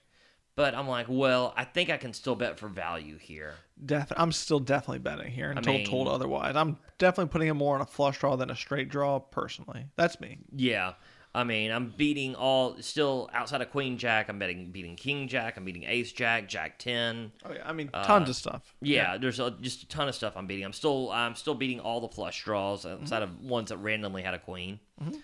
But 0.55 0.75
I'm 0.75 0.87
like, 0.87 1.05
well, 1.07 1.53
I 1.55 1.63
think 1.63 1.89
I 1.89 1.95
can 1.97 2.11
still 2.13 2.35
bet 2.35 2.59
for 2.59 2.67
value 2.67 3.17
here. 3.17 3.55
Def- 3.83 4.11
I'm 4.17 4.33
still 4.33 4.59
definitely 4.59 4.99
betting 4.99 5.31
here 5.31 5.49
until 5.49 5.73
mean- 5.73 5.87
told 5.87 6.07
otherwise. 6.09 6.55
I'm 6.55 6.77
definitely 6.97 7.31
putting 7.31 7.47
it 7.47 7.53
more 7.53 7.75
on 7.75 7.81
a 7.81 7.85
flush 7.85 8.19
draw 8.19 8.35
than 8.35 8.49
a 8.51 8.55
straight 8.55 8.89
draw. 8.89 9.19
Personally, 9.19 9.85
that's 9.95 10.19
me. 10.19 10.39
Yeah. 10.53 10.93
I 11.33 11.45
mean, 11.45 11.71
I'm 11.71 11.93
beating 11.95 12.35
all 12.35 12.75
still 12.81 13.29
outside 13.33 13.61
of 13.61 13.71
Queen 13.71 13.97
Jack. 13.97 14.27
I'm 14.27 14.37
betting 14.37 14.71
beating 14.71 14.97
King 14.97 15.29
Jack. 15.29 15.55
I'm 15.55 15.63
beating 15.63 15.83
Ace 15.83 16.11
Jack, 16.11 16.49
Jack 16.49 16.77
Ten. 16.77 17.31
Oh 17.45 17.53
yeah, 17.53 17.67
I 17.67 17.71
mean 17.71 17.89
uh, 17.93 18.03
tons 18.03 18.29
of 18.29 18.35
stuff. 18.35 18.75
Yeah, 18.81 19.17
there's 19.17 19.39
a, 19.39 19.51
just 19.51 19.83
a 19.83 19.87
ton 19.87 20.09
of 20.09 20.15
stuff 20.15 20.33
I'm 20.35 20.45
beating. 20.45 20.65
I'm 20.65 20.73
still 20.73 21.09
I'm 21.09 21.35
still 21.35 21.55
beating 21.55 21.79
all 21.79 22.01
the 22.01 22.09
flush 22.09 22.43
draws 22.43 22.83
mm-hmm. 22.83 23.03
outside 23.03 23.23
of 23.23 23.39
ones 23.39 23.69
that 23.69 23.77
randomly 23.77 24.23
had 24.23 24.33
a 24.33 24.39
queen. 24.39 24.79
Mm-hmm. 25.01 25.15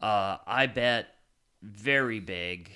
Uh, 0.00 0.38
I 0.46 0.66
bet 0.66 1.14
very 1.62 2.18
big. 2.18 2.70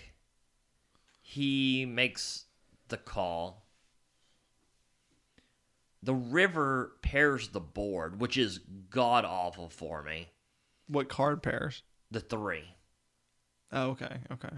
He 1.22 1.86
makes 1.86 2.44
the 2.88 2.96
call. 2.96 3.66
the 6.06 6.14
river 6.14 6.92
pairs 7.02 7.48
the 7.48 7.60
board, 7.60 8.20
which 8.20 8.36
is 8.36 8.60
god 8.90 9.24
awful 9.24 9.68
for 9.68 10.04
me. 10.04 10.28
What 10.86 11.08
card 11.08 11.42
pairs? 11.42 11.82
The 12.12 12.20
three. 12.20 12.75
Oh, 13.72 13.90
okay, 13.90 14.18
okay. 14.32 14.56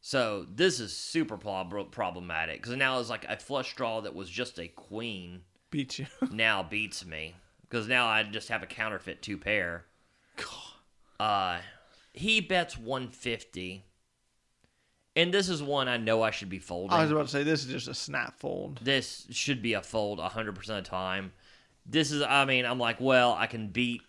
So 0.00 0.46
this 0.48 0.80
is 0.80 0.96
super 0.96 1.36
prob- 1.36 1.90
problematic 1.90 2.62
because 2.62 2.76
now 2.76 2.98
it's 3.00 3.10
like 3.10 3.24
a 3.28 3.36
flush 3.36 3.74
draw 3.74 4.00
that 4.00 4.14
was 4.14 4.30
just 4.30 4.58
a 4.58 4.68
queen 4.68 5.42
Beat 5.70 5.98
you. 5.98 6.06
now 6.30 6.62
beats 6.62 7.04
me 7.04 7.34
because 7.62 7.88
now 7.88 8.06
I 8.06 8.22
just 8.22 8.48
have 8.48 8.62
a 8.62 8.66
counterfeit 8.66 9.22
two 9.22 9.36
pair. 9.36 9.84
God. 10.36 11.20
Uh, 11.20 11.58
he 12.12 12.40
bets 12.40 12.78
150. 12.78 13.84
And 15.16 15.34
this 15.34 15.48
is 15.48 15.62
one 15.62 15.88
I 15.88 15.96
know 15.96 16.22
I 16.22 16.30
should 16.30 16.48
be 16.48 16.60
folding. 16.60 16.96
I 16.96 17.02
was 17.02 17.10
about 17.10 17.26
to 17.26 17.32
say 17.32 17.42
this 17.42 17.64
is 17.64 17.72
just 17.72 17.88
a 17.88 17.94
snap 17.94 18.38
fold. 18.38 18.78
this 18.82 19.26
should 19.30 19.60
be 19.60 19.72
a 19.72 19.82
fold 19.82 20.20
100% 20.20 20.56
of 20.56 20.66
the 20.66 20.82
time. 20.82 21.32
This 21.84 22.12
is, 22.12 22.22
I 22.22 22.44
mean, 22.44 22.64
I'm 22.64 22.78
like, 22.78 23.00
well, 23.00 23.32
I 23.32 23.46
can 23.46 23.68
beat 23.68 24.02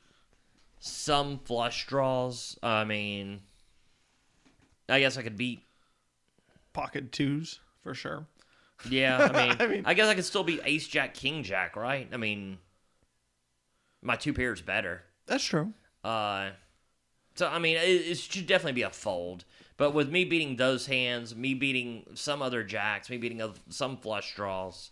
some 0.80 1.40
flush 1.40 1.88
draws. 1.88 2.60
I 2.62 2.84
mean, 2.84 3.42
I 4.90 5.00
guess 5.00 5.18
I 5.18 5.22
could 5.22 5.38
beat, 5.38 5.64
Pocket 6.74 7.12
twos 7.12 7.60
for 7.82 7.94
sure. 7.94 8.26
yeah, 8.90 9.30
I 9.34 9.48
mean, 9.68 9.84
I 9.86 9.92
I, 9.92 9.94
guess 9.94 10.08
I 10.08 10.16
could 10.16 10.26
still 10.26 10.44
be 10.44 10.62
ace 10.64 10.88
jack, 10.88 11.14
king 11.14 11.44
jack, 11.44 11.76
right? 11.76 12.08
I 12.14 12.18
mean, 12.18 12.60
my 14.02 14.16
two 14.16 14.34
pairs 14.34 14.62
better. 14.62 15.04
That's 15.26 15.44
true. 15.44 15.74
Uh, 16.04 16.52
so 17.36 17.48
I 17.48 17.60
mean, 17.60 17.78
it, 17.78 17.82
it 17.82 18.18
should 18.18 18.48
definitely 18.48 18.74
be 18.74 18.84
a 18.84 18.90
fold. 18.90 19.46
But 19.78 19.94
with 19.94 20.10
me 20.10 20.26
beating 20.26 20.58
those 20.58 20.86
hands, 20.86 21.36
me 21.36 21.54
beating 21.54 22.06
some 22.14 22.42
other 22.42 22.64
jacks, 22.64 23.10
me 23.10 23.18
beating 23.18 23.42
some 23.70 23.96
flush 23.98 24.36
draws, 24.36 24.92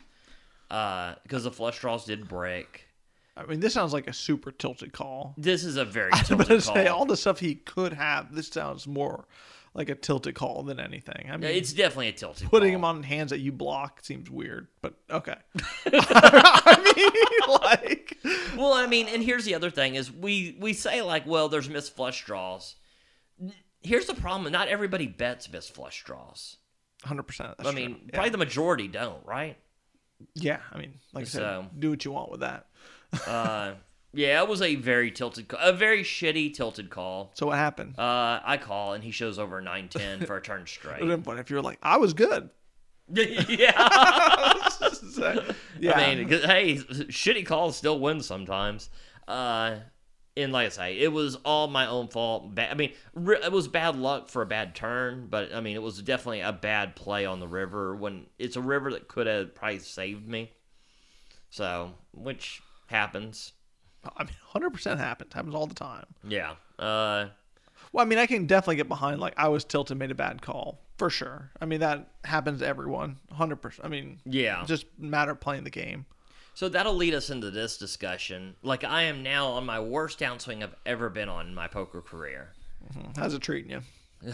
uh, 0.71 1.15
because 1.23 1.43
the 1.43 1.51
flush 1.51 1.79
draws 1.79 2.05
did 2.05 2.27
break. 2.27 2.87
I 3.35 3.45
mean, 3.45 3.59
this 3.59 3.73
sounds 3.73 3.93
like 3.93 4.07
a 4.07 4.13
super 4.13 4.51
tilted 4.51 4.93
call. 4.93 5.35
This 5.37 5.63
is 5.63 5.75
a 5.77 5.85
very 5.85 6.11
I 6.13 6.19
was 6.19 6.27
tilted 6.27 6.63
say 6.63 6.87
all 6.87 7.05
the 7.05 7.17
stuff 7.17 7.39
he 7.39 7.55
could 7.55 7.93
have. 7.93 8.33
This 8.33 8.47
sounds 8.47 8.87
more 8.87 9.25
like 9.77 9.87
a 9.89 9.95
tilted 9.95 10.35
call 10.35 10.63
than 10.63 10.79
anything. 10.79 11.27
I 11.29 11.37
mean, 11.37 11.43
Yeah, 11.43 11.49
it's 11.55 11.71
definitely 11.71 12.09
a 12.09 12.11
tilted. 12.13 12.49
putting 12.49 12.71
call. 12.73 12.75
him 12.79 12.83
on 12.83 13.03
hands 13.03 13.29
that 13.29 13.39
you 13.39 13.51
block 13.53 14.03
seems 14.03 14.29
weird, 14.29 14.67
but 14.81 14.95
okay. 15.09 15.35
I 15.85 16.93
mean, 16.95 17.61
like, 17.61 18.17
Well, 18.57 18.73
I 18.73 18.87
mean, 18.87 19.07
and 19.07 19.23
here's 19.23 19.45
the 19.45 19.55
other 19.55 19.69
thing: 19.69 19.95
is 19.95 20.11
we 20.11 20.57
we 20.59 20.73
say 20.73 21.01
like, 21.01 21.25
well, 21.25 21.47
there's 21.47 21.69
missed 21.69 21.95
flush 21.95 22.25
draws. 22.25 22.75
Here's 23.83 24.07
the 24.07 24.15
problem: 24.15 24.51
not 24.51 24.67
everybody 24.67 25.07
bets 25.07 25.49
missed 25.51 25.73
flush 25.73 26.03
draws. 26.03 26.57
hundred 27.03 27.23
percent. 27.23 27.53
I 27.59 27.71
mean, 27.71 28.09
probably 28.11 28.31
the 28.31 28.37
majority 28.37 28.87
don't, 28.87 29.25
right? 29.25 29.57
yeah. 30.33 30.57
I 30.73 30.79
mean, 30.79 30.95
like 31.13 31.25
I 31.25 31.27
said, 31.27 31.39
So- 31.41 31.65
do 31.77 31.91
what 31.91 32.03
you 32.03 32.11
want 32.11 32.31
with 32.31 32.39
that. 32.39 32.65
Uh, 33.27 33.73
yeah, 34.17 34.41
it 34.41 34.49
was 34.49 34.61
a 34.61 34.75
very 34.75 35.11
tilted, 35.11 35.47
ca- 35.47 35.57
a 35.61 35.71
very 35.71 36.03
shitty 36.03 36.53
tilted 36.53 36.89
call. 36.89 37.31
So 37.35 37.45
what 37.47 37.57
happened? 37.57 37.97
Uh, 37.97 38.39
I 38.43 38.57
call 38.57 38.93
and 38.93 39.03
he 39.03 39.11
shows 39.11 39.37
over 39.39 39.61
nine 39.61 39.87
ten 39.89 40.25
for 40.25 40.35
a 40.37 40.41
turn 40.41 40.57
It 40.61 40.61
would 40.61 40.69
straight. 40.69 41.07
have 41.09 41.23
been 41.23 41.37
if 41.37 41.49
you 41.49 41.55
were 41.57 41.61
like, 41.61 41.79
I 41.83 41.97
was 41.97 42.13
good. 42.13 42.49
yeah, 43.13 43.31
yeah. 45.79 45.93
I 45.95 46.15
mean, 46.15 46.27
hey, 46.27 46.75
shitty 46.77 47.45
calls 47.45 47.77
still 47.77 47.99
win 47.99 48.21
sometimes. 48.21 48.89
Uh, 49.27 49.75
and 50.35 50.51
like 50.51 50.67
I 50.67 50.69
say, 50.69 50.97
it 50.99 51.11
was 51.13 51.35
all 51.45 51.67
my 51.67 51.87
own 51.87 52.09
fault. 52.09 52.51
I 52.57 52.73
mean, 52.73 52.91
it 53.15 53.51
was 53.51 53.67
bad 53.67 53.95
luck 53.95 54.29
for 54.29 54.41
a 54.41 54.45
bad 54.45 54.75
turn, 54.75 55.27
but 55.29 55.53
I 55.53 55.61
mean, 55.61 55.75
it 55.75 55.81
was 55.81 56.01
definitely 56.01 56.41
a 56.41 56.51
bad 56.51 56.95
play 56.95 57.25
on 57.25 57.39
the 57.39 57.47
river 57.47 57.95
when 57.95 58.25
it's 58.37 58.55
a 58.55 58.61
river 58.61 58.91
that 58.91 59.07
could 59.07 59.25
have 59.27 59.55
probably 59.55 59.79
saved 59.79 60.27
me. 60.27 60.51
So, 61.49 61.93
which 62.13 62.61
happens. 62.87 63.53
I 64.03 64.23
mean, 64.23 64.33
hundred 64.47 64.71
percent 64.71 64.99
happens. 64.99 65.33
Happens 65.33 65.55
all 65.55 65.67
the 65.67 65.75
time. 65.75 66.05
Yeah. 66.27 66.51
Uh, 66.79 67.27
Well, 67.91 68.05
I 68.05 68.07
mean, 68.07 68.19
I 68.19 68.25
can 68.25 68.45
definitely 68.45 68.77
get 68.77 68.87
behind. 68.87 69.19
Like, 69.19 69.33
I 69.37 69.47
was 69.47 69.63
tilted, 69.63 69.97
made 69.97 70.11
a 70.11 70.15
bad 70.15 70.41
call 70.41 70.79
for 70.97 71.09
sure. 71.09 71.51
I 71.61 71.65
mean, 71.65 71.79
that 71.79 72.07
happens 72.23 72.59
to 72.59 72.67
everyone. 72.67 73.17
Hundred 73.31 73.57
percent. 73.57 73.85
I 73.85 73.89
mean, 73.89 74.19
yeah. 74.25 74.63
just 74.65 74.85
matter 74.97 75.31
of 75.31 75.39
playing 75.39 75.63
the 75.63 75.69
game. 75.69 76.05
So 76.53 76.67
that'll 76.69 76.95
lead 76.95 77.13
us 77.13 77.29
into 77.29 77.51
this 77.51 77.77
discussion. 77.77 78.55
Like 78.63 78.83
I 78.83 79.03
am 79.03 79.21
now 79.21 79.47
on 79.49 79.65
my 79.65 79.79
worst 79.79 80.17
downswing 80.19 80.63
I've 80.63 80.73
ever 80.87 81.07
been 81.07 81.29
on 81.29 81.45
in 81.47 81.53
my 81.53 81.67
poker 81.67 82.01
career. 82.01 82.49
How's 83.15 83.35
it 83.35 83.41
treating 83.43 83.69
you? 83.69 84.33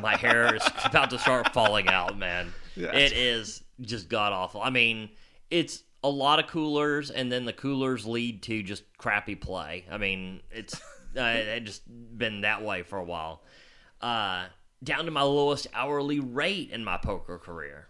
My 0.00 0.16
hair 0.16 0.54
is 0.54 0.62
about 0.84 1.10
to 1.10 1.18
start 1.18 1.52
falling 1.52 1.88
out, 1.88 2.16
man. 2.18 2.52
Yes. 2.78 2.94
It 2.94 3.16
is 3.16 3.62
just 3.80 4.10
god 4.10 4.34
awful. 4.34 4.60
I 4.60 4.68
mean, 4.68 5.08
it's 5.50 5.82
a 6.02 6.08
lot 6.08 6.38
of 6.38 6.46
coolers, 6.46 7.10
and 7.10 7.30
then 7.30 7.44
the 7.44 7.52
coolers 7.52 8.06
lead 8.06 8.42
to 8.44 8.62
just 8.62 8.84
crappy 8.98 9.34
play. 9.34 9.84
I 9.90 9.98
mean, 9.98 10.40
it's 10.50 10.74
uh, 11.16 11.22
it 11.22 11.60
just 11.60 11.82
been 11.86 12.42
that 12.42 12.62
way 12.62 12.82
for 12.82 12.98
a 12.98 13.04
while. 13.04 13.42
Uh, 14.00 14.46
down 14.82 15.06
to 15.06 15.10
my 15.10 15.22
lowest 15.22 15.66
hourly 15.74 16.20
rate 16.20 16.70
in 16.70 16.84
my 16.84 16.96
poker 16.96 17.38
career. 17.38 17.88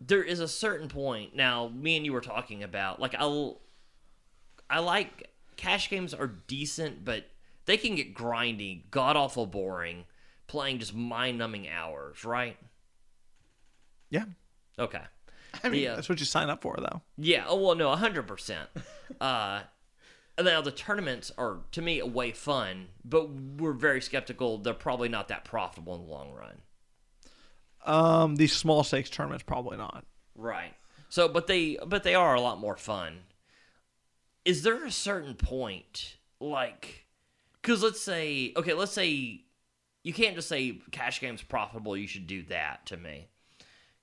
There 0.00 0.22
is 0.22 0.40
a 0.40 0.48
certain 0.48 0.88
point 0.88 1.36
now. 1.36 1.68
Me 1.68 1.96
and 1.96 2.04
you 2.04 2.12
were 2.12 2.20
talking 2.20 2.62
about 2.62 3.00
like 3.00 3.14
I, 3.18 3.52
I 4.68 4.80
like 4.80 5.30
cash 5.56 5.88
games 5.88 6.12
are 6.12 6.26
decent, 6.26 7.04
but 7.04 7.26
they 7.66 7.76
can 7.76 7.94
get 7.94 8.14
grindy, 8.14 8.90
god 8.90 9.16
awful 9.16 9.46
boring, 9.46 10.04
playing 10.46 10.78
just 10.78 10.94
mind 10.94 11.38
numbing 11.38 11.68
hours, 11.68 12.24
right? 12.24 12.56
Yeah. 14.10 14.24
Okay. 14.78 15.02
I 15.64 15.68
mean, 15.68 15.82
Yeah. 15.82 15.94
that's 15.94 16.08
what 16.08 16.18
you 16.20 16.26
sign 16.26 16.50
up 16.50 16.62
for, 16.62 16.76
though. 16.78 17.02
Yeah. 17.16 17.44
Oh 17.46 17.56
well, 17.56 17.74
no, 17.74 17.94
hundred 17.94 18.26
percent. 18.26 18.68
Uh, 19.20 19.60
and 20.36 20.46
now 20.46 20.60
the 20.60 20.72
tournaments 20.72 21.30
are 21.38 21.58
to 21.72 21.82
me 21.82 22.02
way 22.02 22.32
fun, 22.32 22.88
but 23.04 23.28
we're 23.30 23.72
very 23.72 24.00
skeptical. 24.00 24.58
They're 24.58 24.74
probably 24.74 25.08
not 25.08 25.28
that 25.28 25.44
profitable 25.44 25.94
in 25.94 26.02
the 26.06 26.10
long 26.10 26.32
run. 26.32 26.58
Um, 27.86 28.36
these 28.36 28.52
small 28.52 28.82
stakes 28.82 29.10
tournaments 29.10 29.44
probably 29.46 29.76
not. 29.76 30.04
Right. 30.34 30.74
So, 31.08 31.28
but 31.28 31.46
they 31.46 31.78
but 31.86 32.02
they 32.02 32.14
are 32.14 32.34
a 32.34 32.40
lot 32.40 32.58
more 32.58 32.76
fun. 32.76 33.20
Is 34.44 34.62
there 34.62 34.84
a 34.84 34.90
certain 34.90 35.34
point 35.34 36.16
like 36.40 37.06
cuz 37.62 37.82
let's 37.82 38.00
say 38.00 38.52
okay, 38.56 38.72
let's 38.74 38.92
say 38.92 39.42
you 40.02 40.12
can't 40.12 40.34
just 40.34 40.48
say 40.48 40.80
cash 40.90 41.20
game's 41.20 41.42
profitable, 41.42 41.96
you 41.96 42.06
should 42.06 42.26
do 42.26 42.42
that 42.44 42.84
to 42.86 42.96
me. 42.96 43.28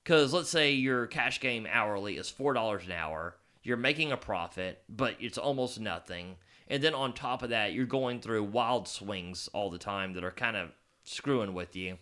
Cuz 0.04 0.34
let's 0.34 0.50
say 0.50 0.72
your 0.72 1.08
cash 1.08 1.40
game 1.40 1.68
hourly 1.70 2.18
is 2.18 2.32
$4 2.32 2.86
an 2.86 2.92
hour, 2.92 3.38
you're 3.64 3.78
making 3.78 4.12
a 4.12 4.18
profit, 4.18 4.84
but 4.90 5.16
it's 5.20 5.38
almost 5.38 5.80
nothing. 5.80 6.38
And 6.68 6.82
then 6.82 6.94
on 6.94 7.14
top 7.14 7.44
of 7.44 7.50
that, 7.50 7.74
you're 7.74 7.86
going 7.86 8.22
through 8.22 8.44
wild 8.44 8.88
swings 8.88 9.50
all 9.54 9.70
the 9.70 9.78
time 9.78 10.14
that 10.14 10.24
are 10.24 10.32
kind 10.32 10.56
of 10.56 10.72
screwing 11.04 11.54
with 11.54 11.76
you 11.76 11.98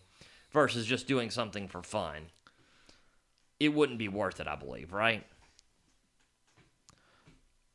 versus 0.52 0.86
just 0.86 1.08
doing 1.08 1.30
something 1.30 1.68
for 1.68 1.82
fun 1.82 2.28
it 3.60 3.74
wouldn't 3.74 4.00
be 4.00 4.08
worth 4.08 4.40
it, 4.40 4.48
I 4.48 4.56
believe, 4.56 4.94
right? 4.94 5.26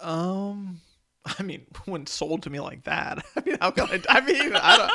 Um, 0.01 0.81
I 1.39 1.43
mean, 1.43 1.67
when 1.85 2.07
sold 2.07 2.43
to 2.45 2.51
me 2.51 2.61
like 2.61 2.85
that, 2.85 3.25
I 3.37 3.43
mean, 3.45 3.59
how 3.61 3.71
can 3.71 3.87
I? 3.91 4.03
I 4.09 4.21
mean, 4.21 4.57
I 4.57 4.77
don't. 4.77 4.93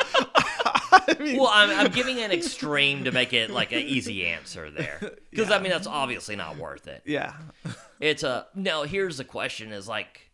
I 0.91 1.15
mean, 1.19 1.37
Well, 1.39 1.49
I'm, 1.51 1.69
I'm 1.69 1.91
giving 1.91 2.19
an 2.19 2.31
extreme 2.31 3.03
to 3.05 3.11
make 3.11 3.33
it 3.33 3.49
like 3.49 3.71
an 3.71 3.79
easy 3.79 4.25
answer 4.25 4.69
there, 4.69 5.13
because 5.29 5.51
I 5.51 5.59
mean 5.59 5.71
that's 5.71 5.87
obviously 5.87 6.35
not 6.35 6.57
worth 6.57 6.87
it. 6.87 7.03
yeah. 7.05 7.33
It's 7.99 8.23
a 8.23 8.47
now. 8.55 8.83
Here's 8.83 9.17
the 9.17 9.23
question: 9.25 9.71
Is 9.73 9.87
like, 9.87 10.31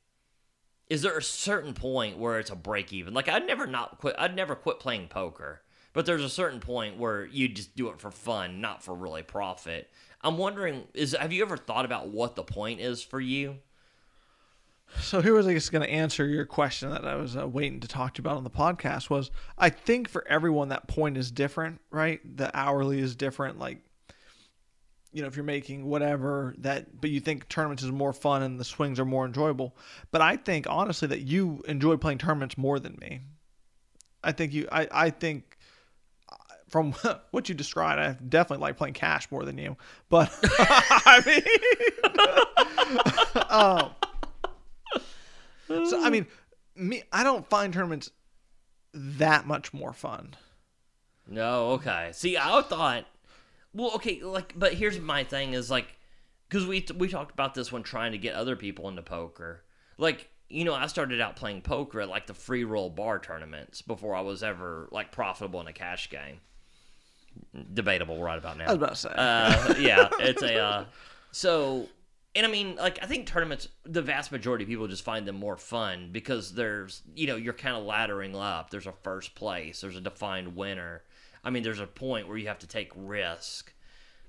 is 0.89 1.01
there 1.01 1.17
a 1.17 1.23
certain 1.23 1.73
point 1.73 2.17
where 2.17 2.39
it's 2.39 2.51
a 2.51 2.55
break 2.55 2.93
even? 2.93 3.13
Like 3.13 3.27
I'd 3.27 3.47
never 3.47 3.65
not 3.65 3.97
quit. 3.97 4.15
I'd 4.19 4.35
never 4.35 4.55
quit 4.55 4.79
playing 4.79 5.07
poker, 5.07 5.61
but 5.93 6.05
there's 6.05 6.23
a 6.23 6.29
certain 6.29 6.59
point 6.59 6.97
where 6.97 7.25
you 7.25 7.47
just 7.47 7.75
do 7.75 7.89
it 7.89 7.99
for 7.99 8.11
fun, 8.11 8.61
not 8.61 8.83
for 8.83 8.93
really 8.93 9.23
profit. 9.23 9.89
I'm 10.21 10.37
wondering: 10.37 10.83
is 10.93 11.15
have 11.19 11.33
you 11.33 11.41
ever 11.43 11.57
thought 11.57 11.85
about 11.85 12.09
what 12.09 12.35
the 12.35 12.43
point 12.43 12.79
is 12.81 13.01
for 13.01 13.19
you? 13.19 13.57
So 15.01 15.21
here 15.21 15.33
was 15.33 15.45
I 15.47 15.53
guess 15.53 15.69
going 15.69 15.85
to 15.85 15.91
answer 15.91 16.25
your 16.25 16.45
question 16.45 16.89
that 16.89 17.05
I 17.05 17.15
was 17.15 17.35
uh, 17.35 17.47
waiting 17.47 17.79
to 17.81 17.87
talk 17.87 18.13
to 18.15 18.21
you 18.21 18.23
about 18.23 18.37
on 18.37 18.43
the 18.43 18.49
podcast 18.49 19.09
was 19.09 19.29
I 19.57 19.69
think 19.69 20.09
for 20.09 20.27
everyone 20.27 20.69
that 20.69 20.87
point 20.87 21.17
is 21.17 21.31
different, 21.31 21.81
right? 21.91 22.19
The 22.37 22.55
hourly 22.57 22.99
is 22.99 23.15
different. 23.15 23.59
Like, 23.59 23.79
you 25.11 25.21
know, 25.21 25.27
if 25.27 25.35
you're 25.35 25.45
making 25.45 25.85
whatever 25.85 26.55
that, 26.59 26.99
but 26.99 27.09
you 27.09 27.19
think 27.19 27.47
tournaments 27.49 27.83
is 27.83 27.91
more 27.91 28.13
fun 28.13 28.43
and 28.43 28.59
the 28.59 28.63
swings 28.63 28.99
are 28.99 29.05
more 29.05 29.25
enjoyable. 29.25 29.75
But 30.11 30.21
I 30.21 30.37
think 30.37 30.65
honestly 30.69 31.07
that 31.09 31.21
you 31.21 31.61
enjoy 31.67 31.97
playing 31.97 32.17
tournaments 32.17 32.57
more 32.57 32.79
than 32.79 32.97
me. 32.99 33.21
I 34.23 34.31
think 34.31 34.53
you, 34.53 34.67
I, 34.71 34.87
I 34.91 35.09
think 35.11 35.57
uh, 36.29 36.35
from 36.67 36.93
what 37.31 37.47
you 37.47 37.55
described, 37.55 37.99
I 37.99 38.17
definitely 38.27 38.63
like 38.63 38.77
playing 38.77 38.95
cash 38.95 39.29
more 39.29 39.45
than 39.45 39.57
you. 39.57 39.77
But 40.09 40.37
I 40.43 41.21
mean, 41.25 41.43
um, 43.49 43.91
so 45.67 46.03
I 46.03 46.09
mean, 46.09 46.27
me, 46.75 47.03
I 47.11 47.23
don't 47.23 47.47
find 47.49 47.73
tournaments 47.73 48.11
that 48.93 49.45
much 49.45 49.73
more 49.73 49.93
fun. 49.93 50.35
No, 51.27 51.71
okay. 51.71 52.11
See, 52.13 52.37
I 52.37 52.61
thought, 52.61 53.05
well, 53.73 53.91
okay, 53.95 54.21
like, 54.21 54.53
but 54.57 54.73
here's 54.73 54.99
my 54.99 55.23
thing: 55.23 55.53
is 55.53 55.71
like, 55.71 55.87
because 56.47 56.65
we 56.65 56.85
we 56.95 57.07
talked 57.07 57.31
about 57.31 57.53
this 57.53 57.71
when 57.71 57.83
trying 57.83 58.11
to 58.11 58.17
get 58.17 58.35
other 58.35 58.55
people 58.55 58.87
into 58.89 59.01
poker. 59.01 59.63
Like 59.97 60.29
you 60.49 60.63
know, 60.63 60.73
I 60.73 60.87
started 60.87 61.19
out 61.21 61.35
playing 61.35 61.61
poker 61.61 62.01
at 62.01 62.09
like 62.09 62.27
the 62.27 62.33
free 62.33 62.63
roll 62.63 62.89
bar 62.89 63.19
tournaments 63.19 63.81
before 63.81 64.15
I 64.15 64.21
was 64.21 64.43
ever 64.43 64.87
like 64.91 65.11
profitable 65.11 65.59
in 65.61 65.67
a 65.67 65.73
cash 65.73 66.09
game. 66.09 66.39
Debatable 67.73 68.21
right 68.21 68.37
about 68.37 68.57
now. 68.57 68.65
I 68.65 68.73
was 68.73 68.77
about 68.77 68.89
to 68.89 68.95
say. 68.95 69.09
Uh, 69.09 69.75
yeah, 69.79 70.09
it's 70.19 70.41
a 70.41 70.57
uh, 70.57 70.85
so, 71.31 71.89
and 72.35 72.45
I 72.45 72.49
mean, 72.49 72.75
like 72.75 72.99
I 73.01 73.05
think 73.05 73.27
tournaments, 73.27 73.67
the 73.83 74.01
vast 74.01 74.31
majority 74.31 74.63
of 74.63 74.69
people 74.69 74.87
just 74.87 75.03
find 75.03 75.27
them 75.27 75.35
more 75.37 75.57
fun 75.57 76.09
because 76.11 76.53
there's, 76.53 77.01
you 77.15 77.27
know, 77.27 77.35
you're 77.35 77.53
kind 77.53 77.75
of 77.75 77.85
laddering 77.85 78.35
up. 78.35 78.69
There's 78.69 78.87
a 78.87 78.93
first 79.03 79.35
place. 79.35 79.81
There's 79.81 79.95
a 79.95 80.01
defined 80.01 80.55
winner. 80.55 81.03
I 81.43 81.49
mean, 81.49 81.63
there's 81.63 81.79
a 81.79 81.87
point 81.87 82.27
where 82.27 82.37
you 82.37 82.47
have 82.47 82.59
to 82.59 82.67
take 82.67 82.91
risk. 82.95 83.73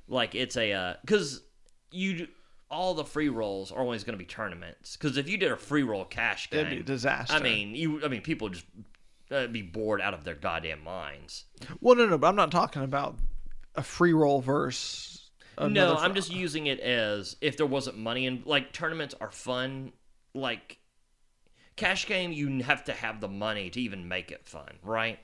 Like 0.09 0.34
it's 0.34 0.57
a 0.57 0.98
because 1.02 1.42
you 1.90 2.28
all 2.70 2.94
the 2.94 3.04
free 3.04 3.28
rolls 3.28 3.72
are 3.72 3.80
always 3.80 4.04
going 4.04 4.14
to 4.14 4.18
be 4.18 4.24
tournaments. 4.24 4.96
Because 4.96 5.16
if 5.16 5.28
you 5.28 5.36
did 5.36 5.50
a 5.52 5.57
free 5.57 5.82
roll 5.82 6.04
cash 6.04 6.50
game, 6.50 6.61
It'd 6.61 6.70
be 6.70 6.80
a 6.80 6.82
disaster. 6.82 7.34
I 7.34 7.40
mean, 7.40 7.74
you. 7.74 8.04
I 8.04 8.09
mean, 8.09 8.22
people 8.22 8.50
just 8.50 8.66
uh, 9.30 9.46
be 9.48 9.62
bored 9.62 10.00
out 10.00 10.14
of 10.14 10.24
their 10.24 10.34
goddamn 10.34 10.84
minds. 10.84 11.44
well, 11.80 11.96
no, 11.96 12.07
no, 12.07 12.18
but 12.18 12.28
I'm 12.28 12.36
not 12.36 12.50
talking 12.50 12.82
about 12.82 13.16
a 13.74 13.82
free 13.82 14.12
roll 14.12 14.40
versus. 14.40 15.16
No, 15.59 15.96
I'm 15.96 16.14
just 16.14 16.32
using 16.32 16.66
it 16.66 16.80
as 16.80 17.36
if 17.40 17.57
there 17.57 17.66
wasn't 17.66 17.98
money 17.98 18.26
and 18.26 18.44
like 18.44 18.72
tournaments 18.72 19.14
are 19.20 19.30
fun. 19.30 19.92
Like 20.34 20.78
cash 21.76 22.07
game, 22.07 22.32
you 22.32 22.62
have 22.62 22.84
to 22.84 22.92
have 22.92 23.20
the 23.20 23.28
money 23.28 23.70
to 23.70 23.80
even 23.80 24.09
make 24.09 24.30
it 24.30 24.46
fun, 24.46 24.78
right? 24.82 25.18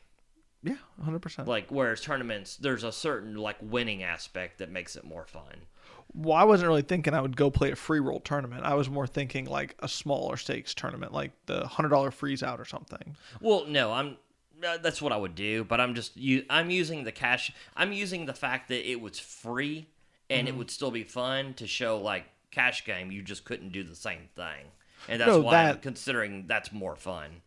Yeah, 0.63 0.77
100. 0.97 1.19
percent 1.21 1.49
Like 1.49 1.71
whereas 1.71 2.01
tournaments, 2.01 2.57
there's 2.57 2.85
a 2.85 2.93
certain 2.93 3.35
like 3.35 3.57
winning 3.61 4.03
aspect 4.03 4.59
that 4.59 4.71
makes 4.71 4.97
it 4.97 5.05
more 5.05 5.27
fun. 5.27 5.67
Well, 6.15 6.37
I 6.37 6.45
wasn't 6.45 6.69
really 6.69 6.83
thinking 6.83 7.15
I 7.15 7.21
would 7.21 7.37
go 7.37 7.51
play 7.51 7.71
a 7.71 7.77
free 7.77 8.01
roll 8.01 8.21
tournament. 8.21 8.65
I 8.65 8.75
was 8.75 8.89
more 8.89 9.07
thinking 9.07 9.47
like 9.47 9.75
a 9.81 9.89
smaller 9.89 10.37
stakes 10.37 10.75
tournament, 10.75 11.13
like 11.13 11.33
the 11.47 11.67
hundred 11.67 11.89
dollar 11.89 12.11
freeze 12.11 12.43
out 12.43 12.61
or 12.61 12.65
something. 12.65 13.17
Well, 13.41 13.67
no, 13.67 13.93
I'm. 13.93 14.17
Uh, 14.65 14.79
that's 14.79 15.03
what 15.03 15.11
I 15.11 15.17
would 15.17 15.35
do, 15.35 15.65
but 15.65 15.81
I'm 15.81 15.95
just 15.95 16.17
you. 16.17 16.45
I'm 16.49 16.71
using 16.71 17.05
the 17.05 17.13
cash. 17.13 17.53
I'm 17.77 17.93
using 17.93 18.27
the 18.27 18.35
fact 18.35 18.69
that 18.69 18.89
it 18.89 19.01
was 19.01 19.19
free 19.19 19.89
and 20.33 20.47
Mm-hmm. 20.49 20.55
it 20.55 20.59
would 20.59 20.71
still 20.71 20.91
be 20.91 21.05
fun 21.05 21.55
to 21.55 21.67
show 21.67 21.99
like 21.99 22.25
cash 22.51 22.85
game. 22.85 23.11
You 23.13 23.23
just 23.23 23.45
couldn't 23.45 23.73
do 23.73 23.83
the 23.85 23.95
same 23.97 24.29
thing, 24.37 24.67
and 25.09 25.21
that's 25.21 25.29
No, 25.29 25.41
why 25.41 25.69
I'm 25.71 25.79
considering 25.79 26.47
that's 26.47 26.73
more 26.73 26.97
fun. 26.97 27.43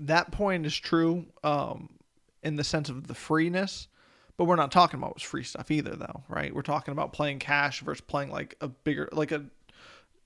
That 0.00 0.30
point 0.30 0.64
is 0.66 0.76
true, 0.76 1.26
um, 1.44 1.90
in 2.42 2.56
the 2.56 2.64
sense 2.64 2.88
of 2.88 3.06
the 3.06 3.14
freeness, 3.14 3.88
but 4.36 4.44
we're 4.44 4.56
not 4.56 4.72
talking 4.72 4.98
about 4.98 5.20
free 5.20 5.44
stuff 5.44 5.70
either, 5.70 5.94
though, 5.94 6.22
right? 6.28 6.54
We're 6.54 6.62
talking 6.62 6.92
about 6.92 7.12
playing 7.12 7.38
cash 7.40 7.80
versus 7.80 8.00
playing 8.00 8.30
like 8.30 8.56
a 8.62 8.68
bigger, 8.68 9.08
like 9.12 9.30
a 9.32 9.44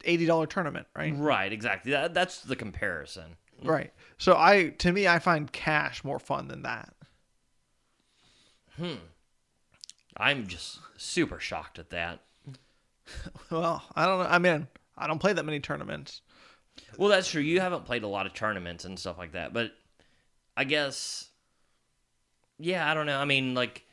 eighty 0.05 0.27
dollar 0.27 0.47
tournament, 0.47 0.87
right? 0.95 1.13
Right, 1.17 1.53
exactly. 1.53 1.91
That, 1.93 2.15
that's 2.15 2.41
the 2.43 2.55
comparison. 2.57 3.37
Right. 3.63 3.93
So 4.19 4.37
I, 4.37 4.69
to 4.79 4.93
me, 4.93 5.09
I 5.09 5.19
find 5.19 5.51
cash 5.51 6.05
more 6.05 6.19
fun 6.19 6.49
than 6.49 6.63
that. 6.63 6.93
I'm 10.17 10.47
just 10.47 10.79
super 10.97 11.41
shocked 11.41 11.79
at 11.79 11.91
that. 11.91 12.21
Well, 13.51 13.83
I 13.95 14.07
don't 14.07 14.19
know. 14.21 14.29
I 14.29 14.39
mean, 14.39 14.67
I 14.97 15.07
don't 15.07 15.19
play 15.19 15.33
that 15.33 15.45
many 15.45 15.61
tournaments. 15.61 16.23
Well, 16.97 17.09
that's 17.09 17.31
true. 17.31 17.43
You 17.43 17.61
haven't 17.61 17.85
played 17.85 18.03
a 18.03 18.09
lot 18.09 18.27
of 18.27 18.33
tournaments 18.35 18.85
and 18.85 18.99
stuff 18.99 19.19
like 19.19 19.33
that, 19.33 19.53
but 19.53 19.73
I 20.57 20.65
guess, 20.65 21.29
yeah, 22.59 22.91
I 22.91 22.95
don't 22.95 23.07
know. 23.07 23.19
I 23.19 23.25
mean, 23.25 23.55
like 23.55 23.85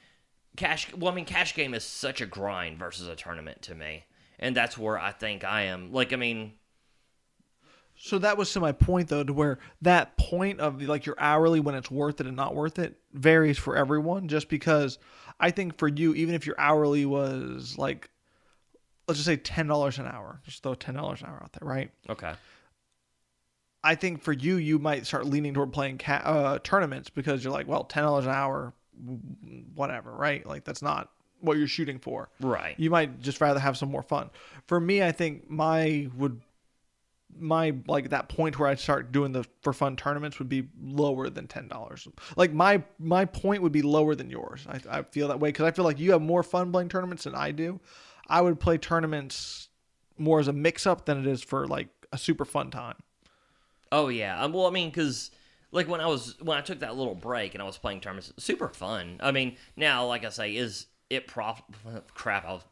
cash. 0.56 0.94
Well, 0.94 1.12
I 1.12 1.16
mean, 1.16 1.26
cash 1.26 1.54
game 1.56 1.74
is 1.74 1.84
such 1.84 2.22
a 2.22 2.26
grind 2.26 2.80
versus 2.80 3.08
a 3.08 3.16
tournament 3.16 3.62
to 3.64 3.76
me, 3.76 4.06
and 4.40 4.56
that's 4.56 4.78
where 4.78 4.98
I 4.98 5.12
think 5.12 5.44
I 5.44 5.64
am. 5.64 5.92
Like, 5.92 6.14
I 6.14 6.16
mean, 6.16 6.54
So 8.04 8.18
that 8.18 8.36
was 8.36 8.52
to 8.54 8.60
my 8.60 8.72
point 8.72 9.10
though, 9.10 9.24
to 9.24 9.32
where 9.32 9.60
that 9.84 10.18
point 10.18 10.60
of 10.60 10.82
like 10.82 11.06
your 11.06 11.16
hourly 11.20 11.60
when 11.60 11.76
it's 11.76 11.92
worth 11.92 12.20
it 12.20 12.26
and 12.26 12.36
not 12.36 12.56
worth 12.56 12.80
it 12.80 12.98
varies 13.14 13.60
for 13.60 13.78
everyone. 13.78 14.28
Just 14.28 14.50
because 14.50 14.98
I 15.42 15.52
think 15.52 15.78
for 15.78 15.88
you, 15.88 16.14
even 16.14 16.36
if 16.36 16.46
your 16.46 16.56
hourly 16.60 17.06
was 17.06 17.78
like, 17.78 18.10
let's 19.08 19.18
just 19.18 19.26
say 19.26 19.36
ten 19.36 19.68
dollars 19.68 19.98
an 20.00 20.06
hour, 20.06 20.40
just 20.46 20.64
throw 20.64 20.76
ten 20.76 20.96
dollars 20.96 21.22
an 21.22 21.28
hour 21.28 21.40
out 21.42 21.52
there, 21.54 21.68
right? 21.68 21.92
okay, 22.10 22.34
I 23.84 23.96
think 23.96 24.22
for 24.22 24.32
you, 24.32 24.58
you 24.58 24.78
might 24.78 25.06
start 25.08 25.26
leaning 25.26 25.54
toward 25.54 25.74
playing 25.74 25.98
ca- 25.98 26.22
uh, 26.24 26.60
tournaments 26.64 27.10
because 27.10 27.44
you're 27.44 27.54
like, 27.54 27.68
well, 27.68 27.84
ten 27.84 28.04
dollars 28.04 28.26
an 28.26 28.32
hour, 28.32 28.74
whatever, 29.74 30.12
right? 30.12 30.46
Like 30.46 30.64
that's 30.64 30.82
not 30.84 31.10
what 31.40 31.58
you're 31.58 31.68
shooting 31.68 31.98
for. 31.98 32.30
right. 32.40 32.76
You 32.78 32.92
might 32.92 33.20
just 33.22 33.42
rather 33.42 33.60
have 33.60 33.76
some 33.76 33.90
more 33.90 34.04
fun. 34.04 34.30
For 34.68 34.80
me, 34.80 35.02
I 35.02 35.12
think 35.12 35.50
my 35.50 36.08
would 36.16 36.40
my 37.40 37.74
like 37.88 38.10
that 38.10 38.30
point 38.30 38.60
where 38.60 38.70
I'd 38.70 38.80
start 38.80 39.12
doing 39.12 39.32
the 39.32 39.46
for 39.62 39.74
fun 39.74 39.96
tournaments 39.96 40.40
would 40.40 40.50
be 40.50 40.68
lower 40.82 41.30
than 41.30 41.48
ten 41.48 41.68
dollars. 41.68 42.08
Like 42.36 42.54
my 42.54 42.84
my 43.00 43.26
point 43.26 43.62
would 43.62 43.72
be 43.72 43.82
lower 43.82 44.16
than 44.16 44.30
yours. 44.30 44.66
I, 44.68 45.00
I 45.00 45.04
feel 45.04 45.28
that 45.30 45.40
way 45.40 45.50
because 45.50 45.66
I 45.66 45.72
feel 45.72 45.86
like 45.86 46.00
you 46.00 46.12
have 46.12 46.22
more 46.22 46.44
fun 46.44 46.72
playing 46.72 46.90
tournaments 46.90 47.24
than 47.24 47.36
I 47.36 47.52
do. 47.52 47.80
I 48.28 48.42
would 48.42 48.60
play 48.60 48.78
tournaments 48.78 49.70
more 50.18 50.40
as 50.40 50.48
a 50.48 50.54
mix 50.54 50.86
up 50.86 51.06
than 51.06 51.20
it 51.20 51.28
is 51.28 51.42
for 51.42 51.68
like 51.68 51.90
a 52.12 52.18
super 52.18 52.46
fun 52.46 52.72
time. 52.72 52.96
Oh 53.92 54.08
yeah. 54.08 54.42
Um, 54.42 54.54
well, 54.54 54.68
I 54.68 54.70
mean, 54.70 54.90
because 54.90 55.32
like 55.72 55.88
when 55.88 56.02
I 56.02 56.08
was 56.08 56.36
when 56.42 56.58
I 56.58 56.62
took 56.62 56.80
that 56.80 56.96
little 56.96 57.16
break 57.16 57.54
and 57.54 57.62
I 57.62 57.66
was 57.66 57.78
playing 57.78 58.02
tournaments, 58.02 58.32
super 58.38 58.70
fun. 58.70 59.18
I 59.22 59.32
mean, 59.32 59.58
now 59.76 60.06
like 60.06 60.24
I 60.26 60.30
say, 60.30 60.56
is 60.56 60.88
it 61.10 61.28
prof? 61.28 61.62
Crap, 62.14 62.46
I 62.46 62.54
was. 62.54 62.64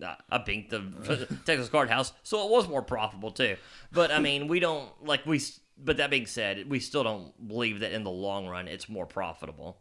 I 0.00 0.38
binked 0.38 0.70
the 0.70 1.26
Texas 1.44 1.68
Card 1.68 1.90
House, 1.90 2.12
so 2.22 2.44
it 2.46 2.50
was 2.50 2.68
more 2.68 2.82
profitable 2.82 3.30
too. 3.30 3.56
But 3.92 4.10
I 4.10 4.20
mean, 4.20 4.48
we 4.48 4.60
don't 4.60 4.88
like 5.04 5.26
we. 5.26 5.40
But 5.84 5.96
that 5.96 6.10
being 6.10 6.26
said, 6.26 6.68
we 6.70 6.78
still 6.80 7.02
don't 7.02 7.48
believe 7.48 7.80
that 7.80 7.92
in 7.92 8.04
the 8.04 8.10
long 8.10 8.46
run 8.46 8.68
it's 8.68 8.88
more 8.88 9.06
profitable. 9.06 9.78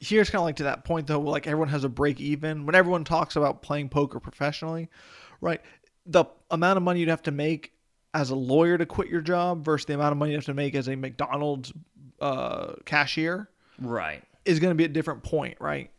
here's 0.00 0.30
kind 0.30 0.40
of 0.40 0.44
like 0.44 0.56
to 0.56 0.64
that 0.64 0.84
point 0.84 1.06
though 1.06 1.20
like 1.20 1.46
everyone 1.46 1.68
has 1.68 1.82
a 1.84 1.88
break 1.88 2.20
even 2.20 2.66
when 2.66 2.74
everyone 2.74 3.04
talks 3.04 3.36
about 3.36 3.62
playing 3.62 3.88
poker 3.88 4.20
professionally 4.20 4.88
right 5.40 5.60
the 6.06 6.24
amount 6.50 6.76
of 6.76 6.82
money 6.82 7.00
you'd 7.00 7.08
have 7.08 7.22
to 7.22 7.30
make 7.30 7.72
as 8.12 8.30
a 8.30 8.34
lawyer 8.34 8.76
to 8.76 8.84
quit 8.84 9.08
your 9.08 9.20
job 9.22 9.64
versus 9.64 9.86
the 9.86 9.94
amount 9.94 10.12
of 10.12 10.18
money 10.18 10.32
you 10.32 10.36
have 10.36 10.44
to 10.44 10.52
make 10.52 10.74
as 10.74 10.88
a 10.88 10.96
mcdonald's 10.96 11.72
uh, 12.20 12.72
cashier 12.84 13.48
Right. 13.80 14.22
is 14.44 14.60
going 14.60 14.72
to 14.72 14.74
be 14.76 14.84
a 14.84 14.88
different 14.88 15.22
point 15.22 15.56
right 15.60 15.90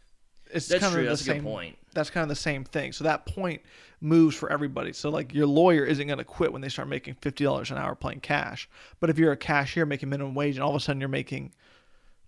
it's 0.52 0.68
That's 0.68 0.82
kind 0.84 0.94
true. 0.94 1.02
of 1.02 1.06
the 1.06 1.10
That's 1.10 1.28
a 1.28 1.34
good 1.34 1.44
point. 1.44 1.78
That's 1.96 2.10
kind 2.12 2.22
of 2.24 2.30
the 2.30 2.36
same 2.36 2.64
thing 2.64 2.92
so 2.92 3.04
that 3.04 3.26
point 3.26 3.62
moves 4.02 4.36
for 4.36 4.52
everybody 4.52 4.94
so 4.94 5.10
like 5.10 5.34
your 5.34 5.48
lawyer 5.48 5.84
isn't 5.86 6.06
going 6.08 6.20
to 6.20 6.24
quit 6.26 6.52
when 6.54 6.62
they 6.62 6.70
start 6.70 6.88
making 6.88 7.16
$50 7.16 7.72
an 7.72 7.78
hour 7.78 7.96
playing 7.96 8.20
cash 8.20 8.70
but 9.00 9.10
if 9.10 9.18
you're 9.18 9.32
a 9.32 9.38
cashier 9.38 9.86
making 9.86 10.10
minimum 10.10 10.36
wage 10.36 10.56
and 10.56 10.64
all 10.64 10.70
of 10.70 10.76
a 10.76 10.80
sudden 10.80 11.00
you're 11.00 11.10
making 11.10 11.52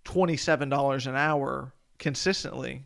$27 0.04 1.06
an 1.06 1.16
hour 1.16 1.72
consistently 1.98 2.82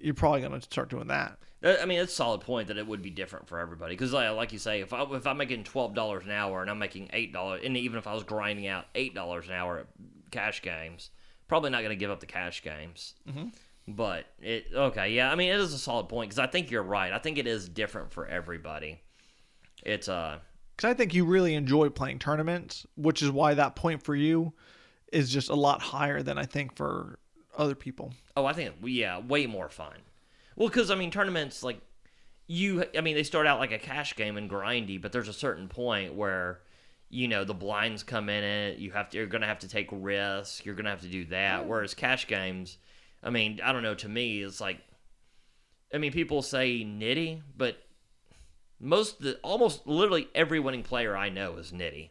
you're 0.00 0.14
probably 0.14 0.40
going 0.40 0.52
to 0.52 0.60
start 0.62 0.88
doing 0.88 1.08
that 1.08 1.38
That- 1.60 1.82
I 1.82 1.84
mean, 1.86 1.98
it's 1.98 2.12
a 2.12 2.16
solid 2.16 2.40
point 2.42 2.68
that 2.68 2.78
it 2.78 2.86
would 2.86 3.02
be 3.02 3.10
different 3.10 3.48
for 3.48 3.58
everybody. 3.58 3.94
Because, 3.96 4.12
like, 4.12 4.30
like 4.36 4.52
you 4.52 4.60
say, 4.60 4.80
if 4.80 4.92
I 4.92 5.02
if 5.10 5.26
I'm 5.26 5.36
making 5.36 5.64
twelve 5.64 5.92
dollars 5.92 6.24
an 6.24 6.30
hour 6.30 6.62
and 6.62 6.70
I'm 6.70 6.78
making 6.78 7.10
eight 7.12 7.32
dollars, 7.32 7.62
and 7.64 7.76
even 7.76 7.98
if 7.98 8.06
I 8.06 8.14
was 8.14 8.22
grinding 8.22 8.68
out 8.68 8.86
eight 8.94 9.12
dollars 9.12 9.48
an 9.48 9.54
hour 9.54 9.80
at 9.80 9.86
cash 10.30 10.62
games, 10.62 11.10
probably 11.48 11.70
not 11.70 11.78
going 11.80 11.90
to 11.90 11.96
give 11.96 12.12
up 12.12 12.20
the 12.20 12.26
cash 12.26 12.62
games. 12.62 13.14
Mm-hmm. 13.28 13.48
But 13.88 14.26
it 14.42 14.66
okay, 14.74 15.14
yeah. 15.14 15.32
I 15.32 15.34
mean, 15.34 15.50
it 15.50 15.58
is 15.58 15.72
a 15.72 15.78
solid 15.78 16.10
point 16.10 16.28
because 16.28 16.38
I 16.38 16.46
think 16.46 16.70
you're 16.70 16.82
right. 16.82 17.10
I 17.12 17.18
think 17.18 17.38
it 17.38 17.46
is 17.46 17.68
different 17.68 18.12
for 18.12 18.26
everybody. 18.26 19.00
It's 19.82 20.08
uh, 20.08 20.40
because 20.76 20.90
I 20.90 20.94
think 20.94 21.14
you 21.14 21.24
really 21.24 21.54
enjoy 21.54 21.88
playing 21.88 22.18
tournaments, 22.18 22.86
which 22.96 23.22
is 23.22 23.30
why 23.30 23.54
that 23.54 23.76
point 23.76 24.02
for 24.02 24.14
you 24.14 24.52
is 25.10 25.30
just 25.30 25.48
a 25.48 25.54
lot 25.54 25.80
higher 25.80 26.22
than 26.22 26.36
I 26.36 26.44
think 26.44 26.76
for 26.76 27.18
other 27.56 27.74
people. 27.74 28.12
Oh, 28.36 28.44
I 28.44 28.52
think 28.52 28.74
yeah, 28.82 29.18
way 29.18 29.46
more 29.46 29.70
fun. 29.70 29.96
Well, 30.54 30.68
because 30.68 30.90
I 30.90 30.94
mean, 30.94 31.10
tournaments 31.10 31.62
like 31.62 31.80
you, 32.46 32.84
I 32.96 33.00
mean, 33.00 33.14
they 33.14 33.22
start 33.22 33.46
out 33.46 33.58
like 33.58 33.72
a 33.72 33.78
cash 33.78 34.16
game 34.16 34.36
and 34.36 34.50
grindy, 34.50 35.00
but 35.00 35.12
there's 35.12 35.28
a 35.28 35.32
certain 35.32 35.68
point 35.68 36.14
where 36.14 36.60
you 37.10 37.26
know 37.26 37.44
the 37.44 37.54
blinds 37.54 38.02
come 38.02 38.28
in 38.28 38.44
it. 38.44 38.78
You 38.78 38.90
have 38.92 39.10
to, 39.10 39.16
you're 39.16 39.26
gonna 39.26 39.46
have 39.46 39.60
to 39.60 39.68
take 39.68 39.88
risks. 39.90 40.64
You're 40.64 40.74
gonna 40.74 40.90
have 40.90 41.00
to 41.00 41.08
do 41.08 41.24
that. 41.26 41.66
Whereas 41.66 41.94
cash 41.94 42.26
games, 42.26 42.78
I 43.22 43.30
mean, 43.30 43.60
I 43.62 43.72
don't 43.72 43.82
know. 43.82 43.94
To 43.94 44.08
me, 44.08 44.42
it's 44.42 44.60
like, 44.60 44.80
I 45.92 45.98
mean, 45.98 46.12
people 46.12 46.42
say 46.42 46.84
nitty, 46.84 47.42
but 47.56 47.78
most 48.80 49.20
the 49.20 49.36
almost 49.42 49.86
literally 49.86 50.28
every 50.34 50.60
winning 50.60 50.82
player 50.82 51.16
I 51.16 51.28
know 51.28 51.56
is 51.56 51.72
nitty. 51.72 52.10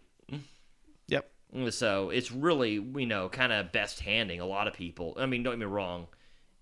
Yep. 1.08 1.30
So 1.70 2.10
it's 2.10 2.32
really, 2.32 2.74
you 2.74 3.06
know, 3.06 3.30
kind 3.30 3.54
of 3.54 3.72
best 3.72 4.02
handing 4.02 4.42
a 4.42 4.46
lot 4.46 4.68
of 4.68 4.74
people. 4.74 5.16
I 5.18 5.26
mean, 5.26 5.44
don't 5.44 5.54
get 5.54 5.60
me 5.60 5.66
wrong. 5.66 6.08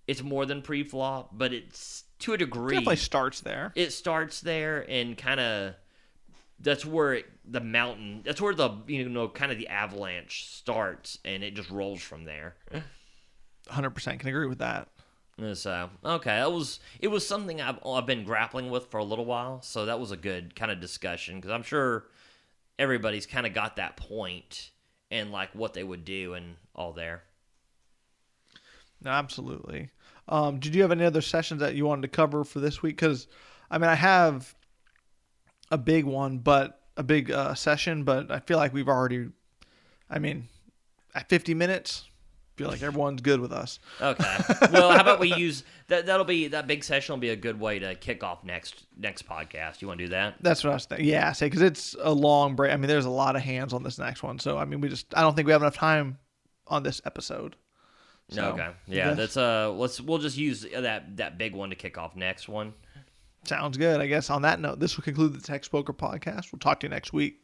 It's 0.06 0.22
more 0.22 0.46
than 0.46 0.62
pre 0.62 0.84
flop, 0.84 1.30
but 1.32 1.52
it's 1.52 2.04
to 2.20 2.34
a 2.34 2.38
degree. 2.38 2.76
It 2.76 2.80
definitely 2.80 2.96
starts 2.96 3.40
there. 3.40 3.72
It 3.74 3.92
starts 3.92 4.40
there 4.40 4.88
and 4.88 5.16
kind 5.18 5.40
of. 5.40 5.74
That's 6.58 6.86
where 6.86 7.14
it, 7.14 7.26
the 7.44 7.60
mountain. 7.60 8.22
That's 8.24 8.40
where 8.40 8.54
the 8.54 8.70
you 8.86 9.08
know 9.08 9.28
kind 9.28 9.52
of 9.52 9.58
the 9.58 9.68
avalanche 9.68 10.46
starts, 10.46 11.18
and 11.24 11.42
it 11.44 11.54
just 11.54 11.70
rolls 11.70 12.00
from 12.00 12.24
there. 12.24 12.56
100% 13.68 14.18
can 14.18 14.28
agree 14.28 14.46
with 14.46 14.58
that. 14.58 14.88
So 15.52 15.90
okay, 16.02 16.36
that 16.36 16.50
was 16.50 16.80
it 16.98 17.08
was 17.08 17.28
something 17.28 17.60
I've 17.60 17.78
I've 17.84 18.06
been 18.06 18.24
grappling 18.24 18.70
with 18.70 18.86
for 18.86 18.96
a 18.96 19.04
little 19.04 19.26
while. 19.26 19.60
So 19.60 19.84
that 19.84 20.00
was 20.00 20.10
a 20.10 20.16
good 20.16 20.56
kind 20.56 20.72
of 20.72 20.80
discussion 20.80 21.36
because 21.36 21.50
I'm 21.50 21.62
sure 21.62 22.06
everybody's 22.78 23.26
kind 23.26 23.46
of 23.46 23.52
got 23.52 23.76
that 23.76 23.98
point 23.98 24.70
and 25.10 25.32
like 25.32 25.54
what 25.54 25.74
they 25.74 25.84
would 25.84 26.06
do 26.06 26.32
and 26.32 26.56
all 26.74 26.92
there. 26.92 27.22
No, 29.02 29.10
absolutely. 29.10 29.90
Um, 30.28 30.58
did 30.58 30.74
you 30.74 30.82
have 30.82 30.92
any 30.92 31.04
other 31.04 31.20
sessions 31.20 31.60
that 31.60 31.74
you 31.74 31.86
wanted 31.86 32.02
to 32.02 32.08
cover 32.08 32.44
for 32.44 32.60
this 32.60 32.82
week? 32.82 32.96
Because, 32.96 33.28
I 33.70 33.78
mean, 33.78 33.88
I 33.90 33.94
have 33.94 34.54
a 35.70 35.78
big 35.78 36.04
one, 36.04 36.38
but 36.38 36.80
a 36.96 37.02
big 37.02 37.30
uh, 37.30 37.54
session, 37.54 38.04
but 38.04 38.30
I 38.30 38.40
feel 38.40 38.56
like 38.56 38.72
we've 38.72 38.88
already, 38.88 39.28
I 40.10 40.18
mean, 40.18 40.48
at 41.14 41.28
50 41.28 41.54
minutes, 41.54 42.08
feel 42.56 42.68
like 42.68 42.82
everyone's 42.82 43.20
good 43.20 43.40
with 43.40 43.52
us. 43.52 43.78
Okay. 44.00 44.36
Well, 44.72 44.90
how 44.90 45.00
about 45.00 45.20
we 45.20 45.32
use 45.34 45.64
that? 45.88 46.06
That'll 46.06 46.24
be 46.24 46.48
that 46.48 46.66
big 46.66 46.82
session 46.82 47.12
will 47.14 47.20
be 47.20 47.30
a 47.30 47.36
good 47.36 47.58
way 47.58 47.78
to 47.78 47.94
kick 47.94 48.24
off 48.24 48.44
next 48.44 48.84
next 48.98 49.28
podcast. 49.28 49.80
You 49.80 49.88
want 49.88 49.98
to 49.98 50.06
do 50.06 50.10
that? 50.10 50.34
That's 50.40 50.64
what 50.64 50.70
I 50.70 50.74
was 50.74 50.86
thinking. 50.86 51.06
Yeah, 51.06 51.32
say 51.32 51.46
because 51.46 51.62
it's 51.62 51.94
a 52.00 52.12
long 52.12 52.56
break. 52.56 52.72
I 52.72 52.76
mean, 52.76 52.88
there's 52.88 53.04
a 53.04 53.10
lot 53.10 53.36
of 53.36 53.42
hands 53.42 53.72
on 53.72 53.82
this 53.82 53.98
next 53.98 54.22
one, 54.22 54.38
so 54.38 54.58
I 54.58 54.64
mean, 54.64 54.80
we 54.80 54.88
just 54.88 55.06
I 55.16 55.20
don't 55.20 55.34
think 55.34 55.46
we 55.46 55.52
have 55.52 55.62
enough 55.62 55.76
time 55.76 56.18
on 56.66 56.82
this 56.82 57.00
episode. 57.04 57.56
So, 58.28 58.42
okay. 58.50 58.70
Yeah. 58.86 59.08
yes. 59.08 59.16
That's 59.16 59.36
uh. 59.36 59.72
Let's 59.72 60.00
we'll 60.00 60.18
just 60.18 60.36
use 60.36 60.66
that 60.74 61.16
that 61.16 61.38
big 61.38 61.54
one 61.54 61.70
to 61.70 61.76
kick 61.76 61.96
off 61.96 62.16
next 62.16 62.48
one. 62.48 62.74
Sounds 63.44 63.76
good. 63.76 64.00
I 64.00 64.06
guess 64.06 64.30
on 64.30 64.42
that 64.42 64.60
note, 64.60 64.80
this 64.80 64.96
will 64.96 65.04
conclude 65.04 65.34
the 65.34 65.40
Tex 65.40 65.68
Poker 65.68 65.92
podcast. 65.92 66.52
We'll 66.52 66.58
talk 66.58 66.80
to 66.80 66.86
you 66.86 66.90
next 66.90 67.12
week. 67.12 67.40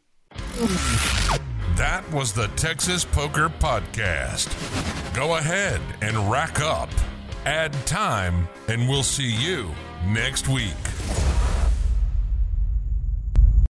That 1.77 2.05
was 2.13 2.33
the 2.33 2.49
Texas 2.57 3.05
Poker 3.05 3.49
Podcast. 3.49 4.92
Go 5.15 5.37
ahead 5.37 5.83
and 6.01 6.31
rack 6.31 6.61
up, 6.61 6.89
add 7.45 7.75
time, 7.85 8.49
and 8.69 8.89
we'll 8.89 9.03
see 9.03 9.31
you 9.31 9.71
next 10.07 10.49
week. 10.49 10.92